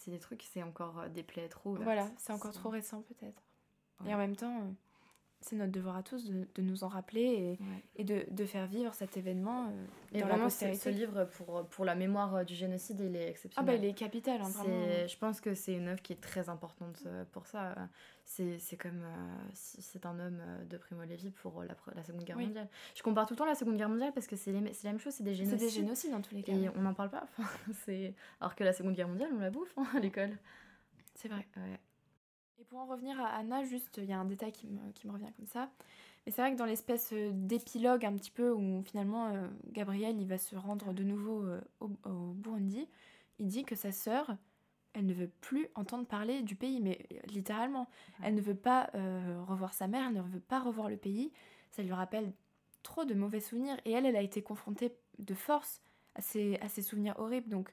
c'est 0.03 0.11
des 0.11 0.19
trucs, 0.19 0.43
c'est 0.43 0.63
encore 0.63 0.99
euh, 0.99 1.09
des 1.09 1.23
plaies 1.23 1.49
trop 1.49 1.75
Voilà, 1.77 2.11
c'est 2.19 2.33
encore 2.33 2.53
trop 2.53 2.71
récent 2.71 3.03
peut-être. 3.03 3.43
Et 4.05 4.13
en 4.13 4.19
même 4.19 4.35
temps, 4.35 4.63
euh, 4.63 4.73
c'est 5.43 5.57
notre 5.57 5.73
devoir 5.73 5.97
à 5.97 6.03
tous 6.03 6.25
de, 6.25 6.47
de 6.55 6.63
nous 6.63 6.85
en 6.85 6.89
rappeler 6.89 7.59
et, 7.97 8.01
et 8.01 8.05
de, 8.05 8.25
de, 8.31 8.45
faire 8.45 8.67
vivre 8.67 8.95
cet 8.95 9.17
événement 9.17 9.67
euh, 9.67 9.85
et 10.13 10.21
dans 10.21 10.29
vraiment, 10.29 10.45
la 10.45 10.51
Ce 10.51 10.89
livre, 10.89 11.25
pour, 11.37 11.67
pour 11.67 11.85
la 11.85 11.95
mémoire 11.95 12.45
du 12.45 12.55
génocide, 12.55 13.01
il 13.01 13.17
est 13.17 13.29
exceptionnel. 13.29 13.69
Ah 13.69 13.73
bah 13.73 13.79
il 13.79 13.89
est 13.89 13.95
capital, 13.95 14.41
hein, 14.41 14.49
vraiment. 14.49 15.07
Je 15.07 15.17
pense 15.19 15.41
que 15.41 15.55
c'est 15.55 15.75
une 15.75 15.89
œuvre 15.89 16.03
qui 16.03 16.13
est 16.13 16.21
très 16.21 16.49
importante 16.49 17.07
pour 17.33 17.47
ça 17.47 17.75
c'est 18.25 18.77
comme 18.77 19.03
euh, 19.03 19.51
c'est 19.55 20.07
un 20.07 20.19
homme 20.19 20.41
euh, 20.41 20.65
de 20.65 20.77
Primo 20.77 21.03
Levi 21.03 21.31
pour 21.31 21.63
la, 21.63 21.75
la 21.95 22.03
Seconde 22.03 22.25
Guerre 22.25 22.39
mondiale. 22.39 22.69
Je 22.95 23.03
compare 23.03 23.27
tout 23.27 23.35
le 23.35 23.39
temps 23.39 23.45
la 23.45 23.55
Seconde 23.55 23.77
Guerre 23.77 23.89
mondiale 23.89 24.13
parce 24.13 24.27
que 24.27 24.37
c'est 24.37 24.53
la 24.53 24.61
même 24.61 24.99
chose, 24.99 25.15
c'est 25.15 25.23
des 25.23 25.35
génocides. 25.35 25.59
C'est 25.59 25.67
des 25.67 25.73
génocides 25.73 26.11
dans 26.11 26.21
tous 26.21 26.35
les 26.35 26.43
cas. 26.43 26.53
Et 26.53 26.69
on 26.71 26.83
n'en 26.83 26.95
parle 26.95 27.11
pas. 27.11 27.27
Alors 28.41 28.55
que 28.55 28.65
la 28.65 28.73
Seconde 28.73 28.95
Guerre 28.95 29.09
mondiale, 29.09 29.31
on 29.35 29.41
la 29.41 29.51
bouffe 29.51 29.73
hein, 29.77 29.87
à 29.95 30.01
l'école. 30.01 30.37
C'est 31.15 31.29
vrai. 31.29 31.47
Et 32.63 32.65
pour 32.65 32.79
en 32.79 32.87
revenir 32.87 33.21
à 33.21 33.27
Anna, 33.37 33.65
juste, 33.65 33.99
il 33.99 34.05
y 34.05 34.13
a 34.13 34.19
un 34.19 34.25
détail 34.25 34.53
qui 34.53 34.69
me, 34.69 34.93
qui 34.93 35.07
me 35.07 35.13
revient 35.13 35.33
comme 35.37 35.47
ça. 35.47 35.69
Mais 36.25 36.33
c'est 36.33 36.41
vrai 36.41 36.53
que 36.53 36.57
dans 36.57 36.65
l'espèce 36.65 37.11
euh, 37.13 37.31
d'épilogue 37.35 38.07
un 38.07 38.17
petit 38.17 38.31
peu 38.31 38.51
où 38.53 38.83
finalement 38.85 39.33
Gabriel 39.73 40.17
il 40.21 40.27
va 40.29 40.39
se 40.39 40.57
rendre 40.57 40.95
de 40.95 41.03
nouveau 41.03 41.45
au, 41.81 41.91
au 42.05 42.33
Burundi, 42.33 42.89
il 43.41 43.49
dit 43.49 43.65
que 43.65 43.75
sa 43.75 43.91
sœur 43.93 44.37
elle 44.95 45.07
ne 45.07 45.15
veut 45.15 45.31
plus 45.41 45.69
entendre 45.75 46.07
parler 46.07 46.43
du 46.43 46.55
pays, 46.55 46.81
mais 46.81 46.99
euh, 47.13 47.17
littéralement. 47.29 47.89
Elle 48.23 48.35
ne 48.35 48.41
veut 48.41 48.55
pas 48.55 48.91
euh, 48.95 49.43
revoir 49.47 49.73
sa 49.75 49.89
mère, 49.89 50.09
elle 50.09 50.17
ne 50.17 50.23
veut 50.23 50.41
pas 50.41 50.61
revoir 50.61 50.89
le 50.89 50.97
pays. 50.97 51.33
Ça 51.71 51.83
lui 51.83 51.93
rappelle 51.93 52.33
trop 52.83 53.05
de 53.05 53.15
mauvais 53.15 53.41
souvenirs. 53.41 53.77
Et 53.85 53.93
elle, 53.93 54.07
elle 54.07 54.17
a 54.17 54.23
été 54.23 54.43
confrontée 54.43 54.93
de 55.19 55.35
force 55.35 55.81
à 56.15 56.21
ces, 56.21 56.57
à 56.57 56.69
ces 56.69 56.83
souvenirs 56.83 57.15
horribles. 57.19 57.49
Donc 57.49 57.73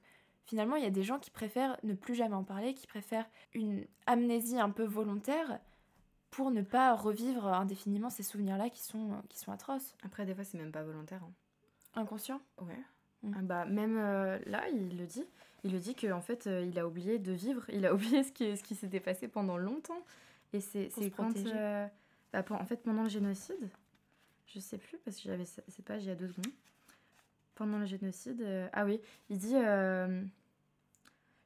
finalement, 0.49 0.77
il 0.77 0.83
y 0.83 0.87
a 0.87 0.91
des 0.91 1.03
gens 1.03 1.19
qui 1.19 1.29
préfèrent 1.29 1.77
ne 1.83 1.93
plus 1.93 2.15
jamais 2.15 2.33
en 2.33 2.43
parler, 2.43 2.73
qui 2.73 2.87
préfèrent 2.87 3.29
une 3.53 3.85
amnésie 4.07 4.59
un 4.59 4.71
peu 4.71 4.83
volontaire 4.83 5.59
pour 6.31 6.49
ne 6.49 6.63
pas 6.63 6.95
revivre 6.95 7.45
indéfiniment 7.47 8.09
ces 8.09 8.23
souvenirs-là 8.23 8.71
qui 8.71 8.81
sont, 8.81 9.21
qui 9.29 9.37
sont 9.37 9.51
atroces. 9.51 9.95
Après, 10.03 10.25
des 10.25 10.33
fois, 10.33 10.43
c'est 10.43 10.57
même 10.57 10.71
pas 10.71 10.83
volontaire. 10.83 11.21
Hein. 11.23 12.01
Inconscient 12.01 12.41
Ouais. 12.59 12.79
Mm. 13.21 13.33
Ah 13.37 13.41
bah, 13.43 13.65
même 13.65 13.97
euh, 13.97 14.39
là, 14.47 14.67
il 14.69 14.97
le 14.97 15.05
dit. 15.05 15.23
Il 15.63 15.71
le 15.71 15.79
dit 15.79 15.93
qu'en 15.93 16.21
fait, 16.21 16.47
euh, 16.47 16.65
il 16.65 16.79
a 16.79 16.87
oublié 16.87 17.19
de 17.19 17.31
vivre. 17.31 17.69
Il 17.69 17.85
a 17.85 17.93
oublié 17.93 18.23
ce 18.23 18.31
qui, 18.31 18.57
ce 18.57 18.63
qui 18.63 18.73
s'était 18.73 18.99
passé 18.99 19.27
pendant 19.27 19.57
longtemps. 19.57 20.03
Et 20.53 20.61
c'est 20.61 20.89
quand. 21.15 21.37
Euh, 21.37 21.87
bah, 22.33 22.43
en 22.49 22.65
fait, 22.65 22.77
pendant 22.77 23.03
le 23.03 23.09
génocide, 23.09 23.69
je 24.47 24.59
sais 24.59 24.79
plus, 24.79 24.97
parce 25.05 25.17
que 25.17 25.23
j'avais 25.23 25.45
cette 25.45 25.85
page 25.85 26.03
il 26.03 26.07
y 26.07 26.11
a 26.11 26.15
deux 26.15 26.27
secondes. 26.27 26.51
Pendant 27.53 27.77
le 27.77 27.85
génocide, 27.85 28.43
ah 28.73 28.85
oui, 28.85 28.99
il 29.29 29.37
dit 29.37 29.53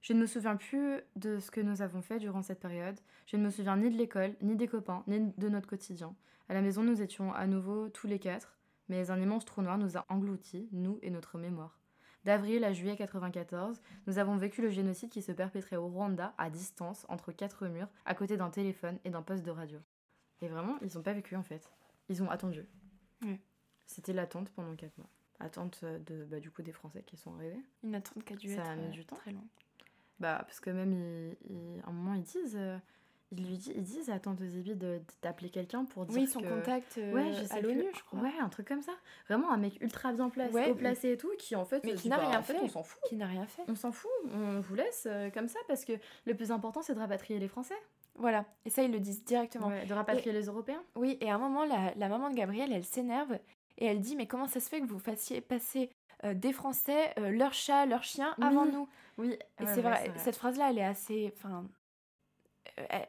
Je 0.04 0.13
ne 0.13 0.20
me 0.20 0.28
souviens 0.28 0.56
plus 0.58 1.02
de 1.16 1.39
ce 1.39 1.50
que 1.50 1.62
nous 1.62 1.82
avons 1.82 2.02
fait 2.02 2.20
durant 2.20 2.44
cette 2.44 2.60
période. 2.60 3.00
Je 3.26 3.38
ne 3.38 3.44
me 3.44 3.50
souviens 3.50 3.78
ni 3.78 3.89
de 3.89 3.98
l'école, 3.98 4.36
ni 4.42 4.56
des 4.56 4.68
copains, 4.68 5.04
ni 5.08 5.34
de 5.38 5.50
notre 5.50 5.68
quotidien. 5.68 6.16
À 6.50 6.54
la 6.54 6.62
maison, 6.62 6.84
nous 6.84 7.02
étions 7.02 7.34
à 7.34 7.48
nouveau 7.48 7.89
tous 7.89 8.06
les 8.06 8.20
quatre 8.20 8.60
mais 8.89 9.12
un 9.12 9.22
immense 9.22 9.46
trou 9.46 9.62
noir 9.62 9.78
nous 9.78 9.98
a 9.98 10.06
engloutis, 10.10 10.68
nous 10.72 11.00
et 11.02 11.10
notre 11.10 11.38
mémoire. 11.38 11.80
D'avril 12.26 12.63
à 12.63 12.74
juillet 12.74 12.96
94, 12.96 13.82
nous 14.08 14.18
avons 14.18 14.38
vécu 14.38 14.62
le 14.62 14.70
génocide 14.70 15.10
qui 15.10 15.22
se 15.22 15.32
perpétrait 15.32 15.76
au 15.76 15.88
Rwanda, 15.88 16.34
à 16.38 16.50
distance, 16.50 17.06
entre 17.10 17.32
quatre 17.32 17.68
murs, 17.68 17.89
à 18.06 18.16
côté 18.16 18.38
d'un 18.38 18.50
téléphone 18.50 18.98
et 19.04 19.10
d'un 19.10 19.22
poste 19.22 19.44
de 19.44 19.52
radio. 19.52 19.80
Et 20.42 20.48
vraiment, 20.48 20.78
ils 20.82 20.96
n'ont 20.96 21.04
pas 21.04 21.13
vécu 21.13 21.36
en 21.36 21.44
fait. 21.44 21.70
Ils 22.10 22.24
ont 22.24 22.30
attendu. 22.30 22.66
C'était 23.86 24.13
l'attente 24.13 24.50
pendant 24.52 24.76
quatre 24.76 24.98
mois. 24.98 25.10
Attente 25.39 25.84
de, 25.84 26.24
bah, 26.24 26.39
du 26.39 26.52
coup 26.52 26.62
des 26.62 26.72
Français 26.72 27.04
qui 27.06 27.18
sont 27.18 27.34
arrivés. 27.36 27.60
Une 27.84 27.96
attente 27.96 28.24
qui 28.24 28.34
a 28.34 28.36
dû 28.36 28.48
Ça 28.54 28.62
être 28.62 28.70
a 28.70 28.76
mis 28.76 28.89
du 28.89 29.06
temps. 29.06 29.16
très 29.16 29.32
long. 29.32 29.46
Bah, 30.19 30.39
parce 30.45 30.60
que 30.60 30.69
même, 30.69 31.36
à 31.86 31.89
un 31.89 31.93
moment, 31.93 32.13
ils 32.13 32.23
disent... 32.23 32.58
Euh, 32.58 32.78
ils 33.36 33.47
lui 33.47 33.58
disent, 33.58 33.73
ils 33.76 33.84
disent 33.84 34.10
à 34.10 34.19
Tante 34.19 34.39
Zébi 34.43 34.76
d'appeler 35.21 35.49
quelqu'un 35.49 35.86
pour 35.86 36.06
dire 36.06 36.21
oui, 36.21 36.28
son 36.28 36.41
contact 36.41 36.97
euh, 36.97 37.13
ouais, 37.13 37.32
à 37.49 37.62
l'ONU, 37.62 37.86
je 37.95 38.04
crois. 38.04 38.19
Ouais, 38.19 38.32
un 38.39 38.49
truc 38.49 38.67
comme 38.67 38.82
ça. 38.82 38.91
Vraiment 39.28 39.52
un 39.52 39.58
mec 39.58 39.82
ultra 39.82 40.12
bien 40.13 40.30
placé, 40.30 40.73
placé 40.76 41.12
et 41.13 41.17
tout, 41.17 41.32
qui 41.39 41.56
en 41.56 41.65
fait, 41.65 41.84
mais 41.84 41.95
qui 41.95 42.10
n'a 42.10 42.17
bah, 42.17 42.28
rien 42.28 42.41
fait. 42.43 42.60
On 42.62 42.67
s'en 42.67 42.84
fout. 42.84 43.02
Qui 43.08 43.15
n'a 43.15 43.26
rien 43.26 43.47
fait. 43.47 43.63
On 43.67 43.76
s'en 43.76 43.91
fout. 43.91 44.12
On 44.34 44.60
vous 44.60 44.76
laisse 44.76 45.08
euh, 45.10 45.30
comme 45.32 45.47
ça 45.47 45.60
parce 45.67 45.84
que 45.86 45.93
le 46.26 46.36
plus 46.36 46.52
important, 46.52 46.82
c'est 46.82 46.93
de 46.93 46.99
rapatrier 46.99 47.39
les 47.39 47.47
Français. 47.47 47.78
Voilà. 48.15 48.45
Et 48.65 48.69
ça, 48.69 48.84
ils 48.84 48.91
le 48.91 48.99
disent 48.99 49.23
directement. 49.23 49.69
de 49.69 49.93
rapatrier 49.93 50.32
les 50.32 50.45
Européens. 50.45 50.84
Oui. 50.95 51.17
Et 51.19 51.32
à 51.32 51.36
un 51.36 51.39
moment, 51.39 51.65
la, 51.65 51.93
la 51.95 52.10
maman 52.10 52.30
de 52.30 52.36
Gabriel, 52.36 52.71
elle 52.71 52.86
s'énerve 52.86 53.39
et 53.80 53.86
elle 53.88 53.99
dit 53.99 54.15
mais 54.15 54.28
comment 54.28 54.47
ça 54.47 54.60
se 54.60 54.69
fait 54.69 54.80
que 54.80 54.86
vous 54.86 54.99
fassiez 54.99 55.41
passer 55.41 55.89
euh, 56.24 56.34
des 56.34 56.54
Français, 56.54 57.14
leurs 57.18 57.54
chats, 57.54 57.86
leurs 57.86 58.04
chiens 58.04 58.36
avant 58.42 58.66
nous. 58.66 58.88
Oui, 59.18 59.38
et 59.60 59.66
c'est 59.66 59.82
vrai, 59.82 60.12
cette 60.18 60.36
phrase-là, 60.36 60.70
elle 60.70 60.80
est 60.80 60.86
assez. 60.86 61.34
Enfin, 61.36 61.68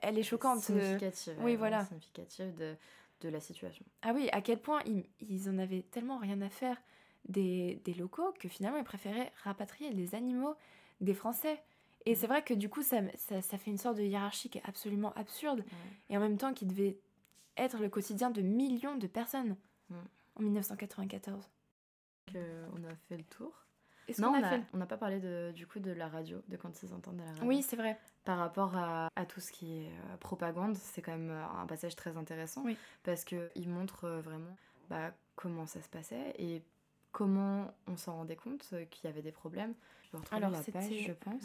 elle, 0.03 0.19
est 0.19 0.23
choquante. 0.23 0.61
Significative. 0.61 1.37
Oui, 1.41 1.57
voilà. 1.57 1.85
Significative 1.85 2.55
de, 2.55 2.77
de, 3.21 3.29
la 3.29 3.41
situation. 3.41 3.85
Ah 4.03 4.13
oui, 4.15 4.29
à 4.33 4.41
quel 4.41 4.59
point 4.59 4.81
ils, 4.87 5.05
ils 5.21 5.49
en 5.49 5.59
avaient 5.59 5.83
tellement 5.83 6.19
rien 6.19 6.41
à 6.43 6.49
faire 6.49 6.77
des, 7.29 7.81
des, 7.85 7.95
locaux 7.95 8.35
que 8.39 8.49
finalement 8.49 8.79
ils 8.79 8.85
préféraient 8.85 9.33
rapatrier 9.45 9.91
les 9.93 10.15
animaux 10.15 10.55
des 11.01 11.15
Français. 11.15 11.63
Et 12.07 12.15
c'est 12.15 12.27
vrai 12.27 12.43
que 12.43 12.53
du 12.53 12.69
coup, 12.69 12.83
ça, 12.83 13.01
ça, 13.17 13.41
ça, 13.41 13.57
fait 13.57 13.71
une 13.71 13.79
sorte 13.79 13.97
de 13.97 14.03
hiérarchie 14.03 14.51
qui 14.51 14.59
est 14.59 14.65
absolument 14.67 15.15
absurde 15.15 15.65
et 16.11 16.17
en 16.17 16.21
même 16.21 16.37
temps 16.37 16.53
qui 16.53 16.67
devait 16.67 16.99
être 17.57 17.79
le 17.79 17.89
quotidien 17.89 18.31
de 18.31 18.43
millions 18.43 18.97
de 18.97 19.07
personnes 19.07 19.57
en 20.37 20.43
1994. 20.43 21.49
On 22.35 22.85
a 22.85 22.95
fait 23.09 23.17
le 23.17 23.25
tour. 23.25 23.53
non, 24.19 24.35
on 24.73 24.77
n'a 24.77 24.87
pas 24.87 24.97
parlé 24.97 25.21
de, 25.21 25.53
du 25.55 25.67
coup 25.67 25.79
de 25.79 25.93
la 25.93 26.09
radio, 26.09 26.43
de 26.49 26.57
quand 26.57 26.83
ils 26.83 26.93
entendent 26.93 27.19
la 27.19 27.33
radio. 27.33 27.45
Oui, 27.45 27.63
c'est 27.63 27.77
vrai. 27.77 27.99
Par 28.25 28.39
rapport 28.39 28.77
à, 28.77 29.09
à, 29.17 29.27
tout 29.27 29.41
ce 29.41 29.53
qui 29.53 29.81
est 29.81 29.89
euh, 29.89 30.17
propagande, 30.19 30.77
c'est 30.77 31.03
quand 31.03 31.13
même 31.13 31.31
euh, 31.31 31.61
un 31.61 31.67
passage 31.67 31.97
très 31.97 32.17
intéressant. 32.17 32.63
Oui. 32.65 32.77
Parce 33.03 33.25
qu'il 33.25 33.69
montre 33.69 34.05
euh, 34.05 34.21
vraiment 34.21 34.57
bah, 34.89 35.13
comment 35.37 35.67
ça 35.67 35.81
se 35.83 35.89
passait 35.89 36.35
et 36.39 36.63
comment 37.13 37.73
on 37.87 37.97
s'en 37.97 38.17
rendait 38.17 38.37
compte 38.37 38.75
qu'il 38.91 39.05
y 39.05 39.13
avait 39.13 39.23
des 39.23 39.33
problèmes. 39.33 39.75
Je 40.13 40.17
vais 40.17 40.25
Alors, 40.33 40.51
la 40.51 40.61
page, 40.61 40.91
je 40.91 41.13
pense. 41.13 41.45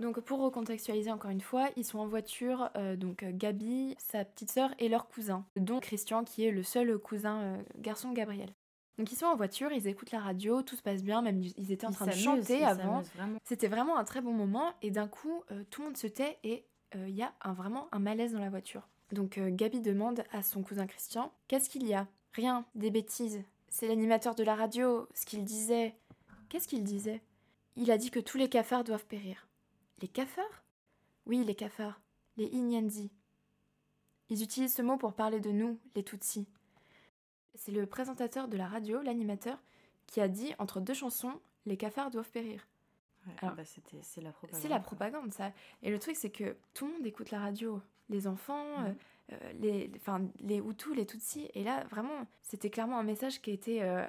Donc 0.00 0.18
pour 0.20 0.40
recontextualiser 0.40 1.12
encore 1.12 1.30
une 1.30 1.40
fois, 1.40 1.68
ils 1.76 1.84
sont 1.84 2.00
en 2.00 2.08
voiture, 2.08 2.70
donc 2.96 3.22
Gabi, 3.22 3.94
sa 3.98 4.24
petite 4.24 4.50
sœur 4.50 4.70
et 4.80 4.88
leur 4.88 5.06
cousin, 5.06 5.46
dont 5.54 5.78
Christian 5.78 6.24
qui 6.24 6.44
est 6.44 6.50
le 6.50 6.64
seul 6.64 6.98
cousin 6.98 7.56
garçon 7.78 8.10
de 8.10 8.16
Gabriel. 8.16 8.52
Donc 8.98 9.12
ils 9.12 9.16
sont 9.16 9.26
en 9.26 9.36
voiture, 9.36 9.72
ils 9.72 9.88
écoutent 9.88 10.10
la 10.10 10.20
radio, 10.20 10.62
tout 10.62 10.76
se 10.76 10.82
passe 10.82 11.02
bien, 11.02 11.20
même 11.20 11.42
ils 11.42 11.70
étaient 11.72 11.86
en 11.86 11.92
train 11.92 12.06
de 12.06 12.12
chanter 12.12 12.64
avant. 12.64 13.02
C'était 13.44 13.68
vraiment 13.68 13.98
un 13.98 14.04
très 14.04 14.20
bon 14.22 14.32
moment 14.32 14.72
et 14.82 14.90
d'un 14.90 15.08
coup 15.08 15.42
euh, 15.50 15.64
tout 15.70 15.82
le 15.82 15.88
monde 15.88 15.96
se 15.96 16.06
tait 16.06 16.38
et 16.44 16.64
euh, 16.94 17.08
il 17.08 17.14
y 17.14 17.22
a 17.22 17.34
un, 17.42 17.52
vraiment 17.52 17.88
un 17.92 17.98
malaise 17.98 18.32
dans 18.32 18.40
la 18.40 18.48
voiture. 18.48 18.88
Donc 19.12 19.38
euh, 19.38 19.50
Gabi 19.50 19.80
demande 19.80 20.24
à 20.32 20.42
son 20.42 20.62
cousin 20.62 20.86
Christian 20.86 21.32
Qu'est-ce 21.48 21.68
qu'il 21.68 21.86
y 21.86 21.94
a? 21.94 22.06
Rien, 22.32 22.64
des 22.74 22.90
bêtises. 22.90 23.42
C'est 23.68 23.88
l'animateur 23.88 24.34
de 24.34 24.44
la 24.44 24.54
radio, 24.54 25.08
ce 25.14 25.26
qu'il 25.26 25.44
disait. 25.44 25.94
Qu'est-ce 26.48 26.68
qu'il 26.68 26.84
disait? 26.84 27.22
Il 27.76 27.90
a 27.90 27.98
dit 27.98 28.10
que 28.10 28.20
tous 28.20 28.38
les 28.38 28.48
cafards 28.48 28.84
doivent 28.84 29.06
périr. 29.06 29.48
Les 30.00 30.08
cafards? 30.08 30.64
Oui, 31.26 31.44
les 31.44 31.54
cafards, 31.54 32.00
les 32.36 32.46
Inyanzi. 32.46 33.10
Ils 34.28 34.42
utilisent 34.42 34.74
ce 34.74 34.82
mot 34.82 34.96
pour 34.96 35.14
parler 35.14 35.40
de 35.40 35.50
nous, 35.50 35.78
les 35.94 36.02
Tutsis. 36.02 36.46
C'est 37.56 37.72
le 37.72 37.86
présentateur 37.86 38.48
de 38.48 38.56
la 38.56 38.66
radio, 38.66 39.02
l'animateur, 39.02 39.58
qui 40.06 40.20
a 40.20 40.28
dit 40.28 40.54
entre 40.58 40.80
deux 40.80 40.94
chansons, 40.94 41.40
les 41.64 41.76
cafards 41.76 42.10
doivent 42.10 42.30
périr. 42.30 42.66
Ah 43.42 43.52
bah 43.56 43.64
c'est 43.64 44.20
la 44.20 44.30
propagande. 44.30 44.62
C'est 44.62 44.68
la 44.68 44.80
propagande, 44.80 45.32
ça. 45.32 45.52
Et 45.82 45.90
le 45.90 45.98
truc, 45.98 46.16
c'est 46.16 46.30
que 46.30 46.56
tout 46.74 46.86
le 46.86 46.92
monde 46.92 47.06
écoute 47.06 47.30
la 47.30 47.40
radio. 47.40 47.80
Les 48.08 48.28
enfants, 48.28 48.64
mm. 48.78 48.86
euh, 48.86 48.92
euh, 49.32 49.52
les, 49.60 49.90
enfin, 49.96 50.22
les 50.40 50.58
Hutus, 50.58 50.94
les 50.94 51.06
Tutsis. 51.06 51.50
Et 51.54 51.64
là, 51.64 51.84
vraiment, 51.90 52.26
c'était 52.42 52.70
clairement 52.70 52.98
un 52.98 53.02
message 53.02 53.42
qui, 53.42 53.50
était, 53.50 53.82
euh, 53.82 54.04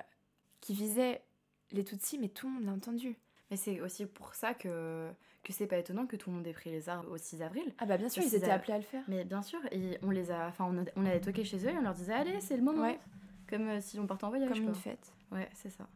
qui 0.62 0.75
visait 0.75 1.23
les 1.71 1.83
Tutsis, 1.83 2.19
mais 2.19 2.29
tout 2.29 2.47
le 2.47 2.53
monde 2.53 2.65
l'a 2.65 2.73
entendu. 2.73 3.17
Mais 3.49 3.57
c'est 3.57 3.81
aussi 3.81 4.05
pour 4.05 4.36
ça 4.36 4.53
que, 4.53 5.10
que 5.43 5.51
c'est 5.51 5.67
pas 5.67 5.77
étonnant 5.77 6.05
que 6.05 6.15
tout 6.15 6.29
le 6.29 6.36
monde 6.36 6.45
ait 6.45 6.53
pris 6.53 6.69
les 6.69 6.89
armes 6.89 7.07
au 7.07 7.17
6 7.17 7.41
avril. 7.41 7.73
Ah 7.79 7.86
bah 7.86 7.97
bien 7.97 8.10
sûr, 8.10 8.21
ils 8.21 8.36
étaient 8.36 8.51
appelés 8.51 8.73
à 8.73 8.77
le 8.77 8.83
faire. 8.83 9.03
Mais 9.07 9.23
bien 9.23 9.41
sûr, 9.41 9.60
et 9.71 9.97
on 10.03 10.12
les 10.12 10.29
a, 10.29 10.47
enfin 10.47 10.65
on, 10.65 10.86
on 10.95 11.05
allait 11.05 11.21
toquer 11.21 11.45
chez 11.45 11.57
eux 11.65 11.69
et 11.69 11.77
on 11.77 11.81
leur 11.81 11.93
disait 11.93 12.13
allez, 12.13 12.41
c'est 12.41 12.57
le 12.57 12.63
moment. 12.63 12.83
Ouais. 12.83 12.99
Comme 13.47 13.67
euh, 13.67 13.81
si 13.81 13.99
on 13.99 14.07
partait 14.07 14.25
en 14.25 14.29
voyage. 14.29 14.49
Comme 14.49 14.63
une 14.63 14.75
fête. 14.75 15.13
Ouais, 15.31 15.49
c'est 15.53 15.69
ça. 15.69 15.88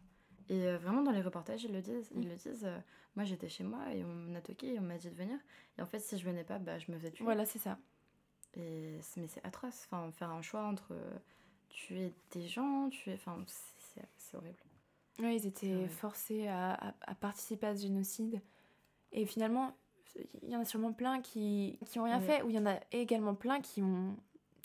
Et 0.49 0.67
euh, 0.67 0.77
vraiment, 0.77 1.01
dans 1.01 1.11
les 1.11 1.21
reportages, 1.21 1.63
ils 1.63 1.71
le 1.71 1.81
disent. 1.81 2.09
Ils 2.15 2.25
mm. 2.25 2.29
le 2.29 2.35
disent. 2.35 2.65
Euh, 2.65 2.77
moi, 3.15 3.25
j'étais 3.25 3.49
chez 3.49 3.63
moi 3.63 3.79
et 3.93 4.03
on 4.03 4.13
m'a 4.13 4.41
toqué 4.41 4.75
et 4.75 4.79
on 4.79 4.83
m'a 4.83 4.97
dit 4.97 5.09
de 5.09 5.15
venir. 5.15 5.37
Et 5.77 5.81
en 5.81 5.85
fait, 5.85 5.99
si 5.99 6.17
je 6.17 6.25
venais 6.25 6.43
pas, 6.43 6.59
bah, 6.59 6.79
je 6.79 6.91
me 6.91 6.97
faisais 6.97 7.11
tuer. 7.11 7.25
Voilà, 7.25 7.45
c'est 7.45 7.59
ça. 7.59 7.77
Et 8.55 8.99
mais 9.17 9.27
c'est 9.27 9.45
atroce. 9.45 9.87
Enfin, 9.89 10.11
faire 10.11 10.31
un 10.31 10.41
choix 10.41 10.63
entre 10.63 10.95
tuer 11.69 12.13
des 12.31 12.47
gens, 12.47 12.89
tuer. 12.89 13.13
Enfin, 13.13 13.37
c'est 14.17 14.37
horrible. 14.37 14.57
Oui, 15.19 15.35
ils 15.35 15.45
étaient 15.45 15.87
forcés 15.87 16.47
à, 16.47 16.93
à, 17.01 17.15
participer 17.15 17.67
à 17.67 17.75
ce 17.75 17.81
génocide. 17.81 18.41
Et 19.11 19.25
finalement, 19.25 19.75
il 20.41 20.49
y 20.49 20.55
en 20.55 20.61
a 20.61 20.65
sûrement 20.65 20.93
plein 20.93 21.21
qui, 21.21 21.77
qui 21.85 21.99
ont 21.99 22.03
rien 22.03 22.21
fait, 22.21 22.41
ou 22.43 22.49
il 22.49 22.55
y 22.55 22.59
en 22.59 22.65
a 22.65 22.79
également 22.91 23.35
plein 23.35 23.59
qui 23.59 23.81
ont 23.81 24.15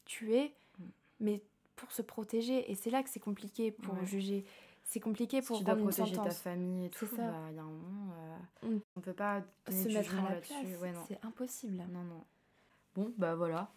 tué, 0.05 0.55
mm. 0.79 0.85
mais 1.21 1.43
pour 1.77 1.93
se 1.93 2.03
protéger. 2.03 2.71
Et 2.71 2.75
c'est 2.75 2.91
là 2.91 3.03
que 3.03 3.11
c'est 3.11 3.21
compliqué 3.21 3.71
pour 3.71 4.03
juger. 4.05 4.45
C'est 4.85 5.01
compliqué 5.01 5.43
pour 5.43 5.57
si 5.57 5.63
tu 5.63 5.67
dois 5.67 5.77
protéger 5.77 6.15
ta 6.15 6.31
famille 6.31 6.87
et 6.87 6.91
tout. 6.91 7.09
Il 7.11 7.19
bah, 7.19 7.25
y 7.53 7.59
a 7.59 7.63
un 7.63 7.65
moment, 7.65 8.13
euh, 8.65 8.79
on 8.95 9.01
peut 9.01 9.13
pas 9.13 9.43
se 9.69 9.89
mettre 9.89 10.15
à 10.15 10.35
la 10.35 10.37
place. 10.37 10.51
Ouais, 10.81 10.93
c'est 11.09 11.25
impossible. 11.25 11.77
Non, 11.91 12.05
non. 12.05 12.25
Bon, 12.95 13.13
bah 13.19 13.35
voilà. 13.35 13.73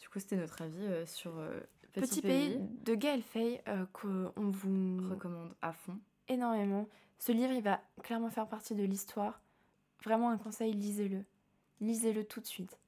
Du 0.00 0.08
coup, 0.08 0.18
c'était 0.18 0.36
notre 0.36 0.62
avis 0.62 0.84
euh, 0.86 1.06
sur 1.06 1.38
euh, 1.38 1.60
Petit, 1.92 2.22
pays. 2.22 2.58
de 2.84 2.94
Gaël 2.94 3.22
Fay 3.22 3.62
qu'on 3.92 4.32
vous 4.36 5.10
recommande 5.10 5.54
à 5.62 5.72
fond. 5.72 5.98
Énormément. 6.28 6.88
Ce 7.18 7.32
livre, 7.32 7.52
il 7.52 7.62
va 7.62 7.80
clairement 8.02 8.30
faire 8.30 8.48
partie 8.48 8.74
de 8.74 8.82
l'histoire. 8.82 9.40
Vraiment 10.04 10.30
un 10.30 10.38
conseil, 10.38 10.72
lisez-le. 10.72 11.24
Lisez-le 11.80 12.24
tout 12.24 12.40
de 12.40 12.46
suite. 12.46 12.78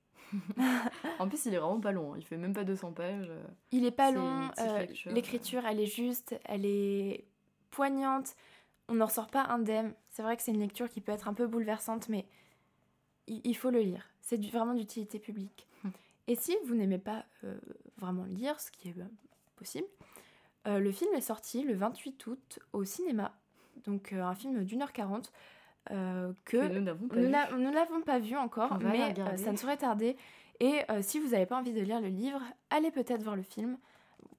En 1.18 1.28
plus, 1.28 1.46
il 1.46 1.54
est 1.54 1.58
vraiment 1.58 1.80
pas 1.80 1.92
long. 1.92 2.12
Hein. 2.12 2.16
Il 2.18 2.24
fait 2.24 2.36
même 2.36 2.52
pas 2.52 2.64
200 2.64 2.92
pages. 2.92 3.28
Euh. 3.30 3.42
Il 3.70 3.84
est 3.84 3.90
pas 3.90 4.10
long. 4.10 4.50
Euh, 4.58 4.86
l'écriture, 5.06 5.64
elle 5.66 5.80
est 5.80 5.86
juste, 5.86 6.38
elle 6.44 6.64
est 6.64 7.24
poignante. 7.70 8.34
On 8.88 8.94
n'en 8.94 9.06
ressort 9.06 9.28
pas 9.28 9.44
indemne. 9.44 9.92
C'est 10.10 10.22
vrai 10.22 10.36
que 10.36 10.42
c'est 10.42 10.52
une 10.52 10.60
lecture 10.60 10.88
qui 10.88 11.00
peut 11.00 11.12
être 11.12 11.28
un 11.28 11.34
peu 11.34 11.46
bouleversante, 11.46 12.08
mais 12.08 12.26
il, 13.26 13.54
faut 13.54 13.70
le 13.70 13.80
lire. 13.80 14.08
C'est 14.20 14.42
vraiment 14.46 14.74
d'utilité 14.74 15.18
publique. 15.18 15.66
Et 16.26 16.34
si 16.34 16.56
vous 16.66 16.74
n'aimez 16.74 16.98
pas 16.98 17.24
euh, 17.44 17.58
vraiment 17.98 18.24
lire, 18.24 18.58
ce 18.60 18.70
qui 18.70 18.88
est 18.88 18.94
possible, 19.56 19.86
le 20.66 20.92
film 20.92 21.14
est 21.14 21.22
sorti 21.22 21.62
le 21.62 21.74
28 21.74 22.26
août 22.26 22.58
au 22.74 22.84
cinéma. 22.84 23.34
Donc 23.84 24.12
un 24.12 24.34
film 24.34 24.64
d'une 24.64 24.82
heure 24.82 24.92
quarante. 24.92 25.32
Euh, 25.90 26.32
que, 26.44 26.56
nous 26.56 26.80
ne 26.80 27.72
l'avons 27.72 28.00
pas 28.02 28.18
vu 28.18 28.36
encore, 28.36 28.78
mais 28.80 29.14
euh, 29.18 29.36
ça 29.36 29.52
ne 29.52 29.56
saurait 29.56 29.76
tarder. 29.76 30.16
Et 30.60 30.80
euh, 30.90 31.00
si 31.02 31.18
vous 31.18 31.28
n'avez 31.28 31.46
pas 31.46 31.56
envie 31.56 31.72
de 31.72 31.80
lire 31.80 32.00
le 32.00 32.08
livre, 32.08 32.42
allez 32.70 32.90
peut-être 32.90 33.22
voir 33.22 33.36
le 33.36 33.42
film. 33.42 33.78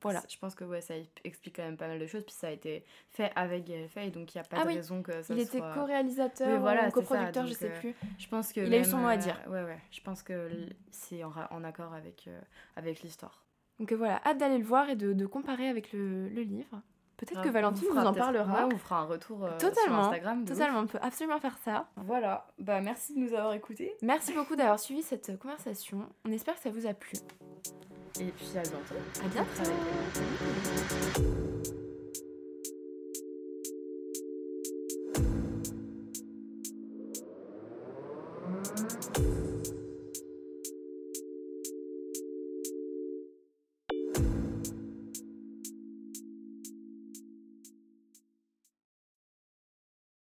Voilà. 0.01 0.21
Je 0.29 0.37
pense 0.37 0.55
que 0.55 0.63
ouais, 0.63 0.81
ça 0.81 0.93
explique 1.23 1.55
quand 1.55 1.63
même 1.63 1.77
pas 1.77 1.87
mal 1.87 1.99
de 1.99 2.05
choses. 2.05 2.23
Puis 2.23 2.35
ça 2.35 2.47
a 2.47 2.51
été 2.51 2.85
fait 3.09 3.31
avec 3.35 3.65
Gaël 3.65 3.87
Faye, 3.89 4.11
donc 4.11 4.33
il 4.33 4.37
n'y 4.37 4.41
a 4.41 4.43
pas 4.43 4.57
ah 4.61 4.65
de 4.65 4.69
raison 4.69 5.01
que 5.01 5.21
ça 5.21 5.33
il 5.33 5.45
soit... 5.45 5.59
était 5.59 5.67
co-réalisateur 5.73 6.59
voilà, 6.59 6.87
ou 6.87 6.91
coproducteur, 6.91 7.47
je 7.47 7.53
sais 7.53 7.69
plus. 7.69 7.95
Je 8.17 8.27
pense 8.27 8.53
que 8.53 8.61
il 8.61 8.73
a 8.73 8.79
eu 8.79 8.85
son 8.85 8.97
mot 8.97 9.07
à 9.07 9.17
dire. 9.17 9.39
ouais, 9.47 9.63
ouais. 9.63 9.79
Je 9.91 10.01
pense 10.01 10.23
que 10.23 10.49
c'est 10.91 11.23
en, 11.23 11.33
en, 11.51 11.63
accord 11.63 11.93
avec, 11.93 12.29
avec 12.75 13.01
l'histoire. 13.01 13.45
Donc 13.79 13.91
voilà, 13.93 14.21
hâte 14.25 14.37
d'aller 14.37 14.57
le 14.57 14.65
voir 14.65 14.89
et 14.89 14.95
de, 14.95 15.13
de 15.13 15.25
comparer 15.25 15.67
avec 15.67 15.93
le, 15.93 16.27
le 16.29 16.41
livre. 16.41 16.81
Peut-être 17.19 17.41
que 17.41 17.49
Valentine 17.49 17.87
vous 17.91 17.97
en 17.97 18.13
parlera. 18.13 18.67
on 18.71 18.77
fera 18.77 19.01
un 19.01 19.05
retour 19.05 19.43
euh, 19.43 19.57
totalement, 19.57 20.03
sur 20.03 20.11
Instagram. 20.11 20.45
Totalement, 20.45 20.79
on 20.79 20.87
peut 20.87 20.99
absolument 21.01 21.39
faire 21.39 21.57
ça. 21.63 21.87
Voilà, 21.97 22.47
bah 22.57 22.79
merci 22.79 23.13
de 23.13 23.19
nous 23.19 23.33
avoir 23.33 23.53
écoutés. 23.53 23.93
Merci 24.01 24.33
beaucoup 24.33 24.55
d'avoir 24.55 24.79
suivi 24.79 25.03
cette 25.03 25.37
conversation. 25.37 26.07
On 26.25 26.31
espère 26.31 26.55
que 26.55 26.61
ça 26.61 26.69
vous 26.69 26.87
a 26.87 26.93
plu. 26.93 27.17
Et 28.19 28.31
puis 28.31 28.49
à 28.55 28.61
bientôt. 28.61 28.95
À 29.23 29.27
bientôt. 29.27 29.71
À 31.75 31.78